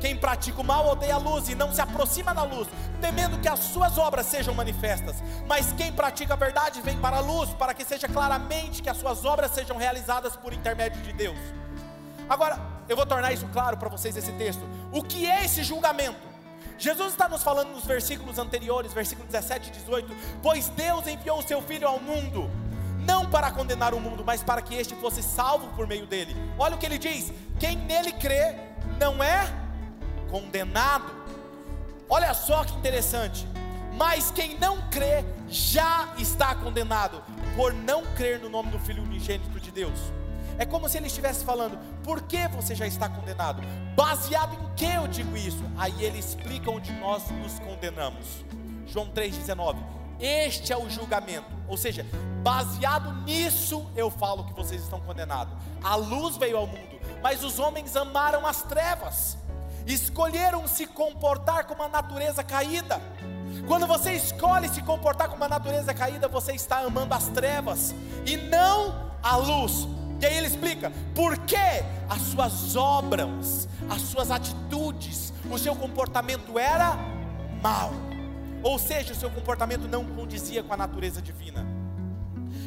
Quem 0.00 0.16
pratica 0.16 0.60
o 0.60 0.64
mal 0.64 0.86
odeia 0.86 1.14
a 1.14 1.18
luz 1.18 1.48
e 1.48 1.54
não 1.54 1.72
se 1.72 1.80
aproxima 1.80 2.34
da 2.34 2.42
luz, 2.42 2.68
temendo 3.00 3.40
que 3.40 3.48
as 3.48 3.58
suas 3.60 3.96
obras 3.96 4.26
sejam 4.26 4.52
manifestas. 4.52 5.16
Mas 5.46 5.72
quem 5.72 5.90
pratica 5.90 6.34
a 6.34 6.36
verdade 6.36 6.82
vem 6.82 6.98
para 6.98 7.16
a 7.16 7.20
luz, 7.20 7.50
para 7.50 7.72
que 7.72 7.84
seja 7.84 8.06
claramente 8.06 8.82
que 8.82 8.90
as 8.90 8.98
suas 8.98 9.24
obras 9.24 9.52
sejam 9.52 9.78
realizadas 9.78 10.36
por 10.36 10.52
intermédio 10.52 11.00
de 11.00 11.12
Deus. 11.14 11.38
Agora, 12.28 12.58
eu 12.88 12.96
vou 12.96 13.06
tornar 13.06 13.32
isso 13.32 13.46
claro 13.52 13.76
para 13.76 13.88
vocês 13.88 14.16
esse 14.16 14.32
texto. 14.32 14.62
O 14.92 15.02
que 15.02 15.28
é 15.28 15.44
esse 15.44 15.62
julgamento? 15.62 16.34
Jesus 16.78 17.12
está 17.12 17.28
nos 17.28 17.42
falando 17.42 17.70
nos 17.70 17.84
versículos 17.84 18.38
anteriores, 18.38 18.92
versículo 18.92 19.26
17 19.26 19.68
e 19.68 19.72
18: 19.72 20.14
Pois 20.42 20.68
Deus 20.70 21.06
enviou 21.06 21.38
o 21.38 21.42
seu 21.42 21.62
Filho 21.62 21.86
ao 21.86 22.00
mundo, 22.00 22.50
não 23.06 23.28
para 23.28 23.50
condenar 23.50 23.94
o 23.94 24.00
mundo, 24.00 24.24
mas 24.24 24.42
para 24.42 24.60
que 24.60 24.74
este 24.74 24.94
fosse 24.96 25.22
salvo 25.22 25.68
por 25.76 25.86
meio 25.86 26.06
dele. 26.06 26.34
Olha 26.58 26.74
o 26.74 26.78
que 26.78 26.86
ele 26.86 26.98
diz: 26.98 27.32
quem 27.58 27.76
nele 27.76 28.12
crê 28.12 28.56
não 28.98 29.22
é 29.22 29.46
condenado. 30.30 31.14
Olha 32.08 32.34
só 32.34 32.64
que 32.64 32.74
interessante. 32.74 33.46
Mas 33.96 34.32
quem 34.32 34.58
não 34.58 34.82
crê 34.90 35.24
já 35.48 36.12
está 36.18 36.52
condenado, 36.56 37.22
por 37.54 37.72
não 37.72 38.04
crer 38.16 38.40
no 38.40 38.48
nome 38.48 38.70
do 38.70 38.78
Filho 38.80 39.04
unigênito 39.04 39.60
de 39.60 39.70
Deus. 39.70 39.98
É 40.58 40.64
como 40.64 40.88
se 40.88 40.96
ele 40.96 41.06
estivesse 41.06 41.44
falando: 41.44 41.78
por 42.02 42.22
que 42.22 42.46
você 42.48 42.74
já 42.74 42.86
está 42.86 43.08
condenado? 43.08 43.62
Baseado 43.94 44.54
em 44.54 44.74
que 44.74 44.86
eu 44.86 45.06
digo 45.08 45.36
isso? 45.36 45.62
Aí 45.76 46.04
ele 46.04 46.18
explica 46.18 46.70
onde 46.70 46.92
nós 46.92 47.28
nos 47.30 47.58
condenamos. 47.58 48.44
João 48.86 49.08
3,19. 49.08 49.76
Este 50.20 50.72
é 50.72 50.76
o 50.76 50.88
julgamento, 50.88 51.48
ou 51.66 51.76
seja, 51.76 52.06
baseado 52.42 53.12
nisso 53.24 53.90
eu 53.96 54.10
falo 54.10 54.44
que 54.44 54.52
vocês 54.52 54.82
estão 54.82 55.00
condenados. 55.00 55.52
A 55.82 55.96
luz 55.96 56.36
veio 56.36 56.56
ao 56.56 56.66
mundo, 56.66 57.00
mas 57.20 57.42
os 57.42 57.58
homens 57.58 57.96
amaram 57.96 58.46
as 58.46 58.62
trevas, 58.62 59.36
escolheram 59.86 60.68
se 60.68 60.86
comportar 60.86 61.66
com 61.66 61.74
uma 61.74 61.88
natureza 61.88 62.44
caída. 62.44 63.02
Quando 63.66 63.86
você 63.86 64.12
escolhe 64.12 64.68
se 64.68 64.82
comportar 64.82 65.28
com 65.28 65.36
uma 65.36 65.48
natureza 65.48 65.92
caída, 65.92 66.28
você 66.28 66.52
está 66.52 66.78
amando 66.78 67.12
as 67.12 67.28
trevas 67.28 67.92
e 68.24 68.36
não 68.36 69.10
a 69.22 69.36
luz 69.36 69.88
E 70.20 70.26
aí 70.26 70.36
ele 70.36 70.46
explica: 70.46 70.92
porque 71.14 71.56
as 72.08 72.20
suas 72.22 72.76
obras, 72.76 73.68
as 73.88 74.02
suas 74.02 74.30
atitudes, 74.30 75.32
o 75.50 75.58
seu 75.58 75.74
comportamento 75.74 76.58
era 76.58 76.96
mal. 77.62 77.90
Ou 78.62 78.78
seja, 78.78 79.12
o 79.12 79.16
seu 79.16 79.30
comportamento 79.30 79.86
não 79.86 80.04
condizia 80.04 80.62
com 80.62 80.72
a 80.72 80.76
natureza 80.76 81.20
divina. 81.20 81.66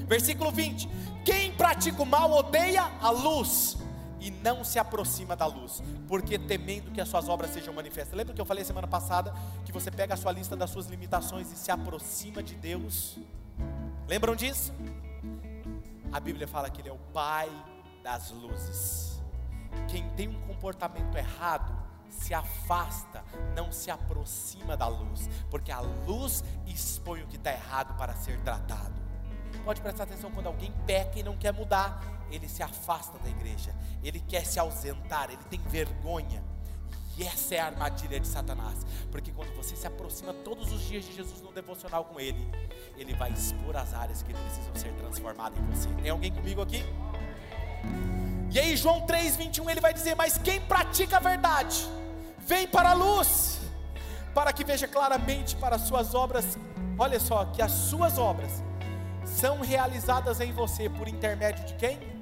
Versículo 0.07 0.51
20: 0.51 0.87
Quem 1.25 1.51
pratica 1.51 2.01
o 2.01 2.05
mal 2.05 2.31
odeia 2.31 2.83
a 3.01 3.09
luz 3.09 3.77
e 4.19 4.31
não 4.31 4.63
se 4.63 4.79
aproxima 4.79 5.35
da 5.35 5.45
luz, 5.45 5.81
porque 6.07 6.37
temendo 6.37 6.91
que 6.91 6.99
as 6.99 7.07
suas 7.07 7.29
obras 7.29 7.51
sejam 7.51 7.73
manifestas. 7.73 8.15
Lembra 8.15 8.33
que 8.33 8.41
eu 8.41 8.45
falei 8.45 8.63
semana 8.63 8.87
passada 8.87 9.33
que 9.65 9.71
você 9.71 9.91
pega 9.91 10.13
a 10.13 10.17
sua 10.17 10.31
lista 10.31 10.55
das 10.55 10.69
suas 10.69 10.87
limitações 10.87 11.51
e 11.51 11.55
se 11.55 11.71
aproxima 11.71 12.41
de 12.41 12.55
Deus? 12.55 13.17
Lembram 14.07 14.35
disso? 14.35 14.73
A 16.11 16.19
Bíblia 16.19 16.47
fala 16.47 16.69
que 16.69 16.81
Ele 16.81 16.89
é 16.89 16.93
o 16.93 16.99
Pai 17.13 17.49
das 18.03 18.31
luzes. 18.31 19.21
Quem 19.87 20.09
tem 20.11 20.27
um 20.27 20.41
comportamento 20.47 21.15
errado 21.15 21.75
se 22.09 22.33
afasta, 22.33 23.23
não 23.55 23.71
se 23.71 23.91
aproxima 23.91 24.77
da 24.77 24.87
luz, 24.87 25.29
porque 25.49 25.71
a 25.71 25.79
luz 25.79 26.43
expõe 26.65 27.21
o 27.21 27.27
que 27.27 27.35
está 27.35 27.51
errado 27.51 27.97
para 27.97 28.13
ser 28.15 28.39
tratado. 28.41 28.95
Pode 29.65 29.81
prestar 29.81 30.03
atenção 30.03 30.31
quando 30.31 30.47
alguém 30.47 30.71
peca 30.85 31.19
e 31.19 31.23
não 31.23 31.35
quer 31.35 31.53
mudar, 31.53 32.01
ele 32.31 32.47
se 32.47 32.63
afasta 32.63 33.17
da 33.19 33.29
igreja, 33.29 33.73
ele 34.03 34.19
quer 34.19 34.45
se 34.45 34.59
ausentar, 34.59 35.29
ele 35.29 35.43
tem 35.49 35.59
vergonha. 35.61 36.43
E 37.17 37.23
essa 37.23 37.55
é 37.55 37.59
a 37.59 37.65
armadilha 37.65 38.19
de 38.19 38.27
Satanás, 38.27 38.85
porque 39.11 39.31
quando 39.31 39.51
você 39.55 39.75
se 39.75 39.87
aproxima 39.87 40.33
todos 40.33 40.71
os 40.71 40.81
dias 40.81 41.03
de 41.03 41.15
Jesus 41.15 41.41
no 41.41 41.51
devocional 41.51 42.05
com 42.05 42.19
ele, 42.19 42.47
ele 42.95 43.15
vai 43.15 43.31
expor 43.31 43.75
as 43.75 43.91
áreas 43.91 44.21
que 44.21 44.31
precisam 44.31 44.75
ser 44.75 44.93
transformadas 44.93 45.57
em 45.57 45.65
você. 45.65 45.89
Tem 46.01 46.11
alguém 46.11 46.31
comigo 46.31 46.61
aqui? 46.61 46.83
E 48.51 48.59
aí, 48.59 48.77
João 48.77 49.05
3,21, 49.07 49.69
ele 49.69 49.81
vai 49.81 49.93
dizer: 49.93 50.15
Mas 50.15 50.37
quem 50.37 50.61
pratica 50.61 51.17
a 51.17 51.19
verdade, 51.19 51.87
vem 52.37 52.67
para 52.67 52.91
a 52.91 52.93
luz, 52.93 53.59
para 54.33 54.53
que 54.53 54.63
veja 54.63 54.87
claramente 54.87 55.55
para 55.55 55.75
as 55.75 55.81
suas 55.81 56.13
obras. 56.13 56.57
Olha 56.99 57.19
só, 57.19 57.45
que 57.45 57.61
as 57.63 57.71
suas 57.71 58.19
obras 58.19 58.63
são 59.25 59.59
realizadas 59.61 60.39
em 60.39 60.51
você 60.51 60.87
por 60.87 61.07
intermédio 61.07 61.65
de 61.65 61.73
quem? 61.75 62.16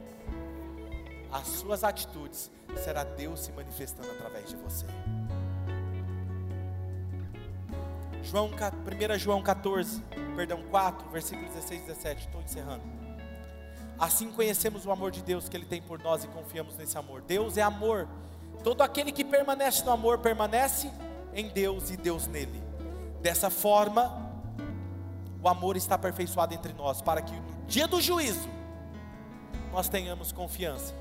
As 1.32 1.48
suas 1.48 1.84
atitudes 1.84 2.52
será 2.78 3.04
Deus 3.04 3.42
se 3.42 3.52
manifestando 3.52 4.10
através 4.12 4.50
de 4.50 4.56
você. 4.56 4.86
João, 8.24 8.50
1 8.50 9.20
João 9.20 9.42
14, 9.42 10.02
perdão, 10.36 10.64
4, 10.72 11.10
versículos 11.10 11.54
16 11.54 11.82
e 11.82 11.86
17, 11.86 12.26
estou 12.26 12.42
encerrando. 12.42 12.84
Assim 14.00 14.32
conhecemos 14.32 14.86
o 14.86 14.92
amor 14.92 15.12
de 15.12 15.22
Deus 15.22 15.48
que 15.48 15.56
Ele 15.56 15.66
tem 15.66 15.82
por 15.82 16.00
nós 16.00 16.24
e 16.24 16.28
confiamos 16.28 16.76
nesse 16.76 16.98
amor. 16.98 17.22
Deus 17.22 17.56
é 17.56 17.62
amor. 17.62 18.08
Todo 18.64 18.82
aquele 18.82 19.12
que 19.12 19.24
permanece 19.24 19.84
no 19.86 19.92
amor 19.92 20.18
permanece 20.20 20.92
em 21.34 21.50
Deus 21.50 21.92
e 21.92 21.98
Deus 21.98 22.28
nele. 22.28 22.62
Dessa 23.22 23.50
forma, 23.50 24.26
o 25.42 25.48
amor 25.48 25.78
está 25.78 25.96
aperfeiçoado 25.96 26.54
entre 26.54 26.74
nós, 26.74 27.02
para 27.02 27.22
que 27.22 27.34
no 27.34 27.66
dia 27.68 27.88
do 27.88 28.02
juízo 28.02 28.50
nós 29.72 29.88
tenhamos 29.88 30.32
confiança. 30.32 30.94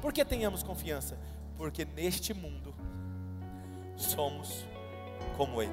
Por 0.00 0.12
que 0.12 0.24
tenhamos 0.24 0.62
confiança? 0.62 1.18
Porque 1.56 1.84
neste 1.84 2.32
mundo 2.32 2.74
somos 3.96 4.64
como 5.36 5.62
Ele. 5.62 5.72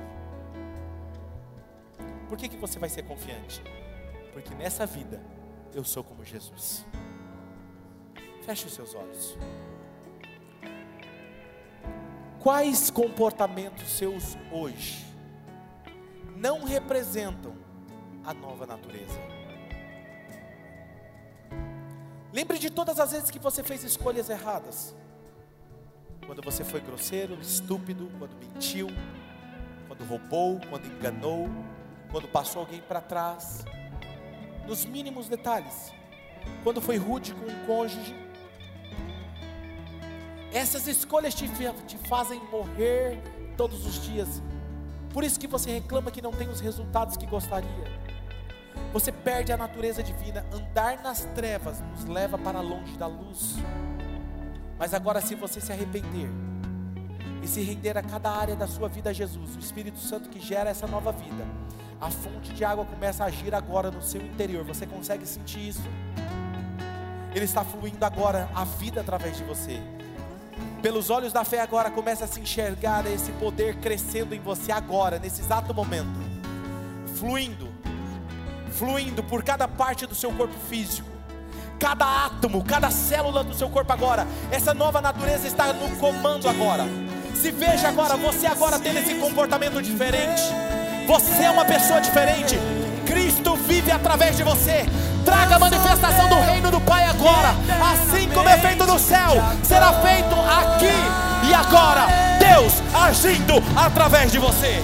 Por 2.28 2.38
que, 2.38 2.50
que 2.50 2.58
você 2.58 2.78
vai 2.78 2.90
ser 2.90 3.04
confiante? 3.04 3.62
Porque 4.34 4.54
nessa 4.54 4.86
vida 4.86 5.22
eu 5.74 5.84
sou 5.84 6.04
como 6.04 6.26
Jesus. 6.26 6.86
Feche 8.44 8.68
os 8.68 8.74
seus 8.74 8.94
olhos. 8.94 9.38
Quais 12.40 12.92
comportamentos 12.92 13.90
seus 13.90 14.38
hoje 14.52 15.06
não 16.36 16.64
representam 16.64 17.56
a 18.24 18.34
nova 18.34 18.66
natureza? 18.66 19.37
Lembre 22.34 22.60
de 22.60 22.70
todas 22.70 23.00
as 23.00 23.12
vezes 23.12 23.32
que 23.32 23.40
você 23.40 23.64
fez 23.64 23.84
escolhas 23.84 24.30
erradas. 24.30 24.94
Quando 26.26 26.42
você 26.42 26.64
foi 26.64 26.82
grosseiro, 26.82 27.38
estúpido, 27.40 28.12
quando 28.20 28.36
mentiu, 28.36 28.88
quando 29.88 30.04
roubou, 30.04 30.60
quando 30.70 30.86
enganou, 30.86 31.50
quando 32.12 32.28
passou 32.28 32.62
alguém 32.62 32.82
para 32.82 33.00
trás, 33.00 33.64
nos 34.68 34.86
mínimos 34.86 35.30
detalhes. 35.30 35.94
Quando 36.64 36.82
foi 36.82 36.98
rude 36.98 37.34
com 37.34 37.46
um 37.46 37.66
cônjuge. 37.66 38.16
Essas 40.52 40.86
escolhas 40.88 41.34
te, 41.34 41.48
te 41.88 41.98
fazem 42.10 42.42
morrer 42.52 43.22
todos 43.56 43.86
os 43.86 44.02
dias. 44.04 44.42
Por 45.14 45.24
isso 45.24 45.40
que 45.40 45.48
você 45.48 45.72
reclama 45.72 46.12
que 46.12 46.22
não 46.22 46.32
tem 46.32 46.50
os 46.50 46.60
resultados 46.60 47.16
que 47.16 47.26
gostaria. 47.26 48.07
Você 48.94 49.12
perde 49.12 49.52
a 49.52 49.58
natureza 49.58 50.02
divina. 50.02 50.46
Andar 50.52 51.02
nas 51.02 51.26
trevas 51.36 51.82
nos 51.82 52.06
leva 52.06 52.38
para 52.38 52.62
longe 52.62 52.98
da 52.98 53.08
luz. 53.08 53.56
Mas 54.80 54.94
agora, 54.94 55.22
se 55.22 55.36
você 55.36 55.60
se 55.60 55.72
arrepender 55.72 56.30
e 57.42 57.48
se 57.48 57.62
render 57.62 57.98
a 57.98 58.02
cada 58.02 58.32
área 58.32 58.56
da 58.56 58.68
sua 58.68 58.88
vida 58.88 59.10
a 59.10 59.14
Jesus, 59.14 59.56
o 59.56 59.60
Espírito 59.60 60.00
Santo 60.00 60.30
que 60.30 60.40
gera 60.40 60.70
essa 60.70 60.88
nova 60.88 61.12
vida, 61.12 61.46
a 62.00 62.12
fonte 62.12 62.54
de 62.54 62.64
água 62.64 62.86
começa 62.86 63.24
a 63.24 63.28
agir 63.28 63.54
agora 63.56 63.90
no 63.90 64.02
seu 64.02 64.22
interior. 64.22 64.64
Você 64.66 64.86
consegue 64.86 65.26
sentir 65.26 65.70
isso? 65.70 65.84
Ele 67.34 67.46
está 67.46 67.64
fluindo 67.64 68.04
agora 68.06 68.50
a 68.56 68.64
vida 68.64 69.02
através 69.02 69.38
de 69.38 69.44
você. 69.44 69.82
Pelos 70.82 71.10
olhos 71.10 71.34
da 71.34 71.44
fé 71.44 71.60
agora 71.60 71.90
começa 71.90 72.26
a 72.26 72.28
se 72.28 72.40
enxergar 72.40 73.06
esse 73.08 73.32
poder 73.34 73.76
crescendo 73.78 74.34
em 74.34 74.40
você 74.40 74.72
agora, 74.72 75.20
nesse 75.20 75.42
exato 75.42 75.74
momento. 75.74 76.20
Fluindo. 77.16 77.67
Fluindo 78.78 79.24
por 79.24 79.44
cada 79.44 79.68
parte 79.68 80.06
do 80.06 80.14
seu 80.14 80.32
corpo 80.32 80.54
físico. 80.70 81.10
Cada 81.80 82.26
átomo, 82.26 82.64
cada 82.64 82.92
célula 82.92 83.44
do 83.44 83.56
seu 83.56 83.70
corpo 83.70 83.92
agora. 83.92 84.28
Essa 84.52 84.74
nova 84.74 85.02
natureza 85.02 85.48
está 85.48 85.74
no 85.74 85.96
comando 85.98 86.48
agora. 86.48 86.86
Se 87.34 87.52
veja 87.52 87.88
agora, 87.88 88.16
você 88.16 88.46
agora 88.46 88.78
tendo 88.80 89.00
esse 89.00 89.16
comportamento 89.16 89.82
diferente. 89.82 90.42
Você 91.08 91.44
é 91.44 91.50
uma 91.50 91.66
pessoa 91.66 92.00
diferente. 92.00 92.58
Cristo 93.06 93.56
vive 93.56 93.92
através 93.92 94.38
de 94.38 94.44
você. 94.44 94.86
Traga 95.26 95.56
a 95.56 95.60
manifestação 95.60 96.30
do 96.30 96.36
reino 96.36 96.70
do 96.70 96.82
Pai 96.82 97.04
agora. 97.06 97.56
Assim 97.92 98.30
como 98.30 98.48
é 98.48 98.58
feito 98.58 98.86
no 98.86 99.00
céu, 99.00 99.32
será 99.64 99.94
feito 100.02 100.36
aqui 100.36 101.50
e 101.50 101.54
agora. 101.54 102.08
Deus 102.40 102.74
agindo 102.94 103.56
através 103.76 104.32
de 104.32 104.38
você. 104.38 104.82